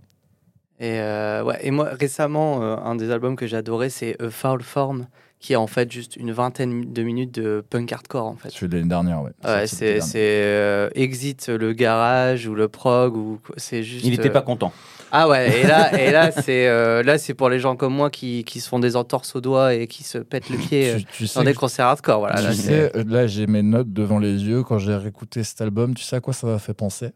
Et, 0.80 0.98
euh, 0.98 1.44
ouais, 1.44 1.58
et 1.62 1.70
moi, 1.70 1.90
récemment, 1.92 2.62
euh, 2.62 2.76
un 2.76 2.94
des 2.94 3.10
albums 3.10 3.36
que 3.36 3.46
j'ai 3.46 3.56
adoré, 3.56 3.90
c'est 3.90 4.20
A 4.22 4.30
Foul 4.30 4.62
Form, 4.62 5.06
qui 5.38 5.52
est 5.52 5.56
en 5.56 5.66
fait 5.66 5.92
juste 5.92 6.16
une 6.16 6.32
vingtaine 6.32 6.92
de 6.92 7.02
minutes 7.02 7.34
de 7.34 7.62
punk 7.68 7.92
hardcore 7.92 8.26
en 8.26 8.36
fait. 8.36 8.50
Celui 8.50 8.68
de 8.68 8.76
l'année 8.76 8.88
dernière, 8.88 9.22
ouais. 9.22 9.30
C'est 9.66 10.00
euh, 10.14 10.88
Exit 10.94 11.48
le 11.48 11.72
garage 11.72 12.46
ou 12.46 12.54
le 12.54 12.68
prog 12.68 13.16
ou 13.16 13.40
c'est 13.56 13.82
juste. 13.82 14.04
Il 14.04 14.10
n'était 14.12 14.28
euh, 14.28 14.32
pas 14.32 14.42
content. 14.42 14.72
Ah 15.12 15.28
ouais, 15.28 15.60
et 15.60 15.66
là, 15.66 16.00
et 16.00 16.10
là 16.10 16.30
c'est 16.30 16.68
euh, 16.68 17.02
là 17.02 17.18
c'est 17.18 17.34
pour 17.34 17.48
les 17.48 17.58
gens 17.58 17.76
comme 17.76 17.94
moi 17.94 18.10
qui, 18.10 18.44
qui 18.44 18.60
se 18.60 18.68
font 18.68 18.78
des 18.78 18.94
entorses 18.96 19.34
aux 19.34 19.40
doigts 19.40 19.74
et 19.74 19.86
qui 19.86 20.04
se 20.04 20.18
pètent 20.18 20.50
le 20.50 20.56
pied 20.56 20.90
euh, 20.90 20.98
Tu, 20.98 21.04
tu 21.04 21.26
sais, 21.26 21.38
dans 21.38 21.44
des 21.44 21.54
concerts 21.54 21.86
hardcore. 21.86 22.20
Voilà, 22.20 22.36
tu 22.40 22.44
là, 22.46 22.52
sais, 22.52 22.96
euh, 22.96 23.04
là 23.06 23.26
j'ai 23.26 23.46
mes 23.46 23.62
notes 23.62 23.92
devant 23.92 24.18
les 24.18 24.44
yeux 24.44 24.62
quand 24.62 24.78
j'ai 24.78 24.94
réécouté 24.94 25.42
cet 25.42 25.60
album. 25.60 25.94
Tu 25.94 26.04
sais 26.04 26.16
à 26.16 26.20
quoi 26.20 26.32
ça 26.32 26.46
m'a 26.46 26.58
fait 26.58 26.74
penser? 26.74 27.10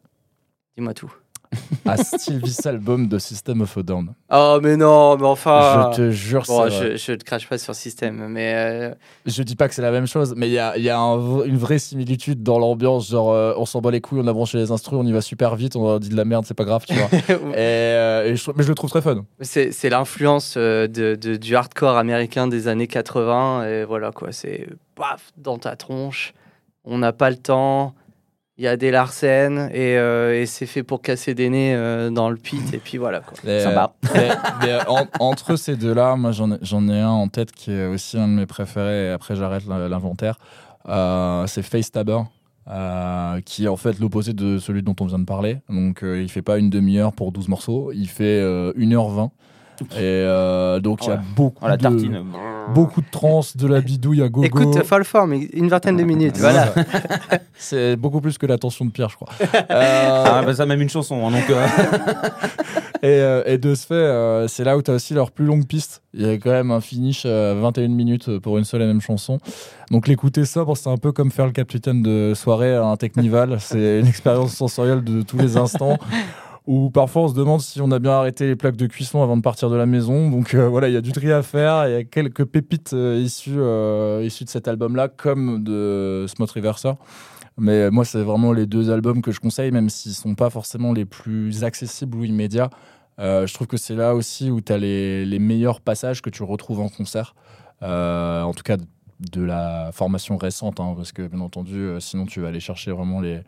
Dis-moi 0.76 0.94
tout. 0.94 1.12
À 1.87 1.97
Sylvie's 1.97 2.64
album 2.67 3.09
de 3.09 3.19
System 3.19 3.61
of 3.61 3.77
a 3.77 3.83
Down. 3.83 4.14
Oh 4.31 4.59
mais 4.62 4.77
non, 4.77 5.17
mais 5.17 5.27
enfin. 5.27 5.90
je 5.93 5.97
te 5.97 6.11
jure, 6.11 6.45
Bon, 6.47 6.69
je, 6.69 7.12
te 7.14 7.25
crache 7.25 7.49
pas 7.49 7.59
sur 7.59 7.75
système, 7.75 8.27
mais 8.29 8.53
euh, 8.57 8.95
Je 9.27 9.43
dis 9.43 9.55
pas 9.57 9.69
que 9.69 9.75
c'est 9.75 9.83
la 9.83 9.90
même 9.90 10.07
chose, 10.07 10.35
mais 10.37 10.49
il 10.49 10.53
y 10.53 10.59
a, 10.59 10.77
il 10.77 10.83
y 10.83 10.90
a 10.90 10.99
un 10.99 11.17
v- 11.17 11.43
une 11.49 11.57
vraie 11.59 11.79
similitude 11.79 12.43
dans 12.43 12.59
l'ambiance. 12.59 13.09
Genre, 13.11 13.31
euh, 13.33 13.55
on 13.57 13.67
s'en 13.67 13.81
bat 13.81 13.90
les 13.90 14.01
couilles, 14.01 14.21
on 14.23 14.27
a 14.27 14.33
branché 14.33 14.59
les 14.59 14.71
instrus, 14.71 14.99
on 14.99 15.07
y 15.07 15.12
va 15.12 15.21
super 15.21 15.57
vite, 15.57 15.77
on 15.77 15.99
dit 15.99 16.09
de 16.09 16.17
la 16.17 16.25
merde, 16.25 16.45
c'est 16.47 16.55
pas 16.55 16.64
grave, 16.64 16.85
tu 16.87 16.95
vois. 16.95 17.09
et, 17.29 17.55
euh, 17.59 18.25
et 18.27 18.37
je, 18.37 18.43
trouve- 18.43 18.55
mais 18.57 18.62
je 18.64 18.69
le 18.69 18.75
trouve 18.75 18.90
très 18.90 19.03
fun. 19.03 19.25
c'est 19.40 19.90
l'influence 19.90 20.55
euh, 20.57 20.87
de, 20.88 21.14
de- 21.14 21.37
du 21.37 21.55
hardcore 21.57 21.97
américain 21.97 22.47
des 22.47 22.69
années 22.69 22.87
80. 22.88 23.67
Et 23.67 23.85
voilà 23.85 24.11
quoi, 24.11 24.33
c'est 24.33 24.67
paf 24.95 25.33
dans 25.37 25.59
ta 25.59 25.77
tronche. 25.77 26.33
On 26.85 26.99
n'a 26.99 27.12
pas 27.12 27.31
le 27.31 27.37
temps. 27.37 27.95
Il 28.57 28.62
y 28.64 28.69
a 28.69 28.77
des 28.77 28.93
Larsen 28.93 29.69
et, 29.75 29.99
euh, 29.99 30.40
et 30.40 30.47
c'est 30.47 30.67
fait 30.67 30.85
pour 30.85 31.03
casser 31.03 31.35
des 31.35 31.49
nez 31.51 31.75
euh, 31.75 32.09
dans 32.11 32.31
le 32.31 32.37
pit. 32.37 32.62
Et 32.73 32.79
puis 32.79 32.99
voilà 32.99 33.19
quoi. 33.21 33.37
Sympa. 33.43 33.95
mais- 34.14 34.29
mais, 34.62 34.79
en- 34.87 35.07
entre 35.19 35.57
ces 35.57 35.77
deux-là, 35.77 36.14
moi 36.14 36.31
j'en 36.31 36.53
ai, 36.88 37.01
un 37.01 37.09
en 37.09 37.27
tête 37.29 37.51
qui 37.51 37.73
est 37.73 37.87
aussi 37.87 38.17
un 38.17 38.29
de 38.29 38.33
mes 38.35 38.47
préférés, 38.47 39.07
et 39.07 39.11
après 39.11 39.35
j'arrête 39.35 39.67
l'in- 39.67 39.88
l'inventaire. 39.88 40.38
Euh, 40.88 41.47
c'est 41.49 41.62
Face 41.62 41.90
Tabber. 41.90 42.21
euh, 42.71 43.40
qui 43.45 43.64
est 43.67 43.69
en 43.69 43.77
fait 43.77 43.99
l'opposé 43.99 44.33
de 44.33 44.57
celui 44.59 44.83
dont 44.83 44.97
on 45.01 45.05
vient 45.07 45.19
de 45.19 45.25
parler. 45.27 45.59
Donc 45.69 46.03
euh, 46.03 46.23
il 46.23 46.31
fait 46.31 46.40
pas 46.40 46.57
une 46.57 46.71
demi-heure 46.71 47.12
pour 47.12 47.31
12 47.33 47.49
morceaux, 47.49 47.90
il 47.93 48.09
fait 48.09 48.40
euh, 48.40 48.73
1h20. 48.79 49.31
Et 49.81 49.85
euh, 50.01 50.79
donc 50.81 51.05
il 51.05 51.11
y 51.11 51.12
a 51.12 51.21
beaucoup, 51.37 51.59
Oh, 51.64 51.69
la 51.69 51.77
de, 51.77 51.83
tartine. 51.83 52.25
Beaucoup 52.72 53.00
de 53.00 53.07
trans, 53.11 53.40
de 53.55 53.66
la 53.66 53.81
bidouille 53.81 54.22
à 54.22 54.29
gogo. 54.29 54.44
Écoute, 54.46 54.83
Fall 54.85 55.05
Form, 55.05 55.33
une 55.33 55.68
vingtaine 55.68 55.96
de 55.96 56.03
minutes. 56.05 56.38
Voilà. 56.38 56.72
C'est 57.57 57.96
beaucoup 57.96 58.20
plus 58.20 58.38
que 58.38 58.46
l'attention 58.46 58.85
de 58.85 58.90
Pierre, 58.90 59.09
je 59.11 59.16
crois. 59.16 59.29
Euh, 59.70 60.24
Ah, 60.27 60.42
bah, 60.44 60.55
ça, 60.55 60.66
même 60.66 60.81
une 60.83 60.88
chanson. 60.88 61.27
hein, 61.27 61.31
donc, 61.31 61.48
euh, 61.50 61.66
et, 63.03 63.07
euh, 63.20 63.42
et 63.46 63.59
de 63.59 63.74
ce 63.74 63.87
fait, 63.87 63.94
euh, 63.94 64.48
c'est 64.48 64.64
là 64.64 64.77
où 64.77 64.83
tu 64.83 64.90
as 64.90 64.94
aussi 64.94 65.14
leur 65.14 65.31
plus 65.31 65.44
longue 65.44 65.66
piste. 65.66 66.03
Il 66.12 66.22
y 66.27 66.29
a 66.29 66.35
quand 66.35 66.50
même 66.50 66.70
un 66.70 66.81
finish 66.81 67.24
à 67.27 67.55
21 67.55 67.88
minutes 67.88 68.38
pour 68.38 68.59
une 68.59 68.64
seule 68.64 68.83
et 68.83 68.87
même 68.87 69.00
chanson. 69.00 69.38
Donc 69.90 70.09
l'écouter 70.09 70.44
sobre, 70.44 70.77
c'est 70.77 70.88
un 70.90 70.96
peu 70.96 71.12
comme 71.12 71.31
faire 71.31 71.46
le 71.46 71.53
capitaine 71.53 72.03
de 72.03 72.33
soirée 72.35 72.74
à 72.74 72.85
un 72.85 72.96
Technival. 72.96 73.57
c'est 73.61 74.00
une 74.00 74.07
expérience 74.07 74.53
sensorielle 74.55 75.03
de 75.05 75.22
tous 75.22 75.38
les 75.38 75.57
instants. 75.57 75.98
Où 76.66 76.88
parfois 76.88 77.22
on 77.22 77.29
se 77.29 77.35
demande 77.35 77.61
si 77.61 77.83
on 77.83 77.90
a 77.90 77.98
bien 77.98 78.12
arrêté 78.12 78.46
les 78.46 78.57
plaques 78.57 78.77
de 78.77 78.87
cuisson 78.87 79.22
avant 79.22 79.37
de 79.37 79.42
partir 79.42 79.68
de 79.68 79.77
la 79.77 79.85
maison. 79.85 80.31
Donc 80.31 80.55
euh, 80.55 80.66
voilà, 80.66 80.88
il 80.88 80.94
y 80.94 80.96
a 80.96 81.03
du 81.03 81.12
tri 81.12 81.31
à 81.31 81.42
faire. 81.42 81.87
Il 81.87 81.92
y 81.92 81.96
a 81.96 82.05
quelques 82.05 82.44
pépites 82.44 82.94
euh, 82.94 83.20
issues, 83.22 83.59
euh, 83.59 84.22
issues 84.24 84.44
de 84.44 84.48
cet 84.48 84.66
album-là, 84.66 85.09
comme 85.09 85.62
de 85.62 86.24
Smooth 86.27 86.50
Reverser. 86.50 86.92
Mais 87.59 87.90
moi, 87.90 88.05
c'est 88.05 88.22
vraiment 88.22 88.53
les 88.53 88.66
deux 88.66 88.90
albums 88.90 89.20
que 89.20 89.31
je 89.31 89.40
conseille, 89.40 89.70
même 89.70 89.90
s'ils 89.90 90.14
sont 90.14 90.35
pas 90.35 90.50
forcément 90.50 90.92
les 90.92 91.05
plus 91.05 91.64
accessibles 91.64 92.16
ou 92.16 92.24
immédiats. 92.24 92.70
Je 93.18 93.53
trouve 93.55 93.68
que 93.68 93.77
c'est 93.77 93.94
là 93.94 94.14
aussi 94.16 94.50
où 94.50 94.61
tu 94.61 94.72
as 94.72 94.79
les, 94.79 95.24
les 95.24 95.38
meilleurs 95.38 95.81
passages 95.81 96.20
que 96.20 96.31
tu 96.31 96.42
retrouves 96.42 96.81
en 96.81 96.88
concert. 96.88 97.37
En 97.81 98.53
tout 98.57 98.64
cas, 98.64 98.77
de 99.20 99.40
la 99.40 99.90
formation 99.92 100.37
récente, 100.37 100.81
hein, 100.81 100.94
parce 100.96 101.12
que 101.12 101.29
bien 101.29 101.40
entendu, 101.40 101.90
sinon 102.00 102.27
tu 102.27 102.40
vas 102.40 102.48
aller 102.48 102.59
chercher 102.59 102.90
vraiment 102.90 103.20
les, 103.20 103.42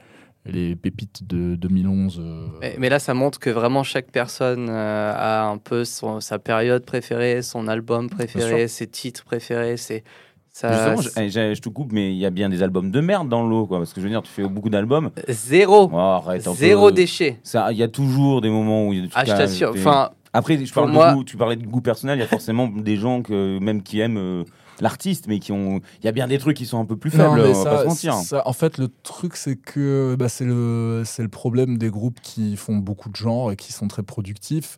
les 0.49 0.77
pépites 0.77 1.27
de 1.27 1.55
2011. 1.57 2.21
euh, 2.23 2.47
Mais, 2.61 2.77
mais 2.79 2.89
là, 2.89 2.99
ça 2.99 3.15
montre 3.15 3.39
que 3.39 3.51
vraiment 3.51 3.83
chaque 3.83 4.11
personne 4.11 4.69
euh, 4.71 5.13
a 5.15 5.45
un 5.47 5.59
peu 5.59 5.85
son, 5.85 6.21
sa 6.21 6.39
période 6.39 6.85
préférée, 6.85 7.43
son 7.43 7.69
album 7.69 8.09
préféré, 8.09 8.69
ses 8.69 8.87
titres 8.87 9.25
préférés. 9.25 9.77
C'est 9.77 10.05
ça. 10.53 10.73
justement, 10.95 11.03
je, 11.03 11.21
eh, 11.21 11.29
j'ai- 11.31 11.55
je 11.55 11.61
te 11.61 11.69
coupe, 11.69 11.93
mais 11.93 12.13
il 12.13 12.19
y 12.19 12.25
a 12.27 12.31
bien 12.31 12.49
des 12.49 12.63
albums 12.63 12.91
de 12.91 13.01
merde 13.01 13.29
dans 13.29 13.47
l'eau. 13.47 13.67
Quoi, 13.67 13.79
parce 13.79 13.93
que 13.93 14.01
je 14.01 14.07
veux 14.07 14.11
dire, 14.11 14.23
tu 14.23 14.31
fais 14.33 14.43
beaucoup 14.49 14.71
d'albums. 14.71 15.11
Zéro, 15.29 15.91
Oh, 15.93 15.97
arrête 15.99 16.47
un 16.47 16.53
peu. 16.53 16.57
zéro 16.57 16.91
déchet. 16.91 17.39
Ça, 17.43 17.71
Il 17.73 17.79
y 17.79 17.83
a 17.83 17.89
toujours 17.89 18.41
des 18.41 18.49
moments 18.51 18.87
où 18.89 18.93
il 18.93 18.97
y 18.97 18.99
a 19.01 19.03
des 19.03 19.09
trucs 19.11 19.23
Ah, 19.29 19.31
je 19.31 19.37
t'assure. 19.37 19.71
Enfin, 19.77 20.11
Après, 20.33 20.63
je 20.65 20.73
parle 20.73 20.91
moi- 20.93 21.11
de 21.11 21.17
goût, 21.17 21.25
tu 21.25 21.37
parlais 21.37 21.57
de 21.57 21.67
goût 21.67 21.81
personnel, 21.81 22.19
il 22.19 22.21
y 22.21 22.25
a 22.25 22.29
forcément 22.29 22.69
des 22.69 22.97
gens 22.97 23.23
que, 23.23 23.59
même 23.59 23.83
qui 23.83 24.01
aiment 24.01 24.19
euh, 24.19 24.45
l'artiste, 24.81 25.27
mais 25.29 25.39
qui 25.39 25.53
ont. 25.53 25.81
Il 26.01 26.05
y 26.05 26.09
a 26.09 26.13
bien 26.13 26.27
des 26.29 26.39
trucs 26.39 26.57
qui 26.57 26.67
sont 26.67 26.79
un 26.81 26.85
peu 26.85 26.97
plus 26.97 27.11
faibles, 27.11 27.37
mais 27.37 27.49
on 27.49 27.53
va 27.53 27.55
ça- 27.65 27.71
pas 27.71 27.83
se 27.83 27.87
mentir. 27.87 28.15
ça- 28.15 28.43
en 28.47 28.53
fait, 28.53 28.79
le 28.79 28.89
truc, 29.03 29.37
c'est 29.37 29.57
que 29.57 30.17
bah, 30.19 30.29
c'est 30.29 30.45
le, 30.45 31.03
c'est 31.05 31.23
le 31.23 31.29
problème 31.29 31.79
des 31.79 31.91
groupes 31.91 32.21
qui 32.21 32.57
font 32.57 32.77
beaucoup 32.77 33.09
de 33.09 33.17
genres 33.17 33.53
et 33.53 33.57
qui 33.57 33.73
sont 33.73 33.89
très 33.89 34.03
productifs. 34.03 34.77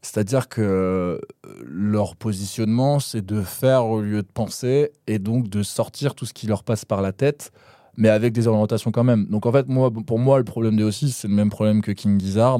C'est-à-dire 0.00 0.48
que 0.48 0.60
euh, 0.62 1.18
leur 1.64 2.14
positionnement, 2.14 3.00
c'est 3.00 3.24
de 3.24 3.42
faire 3.42 3.86
au 3.86 4.00
lieu 4.00 4.22
de 4.22 4.28
penser 4.32 4.92
et 5.08 5.18
donc 5.18 5.48
de 5.48 5.62
sortir 5.64 6.14
tout 6.14 6.24
ce 6.24 6.32
qui 6.32 6.46
leur 6.46 6.62
passe 6.62 6.84
par 6.84 7.02
la 7.02 7.12
tête, 7.12 7.50
mais 7.96 8.08
avec 8.08 8.32
des 8.32 8.46
orientations 8.46 8.92
quand 8.92 9.02
même. 9.02 9.26
Donc 9.26 9.44
en 9.44 9.52
fait, 9.52 9.66
moi, 9.68 9.90
pour 9.90 10.18
moi, 10.20 10.38
le 10.38 10.44
problème 10.44 10.76
des 10.76 10.84
aussi, 10.84 11.10
c'est 11.10 11.26
le 11.26 11.34
même 11.34 11.50
problème 11.50 11.82
que 11.82 11.90
King 11.90 12.18
Gizzard. 12.20 12.58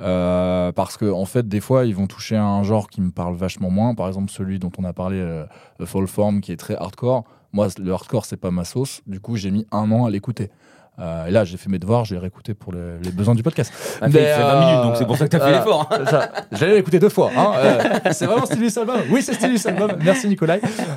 Euh, 0.00 0.72
parce 0.72 0.96
que 0.96 1.10
en 1.10 1.24
fait, 1.24 1.48
des 1.48 1.60
fois, 1.60 1.84
ils 1.86 1.94
vont 1.94 2.06
toucher 2.06 2.36
à 2.36 2.44
un 2.44 2.62
genre 2.62 2.88
qui 2.88 3.00
me 3.00 3.10
parle 3.10 3.34
vachement 3.34 3.70
moins. 3.70 3.94
Par 3.94 4.08
exemple, 4.08 4.30
celui 4.30 4.58
dont 4.58 4.72
on 4.78 4.84
a 4.84 4.92
parlé, 4.92 5.18
euh, 5.18 5.44
Fall 5.84 6.06
Form, 6.06 6.40
qui 6.40 6.52
est 6.52 6.56
très 6.56 6.76
hardcore. 6.76 7.24
Moi, 7.52 7.68
le 7.78 7.92
hardcore, 7.92 8.24
c'est 8.26 8.36
pas 8.36 8.50
ma 8.50 8.64
sauce. 8.64 9.00
Du 9.06 9.20
coup, 9.20 9.36
j'ai 9.36 9.50
mis 9.50 9.66
un 9.72 9.90
an 9.92 10.04
à 10.06 10.10
l'écouter. 10.10 10.50
Euh, 10.98 11.26
et 11.26 11.30
là, 11.30 11.44
j'ai 11.44 11.58
fait 11.58 11.68
mes 11.68 11.78
devoirs, 11.78 12.06
j'ai 12.06 12.16
réécouté 12.16 12.54
pour 12.54 12.72
les, 12.72 12.98
les 13.02 13.10
besoins 13.10 13.34
du 13.34 13.42
podcast. 13.42 13.70
Fait, 13.70 14.00
Mais, 14.06 14.08
il 14.08 14.12
fait 14.14 14.38
20 14.38 14.42
euh, 14.42 14.60
minutes, 14.66 14.82
donc 14.82 14.96
c'est 14.96 15.04
pour 15.06 15.18
ça 15.18 15.26
que 15.26 15.30
tu 15.30 15.36
as 15.36 15.40
fait 15.40 15.44
voilà. 15.44 15.58
l'effort. 15.58 15.88
hein. 15.90 16.42
J'allais 16.52 16.74
l'écouter 16.76 16.98
deux 16.98 17.10
fois. 17.10 17.30
hein. 17.36 17.52
Euh, 17.56 17.82
c'est 18.12 18.24
vraiment 18.24 18.46
Stylus 18.46 18.72
Album 18.78 19.00
Oui, 19.10 19.20
c'est 19.20 19.34
Stylus 19.34 19.60
Album. 19.66 19.92
Merci 20.02 20.26
Nicolas. 20.26 20.56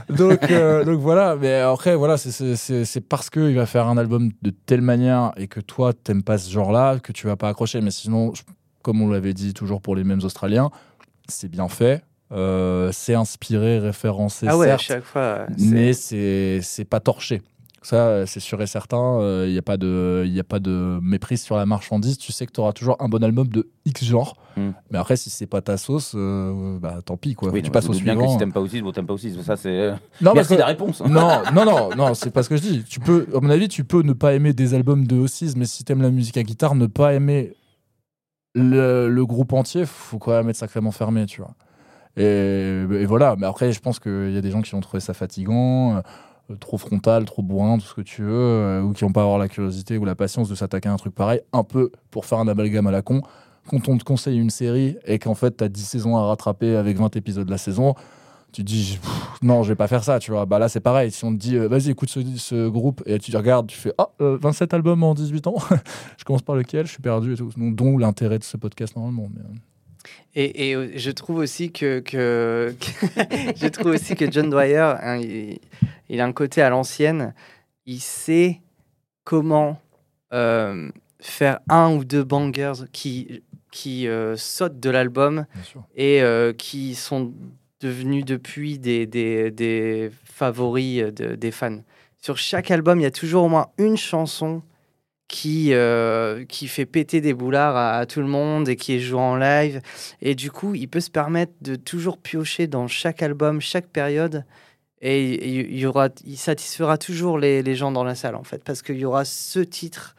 Donc, 0.10 0.50
euh, 0.52 0.86
donc 0.86 1.00
voilà. 1.02 1.36
Mais 1.36 1.56
après, 1.60 1.96
voilà, 1.98 2.16
c'est 2.18 3.02
parce 3.10 3.30
qu'il 3.30 3.56
va 3.56 3.66
faire 3.66 3.88
un 3.88 3.98
album 3.98 4.30
de 4.42 4.52
telle 4.52 4.82
manière 4.82 5.34
et 5.36 5.48
que 5.48 5.60
toi, 5.60 5.92
t'aimes 5.92 6.24
pas 6.24 6.38
ce 6.38 6.50
genre-là 6.50 7.00
que 7.00 7.12
tu 7.12 7.28
vas 7.28 7.36
pas 7.36 7.50
accrocher. 7.50 7.82
Mais 7.82 7.92
sinon, 7.92 8.34
je- 8.34 8.44
comme 8.84 9.02
on 9.02 9.10
l'avait 9.10 9.34
dit 9.34 9.54
toujours 9.54 9.82
pour 9.82 9.96
les 9.96 10.04
mêmes 10.04 10.22
Australiens, 10.24 10.70
c'est 11.28 11.50
bien 11.50 11.68
fait. 11.70 12.04
euh, 12.32 12.92
c'est 12.94 13.16
inspiré, 13.16 13.80
référencé, 13.80 14.46
Ah 14.48 14.56
ouais, 14.58 14.68
à 14.68 14.78
certes, 14.78 14.82
chaque 14.84 15.04
fois. 15.04 15.48
mais 15.58 15.94
c'est 15.94 16.60
c'est 16.62 16.86
pas 16.86 17.00
torché. 17.00 17.42
Ça, 17.82 18.26
c'est 18.28 18.42
sûr 18.42 18.62
et 18.62 18.68
certain. 18.68 19.20
Il 19.46 19.52
n'y 19.54 19.58
a, 19.58 19.62
pas 19.62 19.78
de- 19.78 20.26
y 20.28 20.40
a 20.40 20.44
pas 20.44 20.60
de 20.60 21.00
méprise 21.02 21.42
sur 21.42 21.56
la 21.56 21.66
marchandise. 21.66 22.18
Tu 22.18 22.34
sais 22.34 22.46
que 22.46 22.52
tu 22.52 22.60
auras 22.60 22.74
toujours 22.74 22.98
un 23.00 23.08
bon 23.08 23.24
album 23.24 23.48
de 23.48 23.70
X 23.86 24.04
genre. 24.04 24.36
Mm. 24.58 24.72
Mais 24.92 24.98
après, 25.00 25.16
si 25.16 25.30
c'est 25.30 25.46
pas 25.48 25.62
ta 25.62 25.78
sauce, 25.78 26.12
euh, 26.14 26.78
bah 26.78 27.00
tant 27.06 27.16
pis. 27.16 27.36
Quoi. 27.36 27.52
Oui, 27.52 27.62
tu 27.64 27.72
passes 27.72 27.86
au 27.88 27.94
bien 27.94 28.00
que 28.16 28.20
suivant. 28.20 28.32
si 28.34 28.38
t'aimes 28.38 28.52
pas 28.52 28.60
aussi, 28.60 28.82
bon, 28.82 28.92
t'aimes 28.92 29.08
pas 29.08 29.14
aussi. 29.14 29.34
Ça, 29.44 29.56
c'est. 29.56 29.70
euh, 29.70 29.94
Non, 30.22 30.34
Merci 30.36 30.56
que- 30.56 30.60
la 30.60 30.66
réponse. 30.66 31.00
non, 31.02 31.42
non, 31.56 31.64
non, 31.66 31.90
non, 31.96 32.14
c'est 32.14 32.32
pas 32.32 32.44
ce 32.44 32.50
que 32.50 32.58
je 32.58 32.62
dis. 32.62 32.84
Tu 32.84 33.00
peux, 33.00 33.28
à 33.34 33.40
mon 33.40 33.50
avis, 33.50 33.70
tu 33.70 33.86
peux 33.86 34.02
ne 34.02 34.12
pas 34.14 34.34
aimer 34.34 34.52
des 34.52 34.74
albums 34.74 35.08
de 35.08 35.16
O6, 35.16 35.54
mais 35.56 35.66
si 35.66 35.86
t'aimes 35.86 36.02
la 36.02 36.12
musique 36.12 36.36
à 36.38 36.44
guitare, 36.44 36.76
ne 36.76 36.86
pas 36.86 37.14
aimer 37.14 37.54
le, 38.56 39.24
groupe 39.24 39.54
entier, 39.54 39.86
faut 39.86 40.18
quand 40.18 40.32
même 40.32 40.50
être 40.50 40.56
sacrément 40.56 40.92
fermé, 40.92 41.26
tu 41.26 41.42
vois. 41.42 41.56
Et, 42.18 43.06
voilà. 43.06 43.36
Mais 43.38 43.48
après, 43.48 43.72
je 43.72 43.80
pense 43.80 44.00
qu'il 44.00 44.32
y 44.34 44.38
a 44.38 44.42
des 44.42 44.52
gens 44.52 44.62
qui 44.62 44.72
vont 44.72 44.82
trouver 44.82 45.00
ça 45.00 45.14
fatigant, 45.14 45.98
euh, 45.98 46.56
trop 46.60 46.78
frontal, 46.78 47.26
trop 47.26 47.42
bourrin, 47.42 47.78
tout 47.78 47.86
ce 47.86 47.94
que 47.94 48.02
tu 48.02 48.24
veux, 48.24 48.32
euh, 48.32 48.82
ou 48.82 48.94
qui 48.94 49.04
vont 49.04 49.12
pas 49.12 49.22
avoir 49.22 49.38
la 49.38 49.48
curiosité 49.48 49.98
ou 49.98 50.06
la 50.06 50.16
patience 50.16 50.50
de 50.50 50.56
s'attaquer 50.56 50.90
à 50.90 50.94
un 50.94 50.98
truc 50.98 51.14
pareil, 51.14 51.42
un 51.54 51.64
peu 51.64 51.92
pour 52.12 52.26
faire 52.26 52.40
un 52.40 52.48
amalgame 52.48 52.88
à 52.88 52.92
la 52.92 53.02
con. 53.02 53.22
Quand 53.70 53.88
on 53.88 53.98
te 53.98 54.04
conseille 54.04 54.40
une 54.40 54.50
série 54.50 54.98
et 55.06 55.20
qu'en 55.20 55.36
fait, 55.36 55.52
t'as 55.52 55.68
10 55.68 55.84
saisons 55.84 56.18
à 56.18 56.26
rattraper 56.26 56.76
avec 56.76 56.98
20 56.98 57.16
épisodes 57.16 57.46
de 57.46 57.52
la 57.52 57.60
saison, 57.60 57.94
tu 58.52 58.64
te 58.64 58.68
dis 58.68 59.00
non 59.42 59.64
je 59.64 59.70
vais 59.70 59.76
pas 59.76 59.88
faire 59.88 60.04
ça 60.04 60.20
tu 60.20 60.32
vois. 60.32 60.46
Bah 60.46 60.60
là 60.60 60.70
c'est 60.70 60.80
pareil. 60.80 61.12
Si 61.12 61.24
on 61.26 61.32
te 61.32 61.38
dit 61.38 61.56
euh, 61.56 61.68
vas-y 61.68 61.90
écoute 61.90 62.10
ce, 62.10 62.20
ce 62.38 62.68
groupe 62.68 63.02
et 63.06 63.20
tu 63.20 63.36
regardes 63.36 63.68
tu 63.68 63.78
fais 63.78 63.94
ah 63.98 64.10
euh, 64.22 64.38
27 64.42 64.74
albums 64.74 65.04
en 65.04 65.14
18 65.14 65.48
ans. 65.48 65.56
Je 66.18 66.24
commence 66.24 66.42
par 66.42 66.56
lequel? 66.56 66.86
Je 66.86 66.92
suis 66.92 67.02
perdu 67.02 67.34
et 67.34 67.36
tout. 67.38 67.52
Donc 67.58 67.76
dont 67.76 67.98
l'intérêt 67.98 68.40
de 68.40 68.44
ce 68.44 68.58
podcast 68.58 68.96
normalement 68.96 69.30
mais, 69.34 69.42
euh, 69.42 69.54
Et, 70.36 70.70
et 70.70 70.76
euh, 70.76 70.92
je 70.96 71.12
trouve 71.12 71.38
aussi 71.38 71.72
que, 71.72 72.00
que, 72.00 72.74
je 73.56 73.68
trouve 73.68 73.92
aussi 73.92 74.16
que 74.16 74.32
John 74.32 74.50
Dwyer, 74.50 74.96
hein, 75.02 75.18
il, 75.18 75.60
il 76.10 76.22
a 76.22 76.26
un 76.26 76.34
côté 76.34 76.62
à 76.62 76.70
l'ancienne. 76.70 77.34
Il 77.86 78.00
sait 78.00 78.62
comment 79.24 79.80
euh, 80.34 80.90
faire 81.20 81.60
un 81.70 81.94
ou 81.94 82.04
deux 82.04 82.24
bangers 82.24 82.86
qui, 82.92 83.44
qui 83.72 84.08
euh, 84.08 84.36
sautent 84.38 84.80
de 84.80 84.90
l'album 84.90 85.46
et 85.96 86.22
euh, 86.22 86.54
qui 86.54 86.96
sont 86.96 87.34
devenus 87.80 88.26
depuis 88.26 88.80
des, 88.80 89.06
des, 89.06 89.52
des 89.52 90.12
favoris 90.26 91.14
de- 91.14 91.36
des 91.36 91.52
fans. 91.52 91.80
Sur 92.22 92.38
chaque 92.38 92.72
album, 92.72 93.00
il 93.00 93.04
y 93.04 93.06
a 93.06 93.12
toujours 93.12 93.46
au 93.46 93.50
moins 93.50 93.68
une 93.78 93.98
chanson 93.98 94.62
qui, 95.30 95.74
euh, 95.74 96.44
qui 96.46 96.68
fait 96.68 96.86
péter 96.86 97.22
des 97.22 97.34
boulards 97.34 97.78
à, 97.78 98.06
tout 98.06 98.20
le 98.20 98.28
monde 98.28 98.68
et 98.68 98.76
qui 98.76 98.94
est 98.94 99.00
jouée 99.00 99.20
en 99.20 99.36
live. 99.38 99.80
Et 100.22 100.36
du 100.36 100.52
coup, 100.52 100.76
il 100.76 100.90
peut 100.90 101.00
se 101.00 101.12
permettre 101.12 101.54
de 101.62 101.76
toujours 101.76 102.18
piocher 102.18 102.68
dans 102.68 102.88
chaque 102.88 103.22
album, 103.22 103.62
chaque 103.62 103.88
période. 103.88 104.44
Et 105.02 105.36
il, 105.48 105.72
il 105.72 105.80
y 105.80 105.86
aura, 105.86 106.10
il 106.26 106.38
satisfera 106.38 106.98
toujours 106.98 107.38
les, 107.38 107.64
les 107.64 107.76
gens 107.76 107.92
dans 107.92 108.04
la 108.04 108.16
salle, 108.16 108.36
en 108.36 108.44
fait, 108.44 108.64
parce 108.64 108.82
qu'il 108.82 108.98
y 108.98 109.06
aura 109.06 109.24
ce 109.24 109.60
titre. 109.60 110.16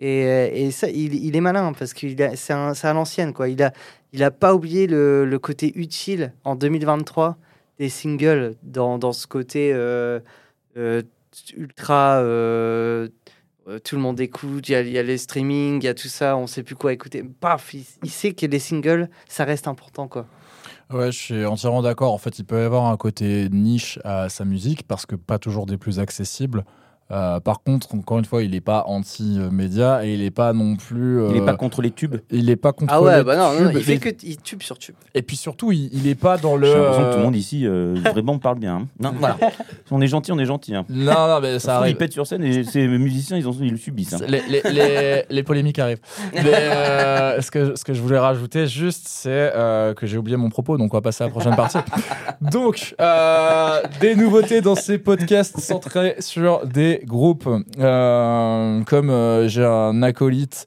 Et, 0.00 0.64
et 0.66 0.70
ça, 0.70 0.88
il, 0.90 1.14
il 1.14 1.36
est 1.36 1.40
malin, 1.40 1.72
parce 1.72 1.94
que 1.94 2.06
c'est 2.36 2.52
à 2.52 2.92
l'ancienne, 2.92 3.32
quoi. 3.32 3.48
Il 3.48 3.62
a, 3.62 3.72
il 4.12 4.22
a 4.22 4.30
pas 4.30 4.54
oublié 4.54 4.86
le, 4.86 5.24
le 5.24 5.38
côté 5.38 5.72
utile 5.76 6.32
en 6.44 6.56
2023 6.56 7.36
des 7.78 7.88
singles 7.88 8.54
dans, 8.62 8.98
dans 8.98 9.12
ce 9.12 9.26
côté 9.26 9.72
euh, 9.72 10.20
euh, 10.76 11.02
ultra 11.56 12.18
euh, 12.18 13.08
euh, 13.68 13.78
tout 13.78 13.96
le 13.96 14.02
monde 14.02 14.20
écoute, 14.20 14.68
il 14.68 14.72
y, 14.72 14.74
a- 14.74 14.80
il 14.82 14.90
y 14.90 14.98
a 14.98 15.02
les 15.02 15.18
streaming, 15.18 15.80
il 15.80 15.84
y 15.84 15.88
a 15.88 15.94
tout 15.94 16.08
ça, 16.08 16.36
on 16.36 16.46
sait 16.46 16.62
plus 16.62 16.74
quoi 16.76 16.92
écouter. 16.92 17.24
Paf, 17.40 17.72
il, 17.74 17.84
il 18.02 18.10
sait 18.10 18.32
que 18.32 18.46
les 18.46 18.58
singles, 18.58 19.08
ça 19.28 19.44
reste 19.44 19.66
important 19.68 20.06
quoi. 20.06 20.26
ouais 20.92 21.10
je 21.10 21.18
suis 21.18 21.44
entièrement 21.46 21.80
d'accord 21.82 22.12
en 22.12 22.18
fait 22.18 22.38
il 22.38 22.44
peut 22.44 22.60
y 22.60 22.64
avoir 22.64 22.84
un 22.86 22.96
côté 22.98 23.48
niche 23.50 23.98
à 24.04 24.28
sa 24.28 24.44
musique 24.44 24.86
parce 24.86 25.06
que 25.06 25.16
pas 25.16 25.38
toujours 25.38 25.64
des 25.66 25.78
plus 25.78 25.98
accessibles 25.98 26.64
Euh, 27.10 27.38
par 27.38 27.62
contre 27.62 27.94
encore 27.94 28.18
une 28.18 28.24
fois 28.24 28.42
il 28.42 28.54
est 28.54 28.62
pas 28.62 28.84
anti-média 28.86 30.06
et 30.06 30.14
il 30.14 30.22
est 30.22 30.30
pas 30.30 30.54
non 30.54 30.76
plus 30.76 31.22
Il 31.28 31.36
est 31.36 31.40
euh, 31.42 31.44
pas 31.44 31.54
contre 31.54 31.82
les 31.82 31.90
tubes. 31.90 32.16
il 32.30 32.48
est 32.48 32.56
pas 32.56 32.72
contre 32.72 32.92
Ah 32.94 33.02
ouais, 33.02 33.18
les 33.18 33.24
bah 33.24 33.36
non, 33.36 33.60
non, 33.64 33.70
il 33.70 33.82
fait 33.82 33.98
que 33.98 34.08
il 34.22 34.38
tube 34.38 34.62
sur 34.62 34.78
tube. 34.78 34.94
et 35.14 35.20
puis 35.20 35.36
surtout 35.36 35.70
il, 35.70 35.90
il 35.92 36.06
est 36.08 36.14
pas 36.14 36.38
dans 36.38 36.56
le 36.56 36.66
J'ai 36.66 36.74
l'impression 36.74 37.04
que 37.04 37.10
tout 37.12 37.18
le 37.18 37.24
monde 37.24 37.36
ici 37.36 37.66
euh, 37.66 37.94
vraiment 38.10 38.38
parle 38.38 38.58
bien. 38.58 38.76
hein. 38.76 38.88
Non, 38.98 39.12
voilà. 39.18 39.36
On 39.90 40.00
est 40.00 40.06
gentil, 40.06 40.32
on 40.32 40.38
est 40.38 40.46
gentil. 40.46 40.74
Hein. 40.74 40.86
non 40.88 41.12
non 41.28 41.40
mais 41.42 41.58
ça 41.58 41.72
Ils 41.72 41.76
arrive 41.76 41.96
pètent 41.96 42.12
sur 42.14 42.26
scène 42.26 42.42
et 42.42 42.64
ces 42.64 42.88
musiciens, 42.88 43.36
ils, 43.36 43.46
en, 43.46 43.52
ils 43.60 43.70
le 43.72 43.76
subissent. 43.76 44.14
hein. 44.14 44.20
Les, 44.26 44.40
les, 44.48 44.62
les- 44.72 45.24
les 45.28 45.42
polémiques 45.42 45.78
arrivent. 45.78 46.00
Mais, 46.32 46.42
euh, 46.46 47.40
ce, 47.42 47.50
que, 47.50 47.76
ce 47.76 47.84
que 47.84 47.92
je 47.92 48.00
voulais 48.00 48.18
rajouter 48.18 48.66
juste, 48.66 49.06
c'est 49.08 49.30
euh, 49.54 49.92
que 49.94 50.06
j'ai 50.06 50.16
oublié 50.16 50.36
mon 50.38 50.48
propos, 50.48 50.78
donc 50.78 50.92
on 50.94 50.96
va 50.96 51.02
passer 51.02 51.22
à 51.22 51.26
la 51.26 51.30
prochaine 51.32 51.54
partie. 51.54 51.78
Donc, 52.40 52.94
euh, 53.00 53.80
des 54.00 54.14
nouveautés 54.16 54.60
dans 54.60 54.74
ces 54.74 54.98
podcasts 54.98 55.60
centrés 55.60 56.16
sur 56.20 56.66
des 56.66 56.93
groupes. 57.04 57.48
Euh, 57.78 58.82
comme 58.84 59.10
euh, 59.10 59.48
j'ai 59.48 59.64
un 59.64 60.02
acolyte 60.02 60.66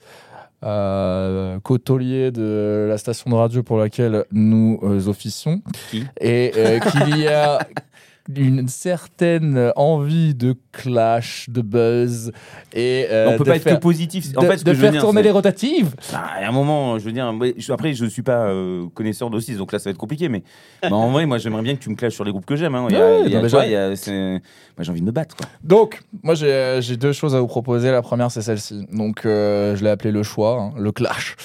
euh, 0.63 1.59
côtelier 1.59 2.31
de 2.31 2.87
la 2.89 2.97
station 2.97 3.29
de 3.29 3.35
radio 3.35 3.61
pour 3.61 3.77
laquelle 3.77 4.25
nous 4.31 4.79
euh, 4.83 5.07
officions, 5.07 5.61
Qui? 5.91 6.03
Et 6.19 6.51
euh, 6.57 6.79
qu'il 6.79 7.19
y 7.19 7.27
a 7.27 7.59
une 8.35 8.67
certaine 8.67 9.71
envie 9.75 10.33
de 10.35 10.55
clash, 10.71 11.45
de 11.49 11.61
buzz 11.61 12.31
et 12.73 13.07
euh, 13.09 13.29
on 13.29 13.37
peut 13.37 13.43
de 13.45 13.49
pas 13.49 13.55
être 13.55 13.63
faire, 13.63 13.75
que 13.77 13.81
positif. 13.81 14.31
de, 14.31 14.37
En 14.37 14.41
fait, 14.41 14.57
ce 14.57 14.63
de 14.63 14.71
que 14.71 14.77
je 14.77 14.81
veux 14.85 14.91
faire 14.91 15.01
tourner 15.01 15.21
les 15.23 15.31
rotatives. 15.31 15.95
Ah, 16.13 16.33
à 16.43 16.47
un 16.47 16.51
moment, 16.51 16.99
je 16.99 17.05
veux 17.05 17.11
dire, 17.11 17.33
je- 17.57 17.71
après, 17.73 17.93
je 17.93 18.05
suis 18.05 18.21
pas 18.21 18.47
euh, 18.47 18.87
connaisseur 18.93 19.29
d'O6, 19.29 19.57
donc 19.57 19.71
là, 19.71 19.79
ça 19.79 19.85
va 19.89 19.91
être 19.91 19.97
compliqué. 19.97 20.29
Mais 20.29 20.43
mais 20.83 20.91
en 20.91 21.09
vrai, 21.11 21.25
moi, 21.25 21.37
j'aimerais 21.37 21.61
bien 21.63 21.75
que 21.75 21.81
tu 21.81 21.89
me 21.89 21.95
clashes 21.95 22.13
sur 22.15 22.23
les 22.23 22.31
groupes 22.31 22.45
que 22.45 22.55
j'aime. 22.55 22.75
hein. 22.75 22.87
Il 22.89 22.95
y 22.95 22.97
a- 22.97 22.99
Ouais, 23.01 23.47
vois, 23.47 23.65
j'ai- 23.65 24.91
envie 24.91 25.01
de 25.01 25.05
me 25.05 25.11
battre. 25.11 25.35
Quoi. 25.35 25.47
Donc, 25.63 26.01
moi 26.23 26.35
j'ai 26.35 26.79
j'ai 26.81 26.97
deux 26.97 27.11
choses 27.13 27.35
à 27.35 27.39
vous 27.39 27.47
proposer. 27.47 27.91
La 27.91 28.01
première, 28.01 28.29
c'est 28.31 28.41
celle-ci. 28.41 28.85
Donc, 28.91 29.25
euh, 29.25 29.75
je 29.75 29.83
l'ai 29.83 29.89
appelé 29.89 30.11
le 30.11 30.23
choix, 30.23 30.59
hein, 30.61 30.73
le 30.77 30.91
clash. 30.91 31.35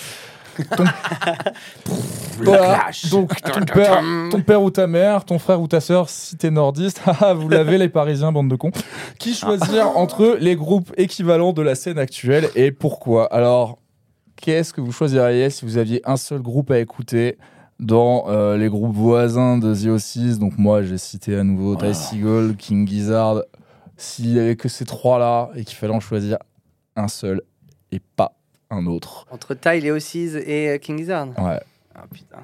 Ton... 0.76 0.84
Voilà. 2.38 2.78
clash. 2.80 3.10
Donc, 3.10 3.40
ton 3.40 3.60
père, 3.64 4.02
ton 4.30 4.40
père 4.40 4.62
ou 4.62 4.70
ta 4.70 4.86
mère, 4.86 5.24
ton 5.24 5.38
frère 5.38 5.60
ou 5.60 5.68
ta 5.68 5.80
sœur, 5.80 6.08
si 6.08 6.36
t'es 6.36 6.50
nordiste, 6.50 7.00
vous 7.36 7.48
l'avez 7.48 7.78
les 7.78 7.88
Parisiens, 7.88 8.32
bande 8.32 8.48
de 8.48 8.56
cons, 8.56 8.72
qui 9.18 9.34
choisir 9.34 9.96
entre 9.96 10.36
les 10.40 10.56
groupes 10.56 10.92
équivalents 10.96 11.52
de 11.52 11.62
la 11.62 11.74
scène 11.74 11.98
actuelle 11.98 12.48
et 12.54 12.72
pourquoi? 12.72 13.32
Alors, 13.32 13.78
qu'est-ce 14.36 14.72
que 14.72 14.80
vous 14.80 14.92
choisiriez 14.92 15.50
si 15.50 15.64
vous 15.64 15.78
aviez 15.78 16.00
un 16.04 16.16
seul 16.16 16.40
groupe 16.40 16.70
à 16.70 16.78
écouter 16.78 17.38
dans 17.78 18.24
euh, 18.28 18.56
les 18.56 18.68
groupes 18.68 18.94
voisins 18.94 19.58
de 19.58 19.74
The 19.74 19.98
O6 19.98 20.38
Donc, 20.38 20.58
moi, 20.58 20.82
j'ai 20.82 20.98
cité 20.98 21.36
à 21.36 21.44
nouveau 21.44 21.76
Ty 21.76 21.86
Oh. 21.90 21.94
Seagull, 21.94 22.56
King 22.56 22.88
Gizzard. 22.88 23.42
S'il 23.96 24.32
y 24.32 24.38
avait 24.38 24.56
que 24.56 24.68
ces 24.68 24.84
trois-là 24.84 25.50
et 25.54 25.64
qu'il 25.64 25.76
fallait 25.76 25.94
en 25.94 26.00
choisir 26.00 26.38
un 26.96 27.08
seul 27.08 27.42
et 27.92 28.00
pas 28.16 28.32
un 28.72 28.86
autre. 28.86 29.26
Entre 29.30 29.54
Ty, 29.54 29.80
Léo 29.80 29.98
Seas 29.98 30.36
et 30.46 30.68
euh, 30.70 30.78
King 30.78 30.98
Gizzard. 30.98 31.28
Ouais. 31.38 31.60
Ah 31.94 32.04
putain. 32.12 32.38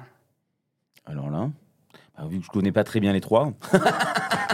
Alors 1.05 1.29
là, 1.29 1.49
bah, 2.17 2.25
vu 2.29 2.39
que 2.39 2.45
je 2.45 2.49
connais 2.49 2.71
pas 2.71 2.83
très 2.83 2.99
bien 2.99 3.13
les 3.13 3.21
trois. 3.21 3.51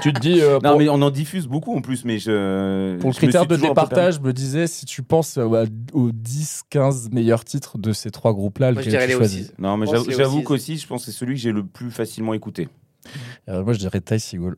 Tu 0.01 0.11
te 0.11 0.19
dis, 0.19 0.41
euh, 0.41 0.59
Non, 0.61 0.77
mais 0.77 0.89
on 0.89 1.01
en 1.01 1.09
diffuse 1.09 1.47
beaucoup 1.47 1.75
en 1.75 1.81
plus. 1.81 2.03
Mais 2.03 2.19
je. 2.19 2.97
pour 2.97 3.09
le 3.09 3.13
je 3.13 3.17
critère 3.17 3.45
de 3.47 3.55
départage, 3.55 4.15
je 4.15 4.19
me 4.19 4.33
disais, 4.33 4.67
si 4.67 4.85
tu 4.85 5.01
penses 5.03 5.38
euh, 5.38 5.65
aux 5.93 6.11
10-15 6.11 7.11
meilleurs 7.13 7.45
titres 7.45 7.77
de 7.77 7.93
ces 7.93 8.11
trois 8.11 8.33
groupes-là, 8.33 8.71
lequel 8.71 9.01
tu 9.01 9.07
Léo 9.07 9.17
choisis. 9.19 9.53
Non, 9.57 9.77
mais 9.77 9.88
j'avoue 10.09 10.41
qu'aussi, 10.43 10.77
je 10.77 10.85
pense 10.85 11.05
que 11.05 11.11
c'est 11.11 11.17
celui 11.17 11.35
que 11.35 11.39
j'ai 11.41 11.53
le 11.53 11.65
plus 11.65 11.91
facilement 11.91 12.33
écouté. 12.33 12.67
Euh, 13.49 13.63
Moi, 13.63 13.73
je 13.73 13.79
dirais 13.79 14.01
Ty 14.01 14.19
Seagull. 14.19 14.57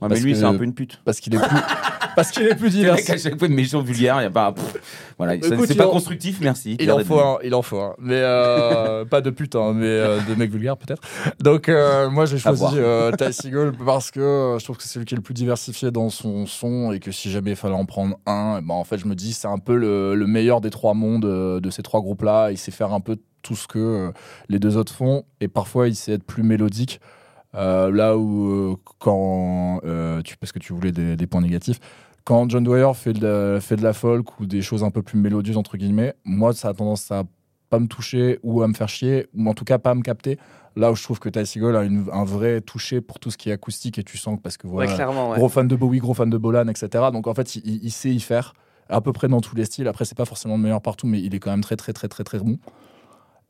Ouais, 0.00 0.08
mais 0.08 0.18
lui, 0.20 0.32
que- 0.32 0.38
c'est 0.38 0.44
un 0.44 0.54
peu 0.56 0.64
une 0.64 0.74
pute. 0.74 1.00
Parce 1.04 1.20
qu'il 1.20 1.34
est 1.34 1.38
plus, 1.38 1.56
parce 2.22 2.30
qu'il 2.32 2.46
est 2.46 2.54
plus 2.54 2.70
divers. 2.76 2.94
à 2.94 3.16
chaque 3.16 3.38
fois, 3.38 3.48
de 3.48 3.52
méchant 3.54 3.82
vulgaire, 3.82 4.20
il 4.20 4.24
y 4.24 4.26
a 4.26 4.30
pas. 4.30 4.52
pff, 4.52 5.12
voilà, 5.18 5.34
Écoute, 5.34 5.54
c'est 5.66 5.74
pas 5.74 5.86
en- 5.86 5.90
constructif, 5.90 6.38
merci. 6.40 6.76
Il 6.80 6.90
en 6.92 6.98
faut 7.04 7.18
un, 7.20 7.38
il 7.44 7.54
en 7.54 7.62
faut 7.62 7.78
un. 7.80 7.94
Mais 7.98 8.14
euh, 8.20 9.04
pas 9.10 9.20
de 9.20 9.30
putain, 9.30 9.72
mais 9.72 9.86
euh, 9.86 10.18
de 10.28 10.34
mec 10.34 10.50
vulgaire 10.50 10.76
peut-être. 10.76 11.02
Donc 11.40 11.68
euh, 11.68 12.08
moi 12.10 12.24
j'ai 12.26 12.38
choisi 12.38 12.64
Ty 13.18 13.32
Seagull 13.32 13.72
parce 13.84 14.10
que 14.10 14.56
je 14.58 14.64
trouve 14.64 14.76
que 14.76 14.82
c'est 14.82 14.88
celui 14.88 15.06
qui 15.06 15.14
est 15.14 15.16
le 15.16 15.22
plus 15.22 15.34
diversifié 15.34 15.90
dans 15.90 16.10
son 16.10 16.46
son 16.46 16.92
et 16.92 17.00
que 17.00 17.12
si 17.12 17.30
jamais 17.30 17.50
il 17.50 17.56
fallait 17.56 17.74
en 17.74 17.84
prendre 17.84 18.16
un, 18.26 18.56
eh 18.58 18.62
ben, 18.66 18.74
en 18.74 18.84
fait 18.84 18.98
je 18.98 19.06
me 19.06 19.14
dis 19.14 19.32
c'est 19.32 19.48
un 19.48 19.58
peu 19.58 19.76
le, 19.76 20.14
le 20.14 20.26
meilleur 20.26 20.60
des 20.60 20.70
trois 20.70 20.94
mondes 20.94 21.22
de 21.60 21.70
ces 21.70 21.82
trois 21.82 22.00
groupes-là. 22.00 22.50
Il 22.50 22.58
sait 22.58 22.70
faire 22.70 22.92
un 22.92 23.00
peu 23.00 23.16
tout 23.42 23.56
ce 23.56 23.66
que 23.66 24.12
les 24.48 24.58
deux 24.58 24.76
autres 24.76 24.94
font 24.94 25.24
et 25.40 25.48
parfois 25.48 25.88
il 25.88 25.94
sait 25.94 26.12
être 26.12 26.24
plus 26.24 26.42
mélodique. 26.42 27.00
Euh, 27.56 27.90
là 27.90 28.16
où 28.16 28.46
euh, 28.48 28.76
quand 29.00 29.80
euh, 29.84 30.22
tu 30.22 30.36
parce 30.36 30.52
que 30.52 30.60
tu 30.60 30.72
voulais 30.72 30.92
des, 30.92 31.16
des 31.16 31.26
points 31.26 31.40
négatifs 31.40 31.80
quand 32.24 32.48
John 32.50 32.62
Dwyer 32.64 32.92
fait 32.94 33.12
de, 33.12 33.26
la, 33.54 33.60
fait 33.60 33.76
de 33.76 33.82
la 33.82 33.92
folk 33.92 34.40
ou 34.40 34.46
des 34.46 34.62
choses 34.62 34.84
un 34.84 34.90
peu 34.90 35.02
plus 35.02 35.18
mélodieuses 35.18 35.56
entre 35.56 35.76
guillemets 35.76 36.14
moi 36.24 36.52
ça 36.52 36.68
a 36.68 36.74
tendance 36.74 37.10
à 37.10 37.24
pas 37.70 37.78
me 37.78 37.86
toucher 37.86 38.38
ou 38.42 38.62
à 38.62 38.68
me 38.68 38.74
faire 38.74 38.88
chier 38.88 39.26
ou 39.34 39.48
en 39.48 39.54
tout 39.54 39.64
cas 39.64 39.78
pas 39.78 39.90
à 39.90 39.94
me 39.94 40.02
capter 40.02 40.38
là 40.76 40.90
où 40.92 40.94
je 40.96 41.02
trouve 41.02 41.18
que 41.18 41.28
Ty 41.28 41.46
Seagull 41.46 41.76
a 41.76 41.82
une- 41.84 42.06
un 42.12 42.24
vrai 42.24 42.60
toucher 42.60 43.00
pour 43.00 43.18
tout 43.18 43.30
ce 43.30 43.36
qui 43.38 43.48
est 43.50 43.52
acoustique 43.52 43.98
et 43.98 44.04
tu 44.04 44.16
sens 44.18 44.36
que 44.36 44.42
parce 44.42 44.56
que 44.56 44.66
voilà. 44.66 44.90
Ouais. 44.90 44.96
gros 45.38 45.48
fan 45.48 45.66
de 45.68 45.76
Bowie 45.76 45.98
gros 45.98 46.14
fan 46.14 46.30
de 46.30 46.36
Bolan 46.38 46.68
etc 46.68 47.04
donc 47.12 47.26
en 47.26 47.34
fait 47.34 47.56
il, 47.56 47.62
il- 47.66 47.84
il 47.84 47.90
sait 47.90 48.10
y 48.10 48.20
faire 48.20 48.54
à 48.88 49.00
peu 49.00 49.12
près 49.12 49.28
dans 49.28 49.40
tous 49.40 49.54
les 49.56 49.64
styles 49.64 49.86
après 49.88 50.04
c'est 50.04 50.16
pas 50.16 50.24
forcément 50.24 50.56
le 50.56 50.62
meilleur 50.62 50.82
partout 50.82 51.06
mais 51.06 51.20
il 51.20 51.34
est 51.34 51.38
quand 51.38 51.50
même 51.50 51.62
très 51.62 51.76
très 51.76 51.92
très 51.92 52.08
très 52.08 52.24
très 52.24 52.38
bon 52.38 52.58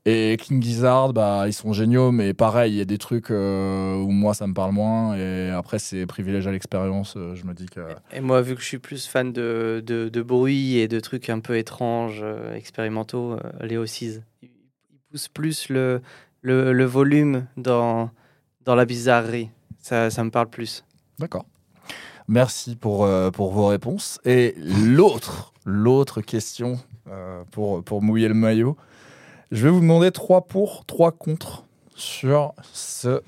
Et 0.07 0.39
King 0.41 0.63
Gizzard, 0.63 1.13
bah, 1.13 1.45
ils 1.47 1.53
sont 1.53 1.75
géniaux, 1.75 2.11
mais 2.11 2.33
pareil, 2.33 2.73
il 2.73 2.79
y 2.79 2.81
a 2.81 2.87
des 2.87 2.97
trucs 2.97 3.31
euh, 3.31 3.97
où 3.97 4.11
moi 4.11 4.33
ça 4.33 4.47
me 4.47 4.55
parle 4.55 4.73
moins. 4.73 5.15
Et 5.15 5.51
après, 5.51 5.79
c'est 5.79 6.07
privilège 6.07 6.47
à 6.47 6.53
l'expérience. 6.53 7.15
euh, 7.19 7.35
je 7.35 7.45
me 7.45 7.53
dis 7.53 7.67
que. 7.67 7.81
Et 8.11 8.21
moi, 8.21 8.41
vu 8.41 8.55
que 8.55 8.63
je 8.63 8.67
suis 8.67 8.79
plus 8.79 9.07
fan 9.07 9.31
de, 9.31 9.83
de, 9.85 10.09
de 10.09 10.23
bruit 10.23 10.79
et 10.79 10.89
de 10.89 11.01
trucs 11.01 11.29
un 11.29 11.41
peu 11.41 11.59
étranges, 11.59 12.21
euh, 12.23 12.55
expérimentaux, 12.55 13.37
Léo 13.61 13.85
Cise, 13.85 14.23
il, 14.43 14.49
il 14.91 14.99
pousse 15.11 15.29
plus 15.29 15.69
le, 15.69 16.01
le, 16.41 16.73
le 16.73 16.85
volume 16.87 17.47
dans, 17.59 18.11
dans 18.65 18.75
la 18.75 18.87
bizarrerie. 18.87 19.51
Ça, 19.81 20.09
ça 20.09 20.25
me 20.25 20.31
parle 20.31 20.49
plus. 20.49 20.83
D'accord. 21.19 21.45
Merci 22.27 22.75
pour, 22.77 23.09
pour 23.33 23.53
vos 23.53 23.67
réponses. 23.67 24.19
Et 24.25 24.55
l'autre, 24.57 25.53
l'autre 25.67 26.21
question 26.23 26.79
pour, 27.51 27.83
pour 27.83 28.03
mouiller 28.03 28.29
le 28.29 28.35
maillot. 28.35 28.77
Je 29.51 29.65
vais 29.65 29.71
vous 29.71 29.81
demander 29.81 30.11
trois 30.13 30.47
pour, 30.47 30.85
trois 30.87 31.11
contre 31.13 31.65
sur 31.97 32.53
ce 32.73 33.21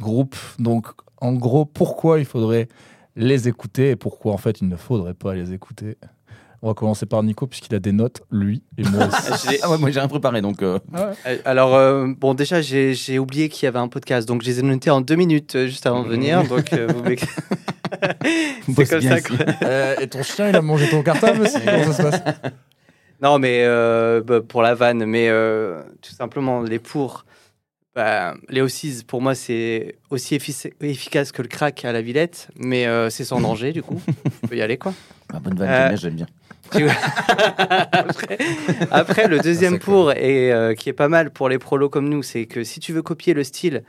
groupe. 0.00 0.34
Donc, 0.58 0.86
en 1.20 1.32
gros, 1.34 1.64
pourquoi 1.64 2.18
il 2.18 2.24
faudrait 2.24 2.68
les 3.16 3.48
écouter 3.48 3.90
et 3.90 3.96
pourquoi, 3.96 4.32
en 4.32 4.38
fait, 4.38 4.60
il 4.60 4.68
ne 4.68 4.76
faudrait 4.76 5.14
pas 5.14 5.34
les 5.34 5.52
écouter? 5.52 5.98
On 6.64 6.68
va 6.68 6.74
commencer 6.74 7.06
par 7.06 7.22
Nico, 7.24 7.46
puisqu'il 7.48 7.74
a 7.74 7.80
des 7.80 7.90
notes, 7.92 8.22
lui 8.30 8.62
et 8.78 8.84
moi 8.84 9.06
aussi. 9.08 9.48
J'ai- 9.50 9.58
Ah 9.62 9.70
ouais, 9.70 9.78
moi 9.78 9.90
j'ai 9.90 9.98
rien 9.98 10.08
préparé 10.08 10.40
donc. 10.40 10.62
euh, 10.62 10.78
Euh, 10.94 11.36
Alors, 11.44 11.74
euh, 11.74 12.06
bon, 12.16 12.34
déjà, 12.34 12.60
j'ai 12.62 13.18
oublié 13.18 13.48
qu'il 13.48 13.64
y 13.64 13.68
avait 13.68 13.80
un 13.80 13.88
podcast, 13.88 14.28
donc 14.28 14.42
je 14.42 14.46
les 14.46 14.60
ai 14.60 14.62
notés 14.62 14.88
en 14.90 15.00
deux 15.00 15.16
minutes 15.16 15.56
euh, 15.56 15.66
juste 15.66 15.86
avant 15.86 16.04
de 16.04 16.08
venir. 16.08 16.44
Donc, 16.44 16.72
euh, 16.72 16.86
vous 16.86 17.02
c'est 18.76 18.88
comme 18.88 19.02
ça. 19.02 19.20
quoi. 19.20 19.36
Euh, 19.64 19.96
et 20.00 20.06
ton 20.08 20.22
chien, 20.22 20.48
il 20.50 20.56
a 20.56 20.62
mangé 20.62 20.88
ton 20.88 21.02
cartable 21.02 21.42
aussi 21.42 21.58
Comment 21.64 21.92
ça 21.92 22.12
se 22.12 22.18
passe? 22.18 22.22
Non, 23.22 23.38
mais 23.38 23.62
euh, 23.64 24.20
bah, 24.20 24.40
pour 24.40 24.62
la 24.62 24.74
vanne, 24.74 25.04
mais 25.06 25.28
euh, 25.28 25.80
tout 26.02 26.12
simplement, 26.14 26.60
les 26.62 26.78
pour. 26.78 27.24
Bah, 27.94 28.34
les 28.48 28.62
O6, 28.62 29.04
pour 29.04 29.20
moi, 29.20 29.34
c'est 29.34 29.96
aussi 30.10 30.34
effic- 30.36 30.72
efficace 30.80 31.30
que 31.30 31.42
le 31.42 31.48
crack 31.48 31.84
à 31.84 31.92
la 31.92 32.00
Villette, 32.00 32.48
mais 32.56 32.86
euh, 32.86 33.10
c'est 33.10 33.24
sans 33.24 33.40
danger, 33.40 33.72
du 33.72 33.82
coup. 33.82 34.00
Tu 34.42 34.48
peux 34.48 34.56
y 34.56 34.62
aller, 34.62 34.78
quoi. 34.78 34.94
Ah, 35.32 35.38
bonne 35.40 35.54
vanne, 35.56 35.96
j'aime 35.96 36.14
bien, 36.14 36.26
après, 37.92 38.38
après, 38.90 39.28
le 39.28 39.40
deuxième 39.40 39.74
Ah, 39.74 39.84
pour, 39.84 40.12
et 40.12 40.74
qui 40.78 40.88
est 40.88 40.94
pas 40.94 41.08
mal 41.08 41.30
pour 41.30 41.48
les 41.50 41.58
prolos 41.58 41.90
comme 41.90 42.08
nous, 42.08 42.22
c'est 42.22 42.46
que 42.46 42.64
si 42.64 42.80
tu 42.80 42.92
veux 42.94 43.02
copier 43.02 43.34
le 43.34 43.44
style 43.44 43.82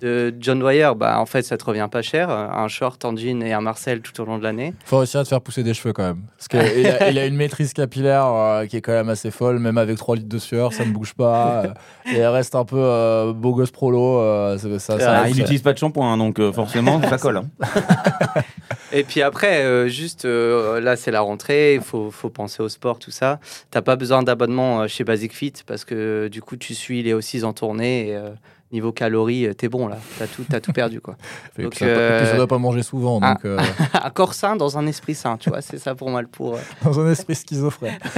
de 0.00 0.34
John 0.40 0.58
Dwyer, 0.58 0.90
bah, 0.96 1.18
en 1.20 1.26
fait, 1.26 1.42
ça 1.42 1.56
te 1.56 1.64
revient 1.64 1.88
pas 1.90 2.02
cher. 2.02 2.30
Un 2.30 2.68
short, 2.68 3.04
en 3.04 3.16
jean 3.16 3.42
et 3.42 3.52
un 3.52 3.60
Marcel 3.60 4.00
tout 4.00 4.18
au 4.20 4.24
long 4.24 4.38
de 4.38 4.42
l'année. 4.42 4.74
Faut 4.84 4.98
réussir 4.98 5.20
à 5.20 5.24
te 5.24 5.28
faire 5.28 5.40
pousser 5.40 5.62
des 5.62 5.74
cheveux 5.74 5.92
quand 5.92 6.02
même. 6.02 6.22
Parce 6.36 6.48
qu'il 6.48 6.86
a, 6.86 7.10
il 7.10 7.18
a 7.18 7.26
une 7.26 7.36
maîtrise 7.36 7.72
capillaire 7.72 8.26
euh, 8.26 8.66
qui 8.66 8.76
est 8.76 8.80
quand 8.80 8.92
même 8.92 9.08
assez 9.08 9.30
folle, 9.30 9.58
même 9.58 9.78
avec 9.78 9.96
3 9.98 10.16
litres 10.16 10.28
de 10.28 10.38
sueur, 10.38 10.72
ça 10.72 10.84
ne 10.84 10.90
bouge 10.92 11.14
pas. 11.14 11.64
euh, 11.64 12.12
et 12.12 12.16
elle 12.18 12.28
reste 12.28 12.54
un 12.54 12.64
peu 12.64 12.78
euh, 12.78 13.32
beau 13.32 13.54
gosse 13.54 13.70
prolo. 13.70 14.18
euh, 14.20 14.58
ça, 14.58 14.68
ça- 14.78 14.98
ça- 14.98 15.12
Ah, 15.12 15.22
ça- 15.24 15.28
il 15.30 15.36
n'utilise 15.36 15.62
pas 15.62 15.72
de 15.72 15.78
shampoing, 15.78 16.12
hein, 16.12 16.16
donc 16.18 16.38
euh, 16.38 16.52
forcément 16.52 17.00
ça 17.02 17.18
colle. 17.18 17.36
hein. 17.38 17.48
Et 18.92 19.04
puis 19.04 19.22
après, 19.22 19.62
euh, 19.62 19.86
juste 19.88 20.24
euh, 20.24 20.80
là, 20.80 20.96
c'est 20.96 21.10
la 21.12 21.20
rentrée, 21.20 21.74
il 21.74 21.80
faut, 21.80 22.10
faut 22.10 22.28
penser 22.30 22.62
au 22.62 22.68
sport, 22.68 22.98
tout 22.98 23.12
ça. 23.12 23.38
T'as 23.70 23.82
pas 23.82 23.94
besoin 23.96 24.22
d'abonnement 24.22 24.82
euh, 24.82 24.88
chez 24.88 25.04
Basic 25.04 25.32
Fit 25.32 25.52
parce 25.66 25.84
que 25.84 26.28
du 26.28 26.42
coup, 26.42 26.56
tu 26.56 26.74
suis 26.74 27.02
les 27.02 27.14
O6 27.14 27.44
en 27.44 27.52
tournée. 27.52 28.08
Et, 28.08 28.16
euh, 28.16 28.30
niveau 28.72 28.92
calories, 28.92 29.46
euh, 29.46 29.54
t'es 29.54 29.68
bon 29.68 29.88
là. 29.88 29.98
T'as 30.18 30.26
tout, 30.26 30.44
t'as 30.48 30.60
tout 30.60 30.72
perdu 30.72 31.00
quoi. 31.00 31.16
Donc, 31.58 31.74
ça, 31.74 31.84
euh, 31.84 32.36
doit 32.36 32.46
pas 32.46 32.58
manger 32.58 32.82
souvent, 32.82 33.18
ah. 33.22 33.34
donc 33.34 33.44
euh, 33.44 33.58
un 34.02 34.10
corps 34.10 34.34
sain 34.34 34.56
dans 34.56 34.78
un 34.78 34.86
esprit 34.86 35.14
sain, 35.14 35.36
tu 35.36 35.50
vois. 35.50 35.60
C'est 35.62 35.78
ça 35.78 35.94
pour 35.94 36.10
moi 36.10 36.22
le 36.22 36.28
pour. 36.28 36.54
euh. 36.54 36.60
dans 36.84 37.00
un 37.00 37.10
esprit 37.10 37.34
schizophrène. 37.34 37.98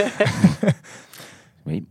Oui. 1.64 1.84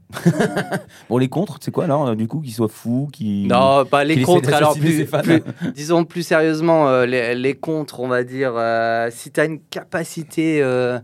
bon, 1.10 1.18
les 1.18 1.30
contres, 1.30 1.58
c'est 1.62 1.72
quoi 1.72 1.86
alors 1.86 2.10
euh, 2.10 2.16
Du 2.16 2.28
coup, 2.28 2.42
qu'ils 2.42 2.54
soient 2.54 2.68
fous, 2.68 3.08
qui. 3.12 3.48
Non, 3.48 3.86
pas 3.86 4.04
les 4.04 4.22
contres. 4.22 4.54
Alors, 4.54 4.78
plus, 4.78 5.06
plus- 5.06 5.44
disons 5.74 6.04
plus 6.04 6.24
sérieusement, 6.24 6.90
euh, 6.90 7.06
les, 7.06 7.36
les 7.36 7.54
contres, 7.56 8.02
on 8.02 8.10
va 8.10 8.24
dire, 8.26 8.52
euh, 8.56 9.08
si 9.12 9.32
tu 9.32 9.40
as 9.40 9.46
une 9.46 9.62
capacité 9.62 10.62
euh, 10.62 11.00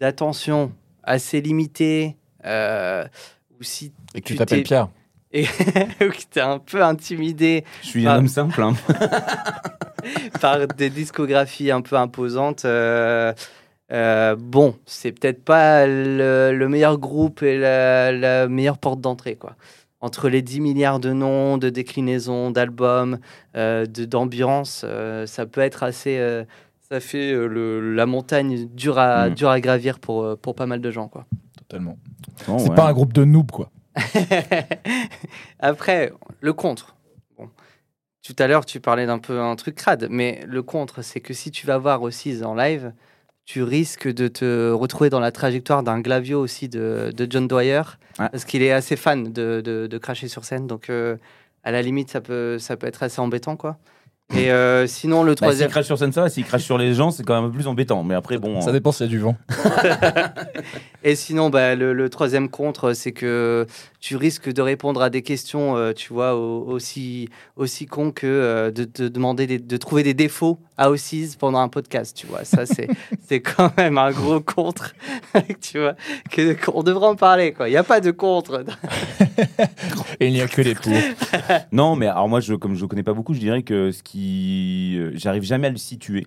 d'attention 0.00 0.72
assez 1.02 1.42
limitée, 1.42 2.16
euh, 2.46 3.04
ou 3.60 3.62
si 3.62 3.92
Et 4.14 4.22
que 4.22 4.28
tu 4.28 4.36
t'appelles 4.36 4.62
Pierre. 4.62 4.88
Et 5.32 5.44
que 5.44 6.10
tu 6.30 6.38
es 6.38 6.40
un 6.40 6.58
peu 6.58 6.82
intimidé 6.82 7.64
Je 7.82 7.86
suis 7.88 8.06
un 8.06 8.18
homme 8.18 8.28
simple. 8.28 8.62
hein. 8.62 8.74
par 10.40 10.66
des 10.68 10.90
discographies 10.90 11.70
un 11.70 11.80
peu 11.82 11.96
imposantes, 11.96 12.64
euh, 12.64 13.32
euh, 13.92 14.36
bon, 14.38 14.76
c'est 14.86 15.12
peut-être 15.12 15.44
pas 15.44 15.86
le, 15.86 16.52
le 16.52 16.68
meilleur 16.68 16.98
groupe 16.98 17.42
et 17.42 17.58
la, 17.58 18.12
la 18.12 18.48
meilleure 18.48 18.78
porte 18.78 19.00
d'entrée, 19.00 19.36
quoi. 19.36 19.54
Entre 20.00 20.28
les 20.28 20.42
10 20.42 20.60
milliards 20.60 21.00
de 21.00 21.12
noms, 21.12 21.56
de 21.58 21.70
déclinaisons, 21.70 22.50
d'albums, 22.50 23.18
euh, 23.56 23.86
de- 23.86 24.04
d'ambiance, 24.04 24.82
euh, 24.86 25.26
ça 25.26 25.46
peut 25.46 25.62
être 25.62 25.82
assez. 25.82 26.18
euh, 26.18 26.44
ça 26.88 27.00
fait 27.00 27.32
euh, 27.32 27.46
le- 27.48 27.94
la 27.94 28.06
montagne 28.06 28.68
dure 28.68 28.98
à, 28.98 29.28
Mm. 29.30 29.34
dure 29.34 29.48
à 29.50 29.60
gravir 29.60 29.98
pour, 29.98 30.36
pour 30.38 30.54
pas 30.54 30.66
mal 30.66 30.80
de 30.80 30.90
gens, 30.90 31.08
quoi. 31.08 31.26
Totalement. 31.58 31.96
Bon, 32.46 32.58
c'est 32.58 32.68
ouais. 32.68 32.74
pas 32.76 32.86
un 32.88 32.92
groupe 32.92 33.12
de 33.12 33.24
noobs, 33.24 33.50
quoi. 33.50 33.70
Après, 35.60 36.12
le 36.40 36.52
contre. 36.52 36.96
Bon. 37.38 37.48
Tout 38.22 38.34
à 38.38 38.46
l'heure, 38.46 38.66
tu 38.66 38.80
parlais 38.80 39.06
d'un 39.06 39.18
peu 39.18 39.40
un 39.40 39.56
truc 39.56 39.74
crade, 39.76 40.08
mais 40.10 40.42
le 40.46 40.62
contre, 40.62 41.02
c'est 41.02 41.20
que 41.20 41.32
si 41.34 41.50
tu 41.50 41.66
vas 41.66 41.78
voir 41.78 42.02
aussi 42.02 42.42
en 42.44 42.54
live, 42.54 42.92
tu 43.44 43.62
risques 43.62 44.08
de 44.08 44.26
te 44.28 44.70
retrouver 44.72 45.08
dans 45.10 45.20
la 45.20 45.30
trajectoire 45.30 45.82
d'un 45.84 46.00
Glavio 46.00 46.40
aussi 46.40 46.68
de, 46.68 47.12
de 47.16 47.26
John 47.30 47.46
Dwyer, 47.48 47.82
Ouais. 48.18 48.30
parce 48.30 48.46
qu'il 48.46 48.62
est 48.62 48.72
assez 48.72 48.96
fan 48.96 49.30
de, 49.32 49.60
de, 49.62 49.86
de 49.86 49.98
cracher 49.98 50.26
sur 50.28 50.44
scène, 50.46 50.66
donc 50.66 50.88
euh, 50.88 51.16
à 51.64 51.70
la 51.70 51.82
limite, 51.82 52.10
ça 52.10 52.22
peut, 52.22 52.58
ça 52.58 52.76
peut 52.78 52.86
être 52.86 53.02
assez 53.02 53.20
embêtant, 53.20 53.56
quoi. 53.56 53.76
Et 54.34 54.50
euh, 54.50 54.86
sinon, 54.88 55.22
le 55.22 55.30
Bah, 55.30 55.34
s'il 55.34 55.36
troisième... 55.36 55.70
crache 55.70 55.86
sur 55.86 55.96
va. 55.96 56.28
S'il 56.28 56.44
crache 56.44 56.64
sur 56.64 56.78
les 56.78 56.94
gens, 56.94 57.10
c'est 57.12 57.22
quand 57.22 57.40
même 57.40 57.52
plus 57.52 57.68
embêtant. 57.68 58.02
Mais 58.02 58.14
après, 58.14 58.38
bon. 58.38 58.60
Ça 58.60 58.70
euh, 58.70 58.72
dépend 58.72 58.90
s'il 58.90 59.06
y 59.06 59.08
a 59.08 59.10
du 59.10 59.18
vent. 59.20 59.36
Et 61.04 61.14
sinon, 61.14 61.48
bah, 61.50 61.76
le, 61.76 61.92
le 61.92 62.08
troisième 62.10 62.48
contre, 62.48 62.92
c'est 62.92 63.12
que 63.12 63.66
tu 64.00 64.16
risques 64.16 64.52
de 64.52 64.60
répondre 64.62 65.00
à 65.00 65.10
des 65.10 65.22
questions, 65.22 65.76
euh, 65.76 65.92
tu 65.92 66.12
vois, 66.12 66.34
au- 66.34 66.64
aussi, 66.66 67.28
aussi 67.56 67.86
con 67.86 68.10
que 68.10 68.26
euh, 68.26 68.70
de 68.72 68.82
te 68.84 69.04
demander 69.04 69.46
des- 69.46 69.58
de 69.60 69.76
trouver 69.76 70.02
des 70.02 70.14
défauts 70.14 70.58
à 70.76 70.90
Ossies 70.90 71.36
pendant 71.38 71.60
un 71.60 71.68
podcast, 71.68 72.16
tu 72.16 72.26
vois. 72.26 72.44
Ça, 72.44 72.66
c'est 72.66 72.88
c'est 73.28 73.40
quand 73.40 73.76
même 73.76 73.96
un 73.98 74.10
gros 74.10 74.40
contre, 74.40 74.94
tu 75.60 75.78
vois, 75.78 75.94
que- 76.32 76.54
qu'on 76.54 76.82
devrait 76.82 77.06
en 77.06 77.16
parler, 77.16 77.52
quoi. 77.52 77.68
Il 77.68 77.72
n'y 77.72 77.76
a 77.76 77.84
pas 77.84 78.00
de 78.00 78.10
contre. 78.10 78.64
Et 80.20 80.28
il 80.28 80.32
n'y 80.32 80.40
a 80.40 80.48
que 80.48 80.62
des 80.62 80.74
pour. 80.74 80.92
Non, 81.72 81.96
mais 81.96 82.06
alors 82.06 82.28
moi, 82.28 82.40
je, 82.40 82.54
comme 82.54 82.74
je 82.74 82.82
ne 82.84 82.88
connais 82.88 83.02
pas 83.02 83.14
beaucoup, 83.14 83.34
je 83.34 83.40
dirais 83.40 83.62
que 83.62 83.90
ce 83.92 84.02
qui. 84.02 84.96
euh, 84.98 85.12
J'arrive 85.14 85.42
jamais 85.44 85.66
à 85.68 85.70
le 85.70 85.76
situer. 85.76 86.26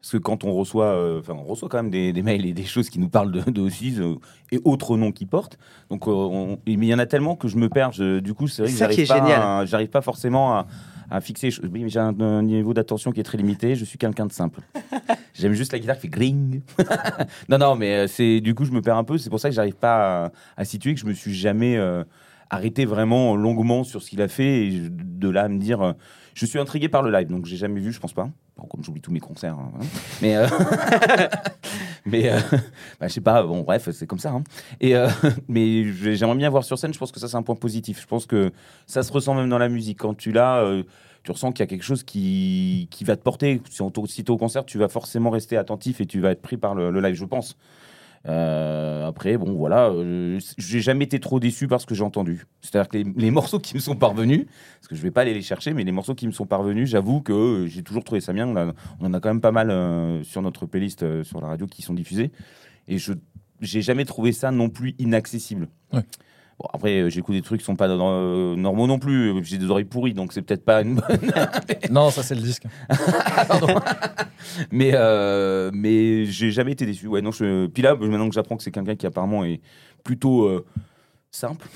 Parce 0.00 0.12
que 0.12 0.18
quand 0.18 0.42
on 0.42 0.52
reçoit, 0.52 0.86
euh, 0.86 1.20
enfin, 1.20 1.34
on 1.34 1.44
reçoit 1.44 1.68
quand 1.68 1.76
même 1.76 1.90
des, 1.90 2.12
des 2.12 2.22
mails 2.24 2.44
et 2.44 2.52
des 2.52 2.64
choses 2.64 2.90
qui 2.90 2.98
nous 2.98 3.08
parlent 3.08 3.30
de, 3.30 3.48
de 3.48 3.60
Ossies, 3.60 3.94
euh, 4.00 4.16
et 4.50 4.58
autres 4.64 4.96
noms 4.96 5.12
qu'ils 5.12 5.28
portent. 5.28 5.58
Donc, 5.90 6.08
euh, 6.08 6.10
on- 6.10 6.58
mais 6.66 6.72
il 6.74 6.84
y 6.86 6.94
en 6.94 6.98
a 6.98 7.06
tellement 7.06 7.36
que 7.36 7.46
je 7.46 7.56
me 7.56 7.68
perds. 7.68 7.92
Je- 7.92 8.18
du 8.18 8.34
coup, 8.34 8.48
c'est 8.48 8.62
vrai 8.62 8.70
que 8.70 8.74
qui 8.74 8.78
j'arrive 8.80 9.00
est 9.00 9.06
pas, 9.06 9.14
génial. 9.18 9.40
à- 9.42 9.64
j'arrive 9.64 9.90
pas 9.90 10.00
forcément 10.00 10.56
à, 10.56 10.66
à 11.08 11.20
fixer. 11.20 11.46
les 11.46 11.50
choses. 11.52 11.70
Oui, 11.72 11.84
mais 11.84 11.88
j'ai 11.88 12.00
un, 12.00 12.18
un 12.20 12.42
niveau 12.42 12.74
d'attention 12.74 13.12
qui 13.12 13.20
est 13.20 13.22
très 13.22 13.38
limité. 13.38 13.76
Je 13.76 13.84
suis 13.84 13.96
quelqu'un 13.96 14.26
de 14.26 14.32
simple. 14.32 14.58
J'aime 15.34 15.52
juste 15.52 15.70
la 15.72 15.78
guitare 15.78 15.94
qui 15.94 16.02
fait 16.02 16.08
gring. 16.08 16.62
non, 17.48 17.58
non, 17.58 17.76
mais 17.76 18.08
c'est 18.08 18.40
du 18.40 18.56
coup, 18.56 18.64
je 18.64 18.72
me 18.72 18.82
perds 18.82 18.96
un 18.96 19.04
peu. 19.04 19.18
C'est 19.18 19.30
pour 19.30 19.38
ça 19.38 19.50
que 19.50 19.54
j'arrive 19.54 19.76
pas 19.76 20.24
à, 20.24 20.32
à 20.56 20.64
situer 20.64 20.94
que 20.94 21.00
je 21.00 21.06
me 21.06 21.12
suis 21.14 21.32
jamais 21.32 21.76
arrêté 22.52 22.84
vraiment 22.84 23.34
longuement 23.34 23.82
sur 23.82 24.00
ce 24.02 24.10
qu'il 24.10 24.22
a 24.22 24.28
fait 24.28 24.66
et 24.68 24.88
de 24.90 25.28
là 25.28 25.42
à 25.44 25.48
me 25.48 25.58
dire. 25.58 25.80
euh, 25.82 25.92
je 26.34 26.46
suis 26.46 26.58
intrigué 26.58 26.88
par 26.88 27.02
le 27.02 27.10
live, 27.10 27.28
donc 27.28 27.44
j'ai 27.46 27.56
jamais 27.58 27.80
vu, 27.80 27.92
je 27.92 28.00
pense 28.00 28.12
pas. 28.14 28.30
Comme 28.70 28.82
j'oublie 28.84 29.00
tous 29.02 29.10
mes 29.10 29.20
concerts, 29.20 29.54
hein, 29.58 29.72
mais 30.22 30.36
euh, 30.36 30.46
mais 32.06 32.30
euh, 32.30 32.38
bah, 33.00 33.08
je 33.08 33.12
sais 33.14 33.20
pas. 33.20 33.42
Bon, 33.42 33.62
bref, 33.62 33.88
c'est 33.92 34.06
comme 34.06 34.18
ça. 34.18 34.30
hein. 34.30 34.44
Et 34.80 34.94
euh, 34.96 35.08
mais 35.48 35.84
j'ai- 35.92 36.16
j'aimerais 36.16 36.36
bien 36.36 36.50
voir 36.50 36.64
sur 36.64 36.78
scène. 36.78 36.92
Je 36.94 36.98
pense 36.98 37.12
que 37.12 37.20
ça 37.20 37.28
c'est 37.28 37.36
un 37.36 37.42
point 37.42 37.54
positif. 37.56 38.00
Je 38.00 38.06
pense 38.06 38.26
que 38.26 38.52
ça 38.86 39.02
se 39.02 39.12
ressent 39.12 39.34
même 39.34 39.48
dans 39.48 39.58
la 39.58 39.68
musique 39.68 39.98
quand 39.98 40.14
tu 40.14 40.32
l'as. 40.32 40.64
tu 41.24 41.30
ressens 41.32 41.52
qu'il 41.52 41.60
y 41.60 41.64
a 41.64 41.66
quelque 41.66 41.82
chose 41.84 42.02
qui, 42.02 42.88
qui 42.90 43.04
va 43.04 43.16
te 43.16 43.22
porter. 43.22 43.60
Si 43.70 43.82
si 44.06 44.24
t'es 44.24 44.30
au 44.30 44.36
concert, 44.38 44.64
tu 44.64 44.78
vas 44.78 44.88
forcément 44.88 45.30
rester 45.30 45.56
attentif 45.56 46.00
et 46.00 46.06
tu 46.06 46.20
vas 46.20 46.30
être 46.30 46.42
pris 46.42 46.56
par 46.56 46.74
le 46.74 46.98
live, 47.00 47.14
je 47.14 47.24
pense. 47.24 47.56
Euh, 48.28 49.06
après, 49.06 49.36
bon, 49.36 49.52
voilà, 49.54 49.90
euh, 49.90 50.38
j'ai 50.56 50.80
jamais 50.80 51.04
été 51.04 51.18
trop 51.18 51.40
déçu 51.40 51.66
par 51.66 51.80
ce 51.80 51.86
que 51.86 51.94
j'ai 51.94 52.04
entendu. 52.04 52.46
C'est-à-dire 52.60 52.88
que 52.88 52.98
les, 53.20 53.30
morceaux 53.32 53.58
qui 53.58 53.74
me 53.74 53.80
sont 53.80 53.96
parvenus, 53.96 54.46
parce 54.78 54.88
que 54.88 54.94
je 54.94 55.02
vais 55.02 55.10
pas 55.10 55.22
aller 55.22 55.34
les 55.34 55.42
chercher, 55.42 55.74
mais 55.74 55.84
les 55.84 55.92
morceaux 55.92 56.14
qui 56.14 56.26
me 56.26 56.32
sont 56.32 56.46
parvenus, 56.46 56.88
j'avoue 56.88 57.20
que 57.20 57.32
euh, 57.32 57.66
j'ai 57.66 57.82
toujours 57.82 58.04
trouvé 58.04 58.20
ça 58.20 58.32
bien. 58.32 58.46
On, 59.00 59.06
en 59.06 59.14
a 59.14 59.20
quand 59.20 59.30
même 59.30 59.40
pas 59.40 59.52
mal 59.52 59.70
euh, 59.70 60.22
sur 60.22 60.42
notre 60.42 60.66
playlist 60.66 61.22
sur 61.24 61.40
la 61.40 61.48
radio 61.48 61.66
qui 61.66 61.82
sont 61.82 61.94
diffusés, 61.94 62.30
et 62.88 62.98
je 62.98 63.12
j'ai 63.60 63.80
jamais 63.80 64.04
trouvé 64.04 64.32
ça 64.32 64.50
non 64.50 64.68
plus 64.68 64.96
inaccessible. 64.98 65.68
Bon, 66.58 66.66
après, 66.72 67.00
euh, 67.00 67.10
j'écoute 67.10 67.34
des 67.34 67.42
trucs 67.42 67.60
qui 67.60 67.64
sont 67.64 67.76
pas 67.76 67.88
euh, 67.88 68.56
normaux 68.56 68.86
non 68.86 68.98
plus. 68.98 69.44
J'ai 69.44 69.58
des 69.58 69.70
oreilles 69.70 69.84
pourries, 69.84 70.14
donc 70.14 70.32
c'est 70.32 70.42
peut-être 70.42 70.64
pas 70.64 70.82
une 70.82 70.96
bonne. 70.96 71.32
Non, 71.90 72.10
ça 72.10 72.22
c'est 72.22 72.34
le 72.34 72.42
disque. 72.42 72.64
mais 74.70 74.92
euh, 74.94 75.70
mais 75.72 76.26
j'ai 76.26 76.50
jamais 76.50 76.72
été 76.72 76.86
déçu. 76.86 77.06
Ouais, 77.06 77.20
non, 77.22 77.30
je... 77.30 77.66
Puis 77.66 77.82
là, 77.82 77.94
maintenant 77.96 78.28
que 78.28 78.34
j'apprends 78.34 78.56
que 78.56 78.62
c'est 78.62 78.70
quelqu'un 78.70 78.96
qui 78.96 79.06
apparemment 79.06 79.44
est 79.44 79.60
plutôt 80.04 80.44
euh, 80.44 80.64
simple. 81.30 81.66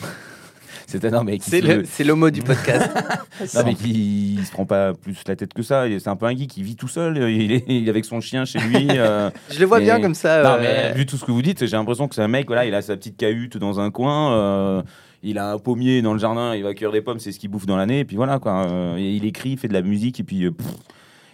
C'est 0.87 1.03
non, 1.05 1.25
mais 1.25 1.39
C'est 1.41 1.61
le, 1.61 1.85
c'est 1.85 2.05
le 2.05 2.15
mot 2.15 2.31
du 2.31 2.43
podcast. 2.43 2.89
non, 3.55 3.63
mais 3.65 3.75
qui 3.75 4.35
il 4.39 4.45
se 4.45 4.53
prend 4.53 4.67
pas 4.67 4.95
plus 4.95 5.17
la 5.27 5.35
tête 5.35 5.53
que 5.53 5.63
ça. 5.63 5.85
C'est 5.99 6.09
un 6.09 6.17
peu 6.17 6.27
un 6.27 6.37
geek 6.37 6.49
qui 6.49 6.63
vit 6.63 6.77
tout 6.77 6.89
seul. 6.89 7.17
Il 7.31 7.53
est, 7.53 7.65
il 7.69 7.87
est 7.87 7.91
avec 7.91 8.05
son 8.05 8.21
chien 8.21 8.45
chez 8.45 8.61
lui. 8.61 8.89
euh, 8.91 9.31
Je 9.51 9.59
le 9.59 9.67
vois 9.67 9.81
bien 9.81 10.01
comme 10.01 10.15
ça. 10.15 10.43
Non, 10.43 10.51
euh, 10.51 10.61
mais 10.61 10.95
vu 10.95 11.05
tout 11.07 11.17
ce 11.17 11.25
que 11.25 11.33
vous 11.33 11.43
dites, 11.43 11.67
j'ai 11.67 11.77
l'impression 11.77 12.07
que 12.07 12.15
c'est 12.15 12.23
un 12.23 12.29
mec, 12.29 12.47
voilà, 12.47 12.67
il 12.67 12.75
a 12.75 12.83
sa 12.83 12.97
petite 12.97 13.17
cahute 13.17 13.57
dans 13.57 13.81
un 13.81 13.91
coin, 13.91 14.33
euh, 14.33 14.83
il 15.23 15.39
a 15.39 15.53
un 15.53 15.59
pommier 15.59 16.03
dans 16.03 16.13
le 16.13 16.19
jardin, 16.19 16.55
il 16.55 16.63
va 16.63 16.73
cueillir 16.75 16.93
des 16.93 17.01
pommes, 17.01 17.19
c'est 17.19 17.33
ce 17.33 17.39
qu'il 17.39 17.51
bouffe 17.51 17.67
dans 17.67 17.77
l'année, 17.77 18.01
et 18.01 18.05
puis 18.05 18.17
voilà, 18.17 18.39
quoi. 18.39 18.67
Euh, 18.67 18.97
il 18.99 19.25
écrit, 19.25 19.51
il 19.51 19.59
fait 19.59 19.69
de 19.69 19.73
la 19.73 19.83
musique, 19.83 20.21
et 20.21 20.25
puis 20.25 20.45
euh, 20.45 20.53
pff, 20.53 20.67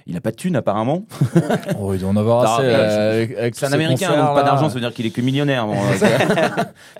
il 0.06 0.16
a 0.16 0.20
pas 0.20 0.30
de 0.30 0.36
thune 0.36 0.56
apparemment. 0.56 1.04
Oh, 1.78 1.94
il 1.94 2.00
doit 2.00 2.10
en 2.10 2.16
avoir 2.16 2.44
Non, 2.44 2.50
assez. 2.50 2.62
euh, 2.66 3.50
C'est 3.52 3.66
un 3.66 3.72
américain, 3.72 4.08
concerts, 4.08 4.24
donc 4.26 4.34
pas 4.34 4.42
d'argent, 4.42 4.68
ça 4.68 4.74
veut 4.74 4.80
dire 4.80 4.92
qu'il 4.92 5.06
est 5.06 5.10
que 5.10 5.20
millionnaire. 5.20 5.66
Bon, 5.66 5.74
euh, 6.02 6.08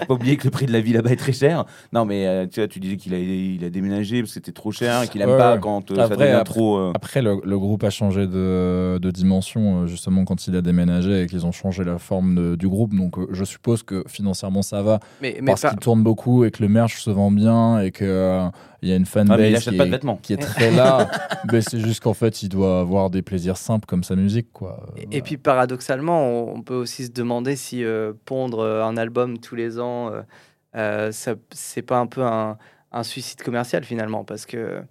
faut 0.00 0.07
pas 0.07 0.14
oublier 0.14 0.36
que 0.36 0.44
le 0.44 0.50
prix 0.50 0.66
de 0.66 0.72
la 0.72 0.80
vie 0.80 0.92
là-bas 0.92 1.11
est 1.11 1.16
très 1.16 1.32
cher. 1.32 1.64
Non, 1.92 2.05
mais 2.05 2.26
euh, 2.26 2.46
tu 2.50 2.61
vois, 2.61 2.68
tu 2.68 2.80
disais 2.80 2.96
qu'il 2.96 3.14
a, 3.14 3.18
il 3.18 3.64
a 3.64 3.70
déménagé 3.70 4.20
parce 4.20 4.30
que 4.30 4.34
c'était 4.34 4.53
trop 4.53 4.72
cher, 4.72 5.03
et 5.03 5.09
qu'il 5.09 5.20
aime 5.20 5.30
Ouais, 5.30 5.38
pas 5.38 5.59
quand 5.59 5.90
euh, 5.90 5.96
ça 5.96 6.05
Après, 6.05 6.16
devient 6.16 6.30
après- 6.32 6.44
trop. 6.55 6.76
euh, 6.78 6.92
Après, 6.94 7.22
le, 7.22 7.36
le 7.44 7.59
groupe 7.59 7.84
a 7.84 7.90
changé 7.90 8.26
de, 8.26 8.98
de 9.00 9.11
dimension 9.11 9.86
justement 9.86 10.24
quand 10.24 10.46
il 10.46 10.57
a 10.57 10.62
déménagé 10.62 11.22
et 11.22 11.26
qu'ils 11.26 11.46
ont 11.46 11.53
changé 11.53 11.84
la 11.84 11.98
forme 11.98 12.34
de- 12.34 12.57
du 12.57 12.68
groupe. 12.68 12.94
Donc, 12.94 13.18
euh, 13.18 13.26
je 13.32 13.44
suppose 13.44 13.82
que 13.82 14.05
financièrement 14.09 14.62
ça 14.62 14.82
va 14.82 15.00
mais, 15.20 15.36
mais 15.40 15.46
parce 15.53 15.62
pas- 15.62 15.70
qu'il 15.70 15.78
tourne 15.78 16.03
beaucoup 16.03 16.44
et 16.44 16.50
que 16.50 16.62
le 16.62 16.68
merch 16.68 17.00
se 17.00 17.11
vend 17.11 17.30
bien 17.30 17.80
et 17.80 17.90
que 17.90 18.05
euh, 18.05 18.48
il 18.83 18.89
y 18.89 18.93
a 18.93 18.97
une 18.97 19.05
ah, 19.05 19.11
fanbase 19.11 19.55
achète 19.55 19.72
qui, 19.72 19.76
pas 19.78 19.85
de 19.85 19.89
est, 19.89 19.93
vêtements. 19.93 20.16
qui 20.22 20.33
est 20.33 20.37
très 20.37 20.70
là. 20.70 21.09
mais 21.53 21.61
c'est 21.61 21.78
juste 21.80 22.01
qu'en 22.03 22.14
fait, 22.14 22.43
il 22.43 22.49
doit 22.49 22.80
avoir 22.80 23.11
des 23.11 23.22
plaisirs 23.22 23.57
simples 23.57 23.87
comme 23.87 24.03
sa 24.05 24.16
musique, 24.16 24.53
quoi. 24.53 24.87
Et, 24.97 25.18
et 25.18 25.22
puis 25.22 25.37
paradoxalement, 25.37 26.20
on, 26.26 26.57
on 26.57 26.62
peut 26.62 26.74
aussi 26.74 27.07
se 27.07 27.11
demander 27.12 27.57
si 27.57 27.85
euh, 27.85 28.12
pondre 28.24 28.59
euh, 28.61 28.83
un 28.85 28.97
album 28.97 29.39
tous 29.39 29.55
les 29.55 29.78
ans, 29.78 30.11
euh, 30.12 30.22
euh, 30.76 31.12
ça- 31.12 31.35
c'est 31.51 31.83
pas 31.83 31.99
un 31.99 32.07
peu 32.07 32.22
un, 32.22 32.59
un 32.91 33.03
suicide 33.05 33.43
commercial 33.43 33.85
finalement, 33.85 34.24
parce 34.24 34.47
que 34.47 34.83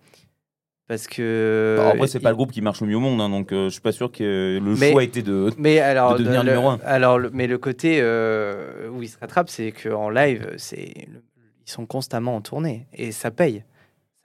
parce 0.87 1.07
que. 1.07 1.77
Alors, 1.79 1.93
après, 1.93 2.07
c'est 2.07 2.19
pas 2.19 2.29
il- 2.29 2.33
le 2.33 2.35
groupe 2.37 2.51
qui 2.51 2.61
marche 2.61 2.81
le 2.81 2.87
mieux 2.87 2.97
au 2.97 2.99
monde, 2.99 3.21
hein, 3.21 3.29
donc 3.29 3.51
euh, 3.53 3.65
je 3.65 3.69
suis 3.69 3.81
pas 3.81 3.91
sûr 3.93 4.11
que 4.11 4.59
le 4.61 4.75
Mais- 4.75 4.91
choix 4.91 5.03
était 5.03 5.21
de. 5.21 5.49
Mais 5.57 5.79
alors, 5.79 6.13
de 6.15 6.23
devenir 6.23 6.43
le, 6.43 6.49
numéro 6.51 6.69
un. 6.69 6.79
alors 6.85 7.17
le- 7.17 7.29
mais 7.31 7.47
le 7.47 7.57
côté 7.57 7.99
euh, 8.01 8.89
où 8.89 9.01
il 9.01 9.07
se 9.09 9.17
rattrape, 9.19 9.49
c'est 9.49 9.71
qu'en 9.71 10.09
live, 10.09 10.53
c'est 10.57 11.07
le- 11.11 11.23
ils 11.65 11.71
sont 11.71 11.85
constamment 11.85 12.35
en 12.35 12.41
tournée 12.41 12.87
et 12.93 13.11
ça 13.11 13.31
paye. 13.31 13.63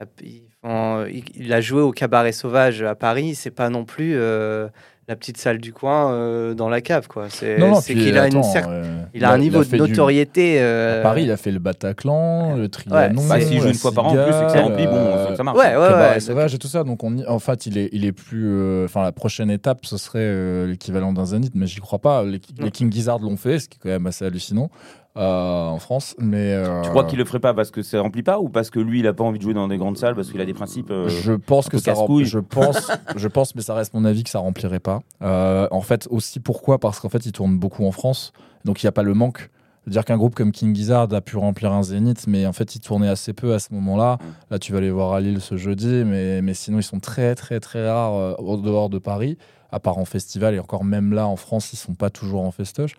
Ça- 0.00 0.06
ils 0.22 0.42
font- 0.62 1.06
il, 1.06 1.24
il 1.36 1.52
a 1.52 1.60
joué 1.60 1.80
au 1.80 1.90
cabaret 1.92 2.32
sauvage 2.32 2.82
à 2.82 2.94
Paris, 2.94 3.34
c'est 3.34 3.50
pas 3.50 3.70
non 3.70 3.84
plus 3.84 4.12
euh, 4.16 4.68
la 5.08 5.16
petite 5.16 5.38
salle 5.38 5.58
du 5.58 5.72
coin 5.72 6.12
euh, 6.12 6.52
dans 6.52 6.68
la 6.68 6.80
cave, 6.82 7.06
quoi. 7.08 7.26
C'est 7.30 7.56
non, 7.58 7.68
non, 7.68 7.80
c'est 7.80 7.94
puis, 7.94 8.02
qu'il 8.04 8.18
a, 8.18 8.26
une 8.26 8.40
cer- 8.42 8.66
euh, 8.68 8.84
il 9.14 9.24
a 9.24 9.30
un 9.30 9.38
niveau 9.38 9.62
fait 9.62 9.78
de 9.78 9.84
du- 9.84 9.90
notoriété. 9.92 10.56
euh, 10.60 10.98
À 11.00 11.02
Paris, 11.02 11.22
il 11.22 11.30
a 11.30 11.36
fait 11.38 11.50
le 11.52 11.60
Bataclan, 11.60 12.56
le 12.56 12.68
Trianon. 12.68 13.22
Ouais, 13.22 13.28
Bah, 13.28 13.40
s'il 13.40 13.60
joue 13.62 13.68
une 13.68 13.74
fois 13.74 13.92
par 13.92 14.06
an 14.06 14.08
en 14.08 14.12
plus 14.24 14.34
et 14.34 14.52
que 14.52 14.58
rempli, 14.58 14.86
bon, 14.86 14.92
euh, 14.96 15.28
ça, 15.28 15.36
ça 15.36 15.42
marche. 15.44 15.56
Ouais, 15.58 15.64
ouais, 15.76 15.88
Cabaret 15.88 16.14
ouais. 16.14 16.20
sauvage 16.20 16.54
et 16.54 16.58
tout 16.58 16.66
ça. 16.68 16.84
Donc, 16.84 17.02
on 17.04 17.16
y- 17.16 17.26
en 17.26 17.38
fait, 17.38 17.64
il 17.66 17.78
est, 17.78 17.88
il 17.92 18.04
est 18.04 18.12
plus. 18.12 18.46
euh, 18.48 18.84
Enfin, 18.84 19.02
la 19.02 19.12
prochaine 19.12 19.50
étape, 19.50 19.86
ce 19.86 19.96
serait 19.96 20.18
euh, 20.20 20.66
l'équivalent 20.66 21.12
d'un 21.14 21.24
Zénith, 21.24 21.52
mais 21.54 21.66
j'y 21.66 21.80
crois 21.80 22.00
pas. 22.00 22.22
Les. 22.24 22.40
King 22.70 22.92
Gizzard 22.92 23.20
l'ont 23.20 23.36
fait, 23.38 23.60
ce 23.60 23.68
qui 23.68 23.76
est 23.78 23.82
quand 23.82 23.88
même 23.88 24.06
assez 24.06 24.24
hallucinant 24.26 24.70
euh, 25.16 25.66
en 25.68 25.78
France. 25.78 26.14
Mais 26.18 26.52
euh, 26.52 26.82
Tu 26.82 26.90
crois 26.90 27.04
qu'il 27.04 27.18
le 27.18 27.24
ferait 27.24 27.40
pas 27.40 27.54
parce 27.54 27.70
que 27.70 27.82
ça 27.82 28.00
remplit 28.00 28.22
pas 28.22 28.38
ou 28.38 28.48
parce 28.48 28.70
que 28.70 28.78
lui 28.78 29.00
il 29.00 29.06
a 29.06 29.12
pas 29.14 29.24
envie 29.24 29.38
de 29.38 29.42
jouer 29.44 29.54
dans 29.54 29.68
des 29.68 29.78
grandes 29.78 29.96
salles 29.96 30.14
parce 30.14 30.30
qu'il 30.30 30.40
a 30.40 30.44
des 30.44 30.54
principes 30.54 30.90
euh, 30.90 31.08
Je 31.08 31.32
pense 31.32 31.68
que 31.68 31.78
ça 31.78 31.92
rem- 31.92 32.00
casse-couille. 32.00 32.24
je 32.26 32.38
pense, 32.38 32.90
je 33.16 33.28
pense, 33.28 33.54
mais 33.54 33.62
ça 33.62 33.74
reste 33.74 33.94
mon 33.94 34.04
avis 34.04 34.24
que 34.24 34.30
ça 34.30 34.38
remplirait 34.40 34.80
pas. 34.80 35.00
Euh, 35.22 35.68
en 35.70 35.80
fait, 35.80 36.06
aussi 36.10 36.40
pourquoi? 36.40 36.78
Parce 36.78 37.00
qu'en 37.00 37.08
fait, 37.08 37.24
il 37.26 37.32
tourne 37.32 37.58
beaucoup 37.58 37.86
en 37.86 37.92
France, 37.92 38.32
donc 38.64 38.82
il 38.82 38.86
n'y 38.86 38.88
a 38.88 38.92
pas 38.92 39.02
le 39.02 39.14
manque. 39.14 39.50
Dire 39.86 40.04
qu'un 40.04 40.16
groupe 40.16 40.34
comme 40.34 40.50
King 40.50 40.74
Gizzard 40.74 41.14
a 41.14 41.20
pu 41.20 41.36
remplir 41.36 41.70
un 41.72 41.84
zénith, 41.84 42.24
mais 42.26 42.44
en 42.44 42.52
fait, 42.52 42.74
il 42.74 42.80
tournait 42.80 43.06
assez 43.08 43.32
peu 43.32 43.54
à 43.54 43.60
ce 43.60 43.72
moment-là. 43.72 44.14
Mm. 44.20 44.24
Là, 44.50 44.58
tu 44.58 44.72
vas 44.72 44.80
les 44.80 44.90
voir 44.90 45.12
à 45.12 45.20
Lille 45.20 45.40
ce 45.40 45.56
jeudi, 45.56 46.02
mais, 46.04 46.42
mais 46.42 46.54
sinon, 46.54 46.80
ils 46.80 46.82
sont 46.82 46.98
très, 46.98 47.36
très, 47.36 47.60
très 47.60 47.88
rares 47.88 48.14
euh, 48.16 48.34
au 48.38 48.56
dehors 48.56 48.90
de 48.90 48.98
Paris, 48.98 49.38
à 49.70 49.78
part 49.78 49.98
en 49.98 50.04
festival, 50.04 50.56
et 50.56 50.58
encore 50.58 50.82
même 50.82 51.12
là, 51.14 51.28
en 51.28 51.36
France, 51.36 51.72
ils 51.72 51.76
sont 51.76 51.94
pas 51.94 52.10
toujours 52.10 52.42
en 52.42 52.50
festoche. 52.50 52.96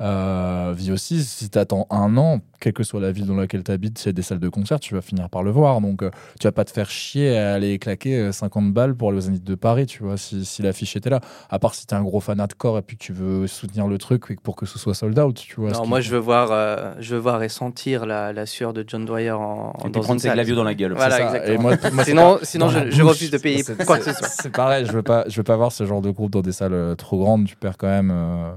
Euh, 0.00 0.72
Vie 0.76 0.90
aussi, 0.92 1.22
si 1.22 1.48
tu 1.50 1.58
attends 1.58 1.86
un 1.90 2.16
an, 2.16 2.40
quelle 2.60 2.72
que 2.72 2.82
soit 2.82 3.00
la 3.00 3.12
ville 3.12 3.26
dans 3.26 3.36
laquelle 3.36 3.62
tu 3.62 3.70
habites, 3.70 3.98
s'il 3.98 4.06
y 4.06 4.10
a 4.10 4.12
des 4.12 4.22
salles 4.22 4.38
de 4.40 4.48
concert, 4.48 4.80
tu 4.80 4.94
vas 4.94 5.00
finir 5.02 5.28
par 5.28 5.42
le 5.42 5.50
voir. 5.50 5.80
Donc, 5.80 6.02
euh, 6.02 6.10
tu 6.40 6.46
vas 6.48 6.52
pas 6.52 6.64
te 6.64 6.70
faire 6.72 6.90
chier 6.90 7.36
à 7.38 7.54
aller 7.54 7.78
claquer 7.78 8.18
euh, 8.18 8.32
50 8.32 8.72
balles 8.72 8.94
pour 8.96 9.08
aller 9.10 9.18
aux 9.18 9.22
Zénith 9.22 9.44
de 9.44 9.54
Paris, 9.54 9.86
tu 9.86 10.02
vois, 10.02 10.16
si, 10.16 10.44
si 10.44 10.62
l'affiche 10.62 10.96
était 10.96 11.10
là. 11.10 11.20
À 11.50 11.58
part 11.58 11.74
si 11.74 11.86
t'es 11.86 11.94
un 11.94 12.02
gros 12.02 12.20
fan 12.20 12.40
hardcore 12.40 12.78
et 12.78 12.82
puis 12.82 12.96
que 12.96 13.04
tu 13.04 13.12
veux 13.12 13.46
soutenir 13.46 13.86
le 13.86 13.98
truc 13.98 14.24
et 14.30 14.36
que 14.36 14.40
pour 14.40 14.56
que 14.56 14.66
ce 14.66 14.78
soit 14.78 14.94
sold 14.94 15.18
out, 15.18 15.36
tu 15.36 15.60
vois. 15.60 15.70
Non, 15.70 15.86
moi 15.86 16.00
je 16.00 16.10
veux 16.10 16.18
voir, 16.18 16.48
euh, 16.50 16.92
je 16.98 17.14
veux 17.14 17.20
voir 17.20 17.42
et 17.42 17.48
sentir 17.48 18.04
la, 18.06 18.32
la 18.32 18.46
sueur 18.46 18.72
de 18.72 18.84
John 18.86 19.04
Dwyer 19.04 19.30
en, 19.32 19.72
et 19.78 19.82
puis 19.82 19.90
dans 19.92 20.00
prendre 20.00 20.12
une 20.14 20.18
ses 20.18 20.28
salle. 20.28 20.36
glavios 20.36 20.56
dans 20.56 20.64
la 20.64 20.74
gueule. 20.74 20.94
Voilà, 20.94 21.16
C'est 21.16 21.22
ça. 21.22 21.28
exactement. 21.28 21.54
Et 21.54 21.58
moi- 21.62 21.76
moi, 21.92 22.04
c'est 22.04 22.10
Sinon, 22.10 22.38
sinon 22.42 22.68
je, 22.70 22.90
je 22.90 23.02
refuse 23.02 23.30
de 23.30 23.38
payer 23.38 23.62
quoi 23.86 23.98
que 23.98 24.04
ce 24.04 24.12
soit. 24.12 24.28
C'est 24.28 24.50
pareil, 24.50 24.86
je 24.86 24.92
veux 24.92 25.02
pas, 25.02 25.24
je 25.28 25.36
veux 25.36 25.42
pas 25.44 25.56
voir 25.56 25.70
ce 25.70 25.84
genre 25.86 26.00
de 26.00 26.10
groupe 26.10 26.30
dans 26.32 26.42
des 26.42 26.52
salles 26.52 26.72
euh, 26.72 26.94
trop 26.94 27.18
grandes. 27.18 27.44
Tu 27.46 27.56
perds 27.56 27.76
quand 27.76 27.86
même. 27.88 28.10
euh, 28.12 28.50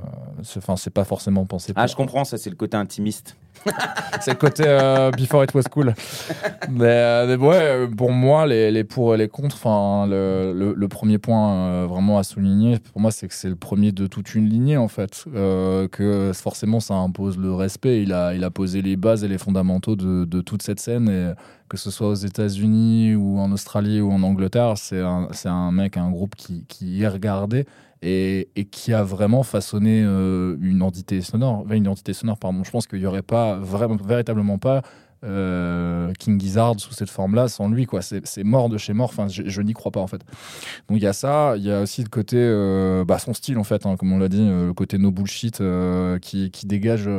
Enfin, 0.58 0.76
c'est 0.78 0.92
pas 0.94 1.04
forcément 1.04 1.27
pensé. 1.46 1.74
Ah, 1.76 1.88
je 1.88 1.96
comprends, 1.96 2.24
ça 2.26 2.38
c'est 2.38 2.50
le 2.50 2.56
côté 2.56 2.78
intimiste. 2.78 3.36
C'est 4.22 4.32
le 4.32 4.38
côté 4.38 4.64
euh, 4.66 5.12
Before 5.12 5.44
It 5.44 5.54
Was 5.54 5.64
Cool. 5.64 5.94
mais, 6.70 6.86
euh, 6.86 7.28
mais 7.28 7.46
ouais, 7.46 7.56
euh, 7.56 7.88
pour 7.88 8.12
moi, 8.12 8.46
les, 8.46 8.72
les 8.72 8.84
pour 8.84 9.16
et 9.16 9.18
les 9.18 9.28
contre, 9.28 9.56
enfin, 9.56 10.08
le, 10.08 10.54
le, 10.54 10.74
le 10.74 10.88
premier 10.88 11.18
point 11.18 11.54
euh, 11.54 11.88
vraiment 11.88 12.18
à 12.18 12.24
souligner, 12.24 12.80
pour 12.80 13.02
moi, 13.02 13.12
c'est 13.12 13.28
que 13.28 13.34
c'est 13.34 13.50
le 13.50 13.56
premier 13.56 13.92
de 13.92 14.08
toute 14.08 14.36
une 14.36 14.48
lignée, 14.48 14.78
en 14.78 14.88
fait. 14.88 15.26
Euh, 15.36 15.88
que 15.88 16.32
forcément, 16.34 16.80
ça 16.80 16.96
impose 16.96 17.38
le 17.38 17.54
respect. 17.54 18.02
Il 18.02 18.14
a, 18.14 18.34
il 18.34 18.44
a 18.44 18.50
posé 18.50 18.82
les 18.82 18.96
bases 18.96 19.24
et 19.24 19.28
les 19.28 19.38
fondamentaux 19.38 19.96
de, 19.96 20.26
de 20.26 20.42
toute 20.42 20.62
cette 20.62 20.80
scène. 20.80 21.10
Et 21.10 21.34
que 21.70 21.78
ce 21.78 21.92
soit 21.92 22.08
aux 22.08 22.16
États-Unis 22.16 23.16
ou 23.16 23.40
en 23.40 23.52
Australie 23.52 24.00
ou 24.02 24.12
en 24.12 24.24
Angleterre, 24.24 24.74
c'est 24.78 25.02
un, 25.02 25.28
un 25.46 25.72
mec, 25.72 25.98
un 25.98 26.10
groupe 26.10 26.36
qui, 26.36 26.64
qui 26.68 27.04
est 27.04 27.08
regardé 27.08 27.66
et, 28.02 28.68
qui 28.72 28.94
a 28.94 29.04
vraiment 29.04 29.44
façonné 29.44 30.04
euh, 30.04 30.58
une 30.62 30.82
entité 30.82 31.22
sonore. 31.22 31.66
Une 31.70 31.84
identité 31.84 32.14
sonore, 32.14 32.38
pardon. 32.38 32.64
Je 32.64 32.72
pense 32.72 32.88
qu'il 32.88 33.00
n'y 33.00 33.06
aurait 33.06 33.22
pas, 33.22 33.58
vraiment, 33.58 33.96
véritablement 33.96 34.58
pas, 34.58 34.82
euh, 35.24 36.14
King 36.20 36.40
Gizzard 36.40 36.80
sous 36.80 36.94
cette 36.94 37.10
forme-là 37.10 37.48
sans 37.48 37.70
lui. 37.70 37.86
quoi. 37.86 38.02
C'est 38.02 38.44
mort 38.44 38.70
de 38.70 38.78
chez 38.78 38.94
mort. 38.94 39.10
Enfin, 39.10 39.28
je, 39.28 39.62
n'y 39.62 39.74
crois 39.74 39.92
pas, 39.92 40.00
en 40.00 40.08
fait. 40.08 40.22
Donc, 40.90 40.98
il 40.98 41.04
y 41.04 41.08
a 41.08 41.14
ça. 41.14 41.56
Il 41.58 41.64
y 41.64 41.72
a 41.72 41.82
aussi 41.82 42.04
le 42.04 42.10
côté, 42.10 42.38
euh, 42.38 43.04
bah, 43.04 43.20
son 43.20 43.34
style, 43.34 43.58
en 43.58 43.64
fait, 43.64 43.86
hein, 43.86 43.96
comme 43.98 44.12
on 44.12 44.20
l'a 44.20 44.30
dit, 44.30 44.48
le 44.48 44.74
côté 44.74 44.98
no 44.98 45.12
bullshit 45.12 45.62
qui, 46.22 46.52
dégage 46.66 47.10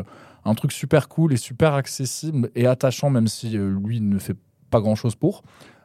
un 0.44 0.54
truc 0.54 0.72
super 0.72 1.08
cool 1.08 1.32
et 1.32 1.36
super 1.36 1.74
accessible 1.74 2.50
et 2.54 2.66
attachant, 2.66 3.10
même 3.10 3.28
si 3.28 3.50
lui 3.50 4.00
ne 4.00 4.18
fait 4.18 4.36
pas 4.70 4.80
grand-chose 4.80 5.14
pour. 5.14 5.42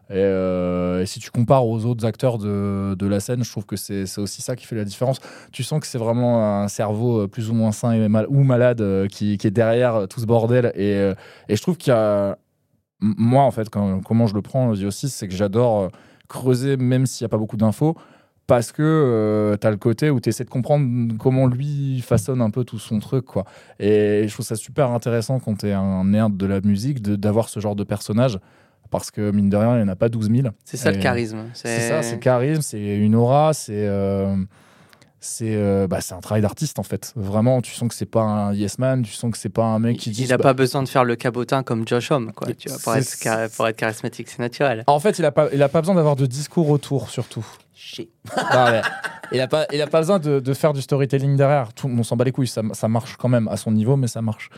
Et, 0.09 0.15
euh, 0.17 1.01
et 1.01 1.05
si 1.05 1.19
tu 1.19 1.31
compares 1.31 1.65
aux 1.65 1.85
autres 1.85 2.05
acteurs 2.05 2.37
de, 2.37 2.93
de 2.93 3.07
la 3.07 3.19
scène, 3.19 3.43
je 3.43 3.49
trouve 3.49 3.65
que 3.65 3.77
c'est 3.77 4.03
aussi 4.19 4.41
ça 4.41 4.55
qui 4.55 4.65
fait 4.65 4.75
la 4.75 4.83
différence. 4.83 5.19
Tu 5.51 5.63
sens 5.63 5.79
que 5.79 5.87
c'est 5.87 5.97
vraiment 5.97 6.61
un 6.61 6.67
cerveau 6.67 7.21
euh, 7.21 7.27
plus 7.27 7.49
ou 7.49 7.53
moins 7.53 7.71
sain 7.71 7.97
ou 8.27 8.43
malade 8.43 8.81
euh, 8.81 9.07
qui, 9.07 9.37
qui 9.37 9.47
est 9.47 9.51
derrière 9.51 9.95
euh, 9.95 10.05
tout 10.05 10.19
ce 10.19 10.25
bordel. 10.25 10.73
Et, 10.75 10.95
euh, 10.95 11.13
et 11.47 11.55
je 11.55 11.61
trouve 11.61 11.77
qu'il 11.77 11.91
y 11.91 11.95
a. 11.95 12.37
Moi, 12.99 13.43
en 13.43 13.51
fait, 13.51 13.69
comment 13.69 14.27
je 14.27 14.33
le 14.33 14.41
prends 14.41 14.69
aussi, 14.69 15.09
c'est 15.09 15.27
que 15.27 15.33
j'adore 15.33 15.81
euh, 15.81 15.87
creuser, 16.29 16.77
même 16.77 17.05
s'il 17.05 17.25
n'y 17.25 17.27
a 17.27 17.29
pas 17.29 17.37
beaucoup 17.37 17.57
d'infos, 17.57 17.97
parce 18.47 18.71
que 18.71 19.57
tu 19.59 19.67
as 19.67 19.71
le 19.71 19.77
côté 19.77 20.09
où 20.09 20.19
tu 20.21 20.29
essaies 20.29 20.45
de 20.45 20.49
comprendre 20.49 21.13
comment 21.17 21.47
lui 21.47 22.01
façonne 22.01 22.41
un 22.41 22.49
peu 22.49 22.63
tout 22.63 22.79
son 22.79 22.99
truc. 22.99 23.25
quoi. 23.25 23.45
Et 23.79 24.25
je 24.27 24.33
trouve 24.33 24.45
ça 24.45 24.55
super 24.55 24.91
intéressant 24.91 25.39
quand 25.39 25.59
tu 25.59 25.67
es 25.67 25.73
un 25.73 26.05
nerd 26.05 26.37
de 26.37 26.45
la 26.45 26.61
musique 26.61 27.01
d'avoir 27.01 27.49
ce 27.49 27.59
genre 27.59 27.75
de 27.75 27.83
personnage. 27.83 28.39
Parce 28.91 29.09
que, 29.11 29.31
mine 29.31 29.49
de 29.49 29.57
rien, 29.57 29.73
il 29.75 29.83
n'y 29.83 29.83
en 29.83 29.87
a 29.87 29.95
pas 29.95 30.09
12 30.09 30.29
000. 30.29 30.47
C'est 30.65 30.77
ça 30.77 30.91
le 30.91 30.97
charisme. 30.99 31.45
C'est 31.53 31.89
ça, 31.89 32.03
c'est 32.03 32.19
charisme, 32.19 32.61
c'est 32.61 32.97
une 32.97 33.15
aura, 33.15 33.53
c'est 33.53 33.87
euh, 33.87 34.35
c'est 35.19 35.55
euh, 35.55 35.87
bah, 35.87 36.01
c'est 36.01 36.13
un 36.13 36.19
travail 36.19 36.41
d'artiste 36.41 36.79
en 36.79 36.83
fait. 36.83 37.13
Vraiment, 37.15 37.61
tu 37.61 37.73
sens 37.73 37.87
que 37.87 37.95
c'est 37.95 38.05
pas 38.05 38.21
un 38.21 38.53
yes 38.53 38.77
man, 38.77 39.01
tu 39.03 39.13
sens 39.13 39.31
que 39.31 39.37
c'est 39.37 39.49
pas 39.49 39.63
un 39.63 39.79
mec 39.79 39.97
qui 39.97 40.09
dit. 40.11 40.23
Il 40.23 40.29
n'a 40.29 40.37
bah- 40.37 40.43
pas 40.43 40.53
besoin 40.53 40.83
de 40.83 40.89
faire 40.89 41.05
le 41.05 41.15
cabotin 41.15 41.63
comme 41.63 41.87
Josh 41.87 42.11
Homme, 42.11 42.33
quoi. 42.33 42.47
Tu 42.53 42.67
vois, 42.67 42.77
pour, 42.77 42.95
être 42.95 43.17
char- 43.17 43.49
pour 43.49 43.67
être 43.67 43.77
charismatique, 43.77 44.27
c'est 44.29 44.39
naturel. 44.39 44.83
En 44.85 44.99
fait, 44.99 45.17
il 45.19 45.25
a 45.25 45.31
pas, 45.31 45.47
il 45.53 45.63
a 45.63 45.69
pas 45.69 45.79
besoin 45.81 45.95
d'avoir 45.95 46.15
de 46.17 46.25
discours 46.25 46.69
autour 46.69 47.09
surtout. 47.09 47.45
Non, 48.37 48.71
mais 48.71 48.81
il 49.31 49.39
a 49.41 49.47
pas, 49.47 49.65
il 49.71 49.81
a 49.81 49.87
pas 49.87 49.99
besoin 49.99 50.19
de, 50.19 50.39
de 50.39 50.53
faire 50.53 50.73
du 50.73 50.81
storytelling 50.81 51.35
derrière. 51.35 51.73
Tout, 51.73 51.87
on 51.87 52.03
s'en 52.03 52.15
bat 52.15 52.25
les 52.25 52.31
couilles, 52.31 52.47
ça, 52.47 52.61
ça 52.73 52.87
marche 52.87 53.15
quand 53.17 53.29
même 53.29 53.47
à 53.47 53.57
son 53.57 53.71
niveau, 53.71 53.95
mais 53.95 54.07
ça 54.07 54.21
marche. 54.21 54.49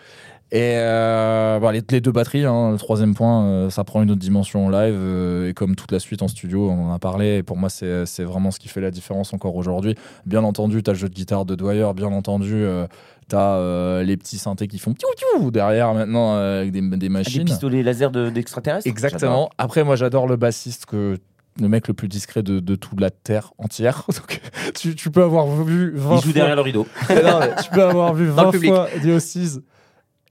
Et 0.52 0.76
euh, 0.78 1.60
bon, 1.60 1.70
les, 1.72 1.82
les 1.90 2.02
deux 2.02 2.12
batteries, 2.12 2.46
hein, 2.46 2.72
le 2.72 2.78
troisième 2.78 3.16
point, 3.16 3.46
euh, 3.46 3.70
ça 3.70 3.84
prend 3.84 4.02
une 4.04 4.12
autre 4.12 4.20
dimension 4.22 4.68
en 4.68 4.70
live. 4.70 4.94
euh, 4.96 5.50
et 5.50 5.54
comme 5.54 5.76
toute 5.76 5.92
la 5.92 6.00
suite 6.00 6.22
en 6.22 6.28
studio, 6.28 6.70
on 6.70 6.90
en 6.90 6.94
a 6.94 7.00
parlé. 7.00 7.38
Et 7.38 7.44
pour 7.44 7.58
moi, 7.58 7.70
c'est 7.70 8.06
vraiment 8.24 8.52
ce 8.52 8.60
qui 8.60 8.68
fait 8.68 8.80
la 8.82 8.92
différence 8.92 9.34
encore 9.34 9.56
aujourd'hui. 9.56 9.96
Bien 10.26 10.44
entendu, 10.44 10.84
tu 10.84 10.90
as 10.90 10.94
le 10.94 11.00
jeu 11.00 11.10
de 11.10 11.14
guitare 11.16 11.46
de 11.46 11.56
Dwyer. 11.56 11.88
Bien 11.96 12.08
entendu, 12.08 12.54
euh, 12.54 12.86
tu 13.28 13.36
as 13.36 14.02
les 14.04 14.16
petits 14.18 14.38
synthés 14.38 14.68
qui 14.68 14.78
font 14.78 14.94
tiou 14.94 15.10
tiou 15.18 15.50
derrière 15.52 15.94
maintenant 15.94 16.36
avec 16.36 16.72
des, 16.72 16.82
des 16.82 16.90
Ah, 16.94 16.98
Des 16.98 17.10
machines. 17.10 17.46
pistolets 17.46 17.82
laser 17.84 18.12
de- 18.12 18.30
d'extraterrestres 18.30 18.88
Exactement. 18.88 19.50
Après, 19.58 19.84
moi, 19.84 19.96
j'adore 19.96 20.28
le 20.28 20.36
bassiste 20.36 20.86
que 20.86 21.18
le 21.60 21.70
mec 21.70 21.88
le 21.88 21.94
plus 21.94 22.08
discret 22.10 22.44
de, 22.44 22.60
de 22.60 22.76
toute 22.76 23.00
la 23.02 23.10
terre 23.10 23.52
entière. 23.58 24.04
Donc, 24.10 24.42
tu, 24.76 24.94
tu 24.96 25.10
peux 25.10 25.24
avoir 25.24 25.48
vu 25.48 25.92
20 25.96 25.98
J'adore. 25.98 26.14
Il 26.14 26.16
joue 26.18 26.22
fois- 26.22 26.34
derrière 26.34 26.56
le 26.56 26.62
rideau. 26.62 26.88
Non, 27.10 27.40
tu 27.64 27.70
peux 27.72 27.84
avoir 27.84 28.14
vu 28.14 28.28
Dans 28.28 28.44
le 28.44 28.44
20 28.44 28.52
public. 28.52 28.70
fois 28.72 28.88
Oasis 29.06 29.60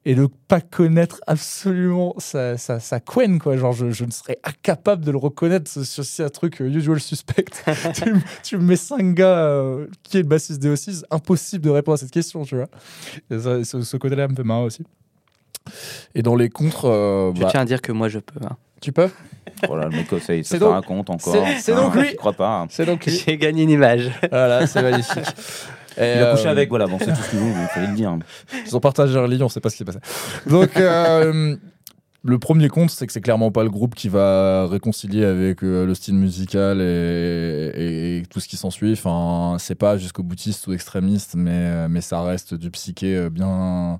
et 0.07 0.15
de 0.15 0.27
pas 0.49 0.61
connaître 0.61 1.21
absolument 1.27 2.15
sa, 2.19 2.57
sa, 2.59 2.79
sa 2.81 3.01
Quen, 3.01 3.39
quoi. 3.39 3.57
Genre, 3.57 3.73
je, 3.73 3.91
je 3.91 4.05
ne 4.05 4.11
serais 4.11 4.39
incapable 4.45 5.05
de 5.05 5.11
le 5.11 5.17
reconnaître 5.19 5.71
sur 5.85 6.05
si 6.05 6.23
un 6.23 6.29
truc 6.29 6.61
euh, 6.61 6.67
usual 6.69 7.01
suspect. 7.01 7.45
tu, 7.95 8.13
me- 8.13 8.21
tu 8.43 8.57
me 8.59 8.63
mets 8.65 8.77
cinq 8.77 9.15
gars 9.15 9.39
euh, 9.47 9.87
qui 10.03 10.19
est 10.19 10.23
le 10.23 10.29
bassiste 10.29 10.61
des 10.61 10.75
O6, 10.75 11.05
impossible 11.11 11.65
de 11.65 11.71
répondre 11.71 11.95
à 11.95 11.99
cette 11.99 12.11
question, 12.11 12.45
tu 12.45 12.57
vois. 12.57 12.69
Et 13.31 13.39
ça, 13.39 13.65
ce, 13.65 13.81
ce 13.81 13.97
côté-là 13.97 14.29
me 14.29 14.35
fait 14.35 14.45
marrer 14.45 14.65
aussi. 14.65 14.85
Et 16.15 16.21
dans 16.23 16.37
les 16.37 16.51
contres, 16.51 16.85
euh, 16.85 17.33
Je 17.35 17.41
bah, 17.41 17.49
tiens 17.51 17.61
à 17.61 17.65
dire 17.65 17.81
que 17.81 17.91
moi, 17.93 18.09
je 18.11 18.19
peux. 18.19 18.39
hein. 18.45 18.57
tu 18.83 18.93
peux? 18.93 19.09
Voilà, 19.67 19.87
le 19.89 19.97
mec, 19.97 20.09
ça, 20.11 20.43
ça 20.43 20.59
donc- 20.59 20.73
raconte 20.73 21.09
encore. 21.11 21.35
c'est- 21.59 21.75
donc 21.75 21.95
lui. 21.95 22.09
Je 22.11 22.17
crois 22.17 22.35
pas. 22.35 22.61
hein. 22.61 22.67
C'est 22.69 22.85
donc 22.85 23.07
lui. 23.07 23.23
J'ai 23.27 23.39
gagné 23.39 23.63
une 23.63 23.71
image. 23.71 24.11
Voilà, 24.31 24.67
c'est 24.67 24.83
magnifique. 24.83 25.25
Et, 25.99 26.15
Il 26.17 26.23
a 26.23 26.33
couché 26.35 26.47
euh, 26.49 26.51
avec, 26.51 26.69
voilà, 26.69 26.87
bon, 26.87 26.99
c'est 26.99 27.13
tout 27.13 27.21
ce 27.23 27.31
qu'il 27.31 27.39
veut, 27.39 27.47
il 27.49 27.69
fallait 27.69 27.87
le 27.87 27.95
dire. 27.95 28.17
Ils 28.67 28.77
ont 28.77 28.81
partagé 28.81 29.19
un 29.19 29.27
lit, 29.27 29.43
on 29.43 29.49
sait 29.49 29.61
pas 29.61 29.69
ce 29.71 29.75
qui 29.77 29.79
s'est 29.79 29.85
passé. 29.85 29.99
Donc, 30.49 30.77
euh, 30.77 31.57
le 32.25 32.39
premier 32.39 32.69
compte, 32.69 32.91
c'est 32.91 33.07
que 33.07 33.13
c'est 33.13 33.21
clairement 33.21 33.51
pas 33.53 33.63
le 33.65 33.71
groupe 33.71 33.95
qui 33.95 34.09
va 34.09 34.67
réconcilier 34.67 35.25
avec 35.25 35.63
euh, 35.63 35.85
le 35.87 35.95
style 35.95 36.15
musical 36.15 36.81
et, 36.81 37.73
et- 37.75 38.19
et 38.19 38.23
tout 38.27 38.41
ce 38.41 38.49
qui 38.49 38.57
s'ensuit. 38.57 38.93
Enfin, 38.93 39.57
c'est 39.59 39.75
pas 39.75 39.97
jusqu'au 39.99 40.23
boutiste 40.23 40.67
ou 40.67 40.73
extrémiste, 40.73 41.35
mais, 41.37 41.89
mais 41.89 42.01
ça 42.01 42.23
reste 42.23 42.55
du 42.55 42.71
psyché 42.71 43.29
bien. 43.31 43.99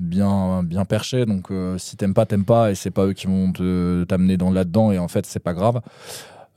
Bien, 0.00 0.62
bien 0.62 0.86
perché, 0.86 1.26
donc 1.26 1.50
euh, 1.50 1.76
si 1.76 1.98
t'aimes 1.98 2.14
pas, 2.14 2.24
t'aimes 2.24 2.46
pas, 2.46 2.70
et 2.70 2.74
c'est 2.74 2.90
pas 2.90 3.04
eux 3.04 3.12
qui 3.12 3.26
vont 3.26 3.52
te- 3.52 4.04
t'amener 4.04 4.38
dans 4.38 4.50
là-dedans, 4.50 4.90
et 4.90 4.96
en 4.98 5.06
fait, 5.06 5.26
c'est 5.26 5.38
pas 5.38 5.52
grave. 5.52 5.82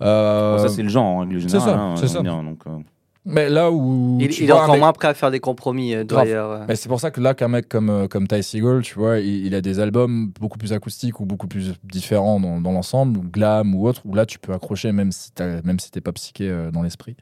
Euh, 0.01 0.55
Bon, 0.55 0.63
ça, 0.63 0.69
c'est 0.69 0.83
le 0.83 0.87
genre, 0.87 1.03
en 1.03 1.19
règle 1.19 1.41
c'est 1.41 1.49
générale. 1.49 1.69
ça, 1.75 1.77
hein, 1.77 1.95
c'est 1.97 2.07
ça. 2.07 2.21
bien, 2.21 2.41
donc, 2.43 2.59
euh, 2.65 2.77
mais 3.25 3.49
là 3.49 3.71
où. 3.71 4.17
Il, 4.21 4.29
tu 4.29 4.43
il 4.43 4.49
est 4.49 4.51
vois 4.53 4.63
encore 4.63 4.77
moins 4.77 4.93
prêt 4.93 5.07
à 5.07 5.13
faire 5.13 5.31
des 5.31 5.39
compromis, 5.39 5.95
d'ailleurs. 6.05 6.51
euh. 6.51 6.65
Mais 6.67 6.75
c'est 6.75 6.89
pour 6.89 6.99
ça 6.99 7.11
que 7.11 7.19
là, 7.19 7.33
qu'un 7.33 7.47
mec 7.47 7.67
comme, 7.67 7.89
euh, 7.89 8.07
comme 8.07 8.27
Ty 8.27 8.43
Segall, 8.43 8.81
tu 8.83 8.95
vois, 8.99 9.19
il, 9.19 9.45
il 9.47 9.55
a 9.55 9.61
des 9.61 9.79
albums 9.79 10.31
beaucoup 10.39 10.57
plus 10.57 10.73
acoustiques 10.73 11.19
ou 11.19 11.25
beaucoup 11.25 11.47
plus 11.47 11.73
différents 11.83 12.39
dans, 12.39 12.61
dans 12.61 12.71
l'ensemble, 12.71 13.17
ou 13.17 13.23
glam 13.23 13.73
ou 13.75 13.87
autre, 13.87 14.01
où 14.05 14.13
là, 14.15 14.25
tu 14.25 14.39
peux 14.39 14.53
accrocher 14.53 14.91
même 14.91 15.11
si 15.11 15.31
même 15.63 15.79
si 15.79 15.91
t'es 15.91 16.01
pas 16.01 16.11
psyché 16.11 16.49
euh, 16.49 16.71
dans 16.71 16.81
l'esprit. 16.83 17.15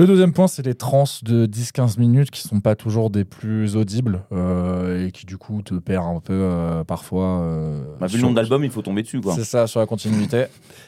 Le 0.00 0.06
deuxième 0.06 0.32
point, 0.32 0.46
c'est 0.46 0.64
les 0.64 0.72
trans 0.74 1.04
de 1.24 1.44
10-15 1.44 2.00
minutes 2.00 2.30
qui 2.30 2.40
sont 2.40 2.60
pas 2.60 2.74
toujours 2.74 3.10
des 3.10 3.26
plus 3.26 3.76
audibles 3.76 4.22
euh, 4.32 5.06
et 5.06 5.12
qui 5.12 5.26
du 5.26 5.36
coup 5.36 5.60
te 5.60 5.74
perdent 5.74 6.16
un 6.16 6.20
peu 6.20 6.32
euh, 6.32 6.84
parfois. 6.84 7.40
euh, 7.42 7.82
bah, 8.00 8.06
vu 8.06 8.14
le 8.14 8.18
sur- 8.20 8.22
nombre 8.22 8.36
d'albums, 8.36 8.64
il 8.64 8.70
faut 8.70 8.80
tomber 8.80 9.02
dessus, 9.02 9.20
quoi. 9.20 9.34
c'est 9.34 9.44
ça, 9.44 9.66
sur 9.66 9.78
la 9.78 9.84
continuité. 9.84 10.46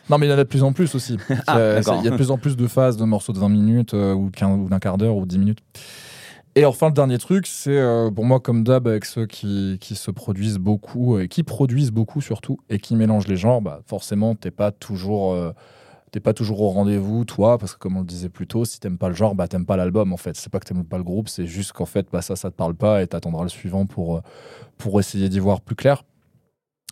non, 0.09 0.17
mais 0.17 0.27
il 0.27 0.31
y 0.31 0.33
en 0.33 0.37
a 0.39 0.45
de 0.45 0.49
plus 0.49 0.63
en 0.63 0.73
plus 0.73 0.95
aussi. 0.95 1.19
Ah, 1.47 1.79
Il 2.01 2.05
y 2.05 2.09
a 2.09 2.11
de 2.11 2.17
plus 2.17 2.31
en 2.31 2.39
plus 2.39 2.57
de 2.57 2.67
phases 2.67 2.97
de 2.97 3.05
morceaux 3.05 3.35
de 3.35 3.39
20 3.39 3.51
minutes 3.51 3.93
ou, 3.93 4.31
ou 4.33 4.69
d'un 4.71 4.79
quart 4.79 4.97
d'heure 4.97 5.17
ou 5.19 5.27
10 5.27 5.39
minutes. 5.39 5.59
Et 6.55 6.65
enfin, 6.65 6.87
le 6.87 6.95
dernier 6.95 7.19
truc, 7.19 7.47
c'est 7.47 7.77
euh, 7.77 8.11
pour 8.11 8.25
moi, 8.25 8.41
comme 8.41 8.65
d'hab, 8.65 8.89
avec 8.89 9.05
ceux 9.05 9.27
qui, 9.27 9.77
qui 9.79 9.95
se 9.95 10.11
produisent 10.11 10.59
beaucoup, 10.59 11.19
et 11.19 11.29
qui 11.29 11.43
produisent 11.43 11.91
beaucoup 11.93 12.23
surtout, 12.23 12.61
et 12.71 12.79
qui 12.79 12.97
mélangent 12.97 13.29
les 13.29 13.37
genres, 13.37 13.61
bah, 13.61 13.83
forcément, 13.87 14.35
t'es 14.35 14.51
pas 14.51 14.71
toujours. 14.71 15.35
euh, 15.35 15.53
T'es 16.13 16.21
pas 16.21 16.35
toujours 16.35 16.61
au 16.61 16.69
rendez-vous, 16.69 17.25
toi, 17.25 17.57
parce 17.57 17.73
que 17.73 17.79
comme 17.79 17.97
on 17.97 18.01
le 18.01 18.07
disait 18.07 18.29
plus 18.29 18.47
tôt, 18.47 18.67
si 18.67 18.79
t'aimes 18.79 18.99
pas 18.99 19.09
le 19.09 19.15
genre, 19.15 19.35
bah 19.35 19.49
t'aimes 19.49 19.65
pas 19.65 19.79
l'album 19.79 20.13
en 20.13 20.19
fait. 20.19 20.37
C'est 20.37 20.53
pas 20.53 20.61
que 20.61 20.67
t'aimes 20.67 20.85
pas 20.85 20.99
le 20.99 21.05
groupe, 21.05 21.31
c'est 21.31 21.47
juste 21.47 21.73
qu'en 21.73 21.87
fait, 21.87 22.07
bah 22.13 22.21
ça, 22.21 22.37
ça 22.37 22.51
te 22.51 22.55
parle 22.55 22.75
pas 22.75 23.03
et 23.03 23.07
t'attendras 23.07 23.45
le 23.45 23.49
suivant 23.49 23.87
pour, 23.87 24.17
euh, 24.17 24.21
pour 24.77 25.01
essayer 25.01 25.31
d'y 25.31 25.39
voir 25.39 25.63
plus 25.63 25.75
clair. 25.75 26.05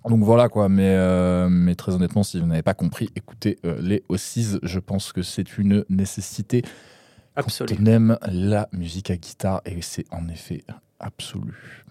Donc 0.08 0.24
voilà 0.24 0.48
quoi, 0.48 0.70
mais, 0.70 0.88
euh, 0.96 1.50
mais 1.50 1.74
très 1.74 1.94
honnêtement, 1.94 2.22
si 2.22 2.40
vous 2.40 2.46
n'avez 2.46 2.62
pas 2.62 2.72
compris, 2.72 3.10
écoutez 3.14 3.58
euh, 3.66 3.78
les 3.82 4.02
O6, 4.08 4.58
je 4.62 4.78
pense 4.78 5.12
que 5.12 5.20
c'est 5.20 5.58
une 5.58 5.84
nécessité 5.90 6.62
Absolu. 7.36 7.76
quand 7.76 7.82
on 7.82 7.86
aime 7.86 8.18
la 8.26 8.70
musique 8.72 9.10
à 9.10 9.18
guitare 9.18 9.60
et 9.66 9.82
c'est 9.82 10.06
en 10.10 10.28
effet 10.28 10.64
absolu. 10.98 11.84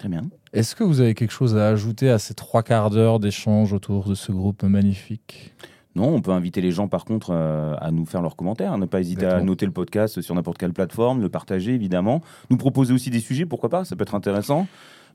Très 0.00 0.08
bien. 0.08 0.22
Est-ce 0.52 0.74
que 0.74 0.82
vous 0.82 1.00
avez 1.00 1.14
quelque 1.14 1.30
chose 1.30 1.56
à 1.56 1.68
ajouter 1.68 2.10
à 2.10 2.18
ces 2.18 2.34
trois 2.34 2.64
quarts 2.64 2.90
d'heure 2.90 3.20
d'échange 3.20 3.72
autour 3.72 4.08
de 4.08 4.16
ce 4.16 4.32
groupe 4.32 4.64
magnifique? 4.64 5.54
Non, 5.96 6.14
on 6.14 6.20
peut 6.20 6.32
inviter 6.32 6.60
les 6.60 6.72
gens 6.72 6.88
par 6.88 7.06
contre 7.06 7.30
euh, 7.30 7.74
à 7.80 7.90
nous 7.90 8.04
faire 8.04 8.20
leurs 8.20 8.36
commentaires, 8.36 8.74
hein, 8.74 8.78
ne 8.78 8.84
pas 8.84 9.00
hésiter 9.00 9.24
à 9.24 9.40
noter 9.40 9.64
le 9.64 9.72
podcast 9.72 10.20
sur 10.20 10.34
n'importe 10.34 10.58
quelle 10.58 10.74
plateforme, 10.74 11.22
le 11.22 11.30
partager 11.30 11.72
évidemment, 11.72 12.20
nous 12.50 12.58
proposer 12.58 12.92
aussi 12.92 13.08
des 13.08 13.20
sujets, 13.20 13.46
pourquoi 13.46 13.70
pas, 13.70 13.86
ça 13.86 13.96
peut 13.96 14.02
être 14.02 14.14
intéressant. 14.14 14.66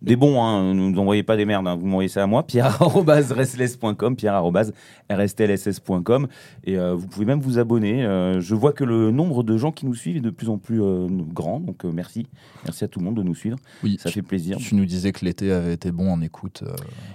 Des 0.02 0.16
bons, 0.16 0.42
hein, 0.42 0.74
ne 0.74 0.90
nous 0.90 1.00
envoyez 1.00 1.22
pas 1.22 1.38
des 1.38 1.46
merdes, 1.46 1.68
hein, 1.68 1.76
vous 1.76 1.86
m'envoyez 1.86 2.10
ça 2.10 2.24
à 2.24 2.26
moi, 2.28 2.42
pierre.restless.com, 2.42 4.16
pierre.restless.com, 5.10 6.28
et 6.64 6.78
euh, 6.78 6.96
vous 6.96 7.06
pouvez 7.08 7.26
même 7.26 7.40
vous 7.40 7.60
abonner. 7.60 8.04
Euh, 8.04 8.42
je 8.42 8.56
vois 8.56 8.74
que 8.74 8.84
le 8.84 9.12
nombre 9.12 9.44
de 9.44 9.58
gens 9.58 9.72
qui 9.72 9.86
nous 9.86 9.94
suivent 9.94 10.18
est 10.18 10.22
de 10.22 10.32
plus 10.32 10.50
en 10.50 10.58
plus 10.58 10.82
euh, 10.82 11.08
grand, 11.34 11.60
donc 11.60 11.84
merci. 11.84 12.26
Merci 12.64 12.84
à 12.84 12.88
tout 12.88 12.98
le 13.00 13.06
monde 13.06 13.16
de 13.18 13.22
nous 13.24 13.36
suivre, 13.36 13.58
Oui, 13.84 13.98
ça 14.02 14.10
fait 14.10 14.24
plaisir. 14.24 14.58
tu 14.58 14.74
nous 14.76 14.86
disais 14.86 15.12
que 15.12 15.24
l'été 15.24 15.52
avait 15.52 15.74
été 15.74 15.92
bon 15.92 16.12
en 16.12 16.22
écoute. 16.22 16.64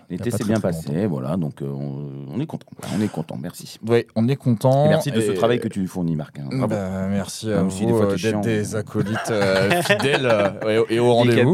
L'été 0.09 0.31
s'est 0.31 0.45
bien 0.45 0.61
passé, 0.61 1.07
voilà, 1.07 1.37
donc 1.37 1.63
on, 1.63 2.05
on 2.33 2.39
est 2.41 2.47
content, 2.47 2.67
on 2.97 3.01
est 3.03 3.11
content, 3.11 3.37
merci. 3.41 3.79
Oui, 3.89 4.05
on 4.15 4.29
est 4.29 4.37
content. 4.37 4.87
Et 4.87 4.91
merci 4.91 5.11
de 5.11 5.21
ce 5.21 5.33
travail 5.33 5.59
que 5.59 5.69
tu 5.69 5.85
fournis, 5.89 6.15
Marc. 6.17 6.39
hein. 6.39 6.49
Bravo. 6.51 6.69
Bah, 6.69 7.09
merci 7.11 7.51
à 7.51 7.63
vous 7.63 7.71
si 7.71 7.85
des 7.87 7.93
fois, 7.93 8.15
des 8.43 8.77
acolytes 8.77 9.33
fidèles 9.83 10.33
et, 10.69 10.95
et 10.95 10.99
au 11.01 11.13
rendez-vous. 11.13 11.53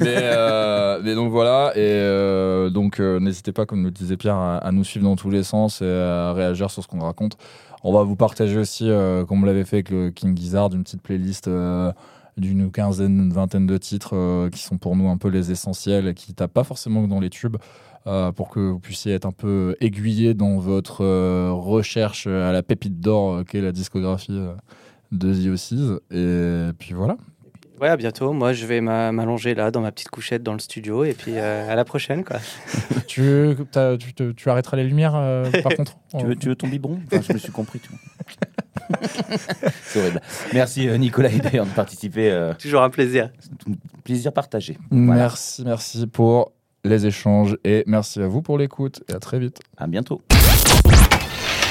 mais, 0.00 0.20
euh, 0.56 1.00
mais 1.02 1.14
donc 1.14 1.30
voilà, 1.30 1.72
et 1.74 1.80
euh, 1.80 2.70
donc 2.70 3.00
euh, 3.00 3.20
n'hésitez 3.20 3.52
pas, 3.52 3.66
comme 3.66 3.84
le 3.84 3.90
disait 3.90 4.16
Pierre, 4.16 4.36
à, 4.36 4.72
nous 4.72 4.84
suivre 4.84 5.04
dans 5.04 5.16
tous 5.16 5.30
les 5.30 5.42
sens 5.42 5.82
et 5.82 5.88
à 5.88 6.32
réagir 6.32 6.70
sur 6.70 6.82
ce 6.82 6.88
qu'on 6.88 7.00
raconte. 7.00 7.36
On 7.84 7.92
va 7.92 8.02
vous 8.02 8.16
partager 8.16 8.58
aussi, 8.58 8.88
euh, 8.88 9.24
comme 9.24 9.42
on 9.42 9.46
l'avait 9.46 9.64
fait 9.64 9.76
avec 9.76 9.90
le 9.90 10.10
King 10.10 10.36
Gizzard, 10.36 10.72
une 10.74 10.82
petite 10.82 11.02
playlist 11.02 11.48
d'une 12.36 12.70
quinzaine, 12.70 13.18
une 13.18 13.32
vingtaine 13.32 13.66
de 13.66 13.76
titres 13.78 14.48
qui 14.50 14.62
sont 14.62 14.78
pour 14.78 14.96
nous 14.96 15.08
un 15.08 15.16
peu 15.16 15.28
les 15.28 15.50
essentiels 15.50 16.08
et 16.08 16.14
qui 16.14 16.34
tapent 16.34 16.52
pas 16.52 16.64
forcément 16.64 17.06
dans 17.06 17.20
les 17.20 17.30
tubes. 17.30 17.56
pour 18.36 18.50
que 18.50 18.60
vous 18.60 18.80
puissiez 18.80 19.14
être 19.14 19.26
un 19.26 19.32
peu 19.32 19.76
aiguillé 19.80 20.34
dans 20.34 20.58
votre 20.58 21.04
recherche 21.50 22.26
à 22.26 22.52
la 22.52 22.62
pépite 22.62 23.00
d'or 23.00 23.44
qu'est 23.44 23.60
la 23.60 23.72
discographie 23.72 24.40
de 25.12 25.34
The 25.34 25.52
Ossies. 25.52 25.92
Et 26.10 26.70
puis 26.78 26.94
voilà. 26.94 27.16
Ouais, 27.80 27.88
à 27.88 27.96
bientôt. 27.96 28.32
Moi, 28.32 28.52
je 28.54 28.64
vais 28.66 28.80
m'a- 28.80 29.12
m'allonger 29.12 29.54
là 29.54 29.70
dans 29.70 29.80
ma 29.82 29.92
petite 29.92 30.08
couchette 30.10 30.42
dans 30.42 30.52
le 30.54 30.58
studio 30.58 31.04
et 31.04 31.12
puis 31.12 31.32
euh, 31.36 31.70
à 31.70 31.74
la 31.74 31.84
prochaine, 31.84 32.24
quoi. 32.24 32.38
tu, 33.06 33.54
t'as- 33.70 33.96
tu, 33.98 34.14
te- 34.14 34.32
tu 34.32 34.48
arrêteras 34.48 34.76
les 34.78 34.84
lumières 34.84 35.14
euh, 35.14 35.50
par 35.62 35.74
contre? 35.74 35.96
Tu 36.18 36.24
veux, 36.24 36.36
tu 36.36 36.48
veux 36.48 36.54
ton 36.56 36.68
biberon? 36.68 36.98
Enfin, 37.12 37.20
Je 37.28 37.32
me 37.34 37.38
suis 37.38 37.52
compris. 37.52 37.80
C'est 39.82 39.98
horrible. 40.00 40.20
Merci 40.54 40.88
euh, 40.88 40.96
Nicolas 40.96 41.30
et 41.30 41.38
d'ailleurs 41.38 41.66
de 41.66 41.70
participer. 41.72 42.30
euh, 42.30 42.54
Toujours 42.54 42.82
un 42.82 42.90
plaisir. 42.90 43.30
plaisir 44.04 44.32
partagé. 44.32 44.78
Voilà. 44.90 45.22
Merci, 45.22 45.62
merci 45.64 46.06
pour 46.06 46.52
les 46.84 47.04
échanges 47.04 47.58
et 47.64 47.82
merci 47.86 48.20
à 48.22 48.28
vous 48.28 48.40
pour 48.40 48.56
l'écoute 48.56 49.02
et 49.10 49.12
à 49.14 49.18
très 49.18 49.38
vite. 49.38 49.60
À 49.76 49.86
bientôt. 49.86 50.22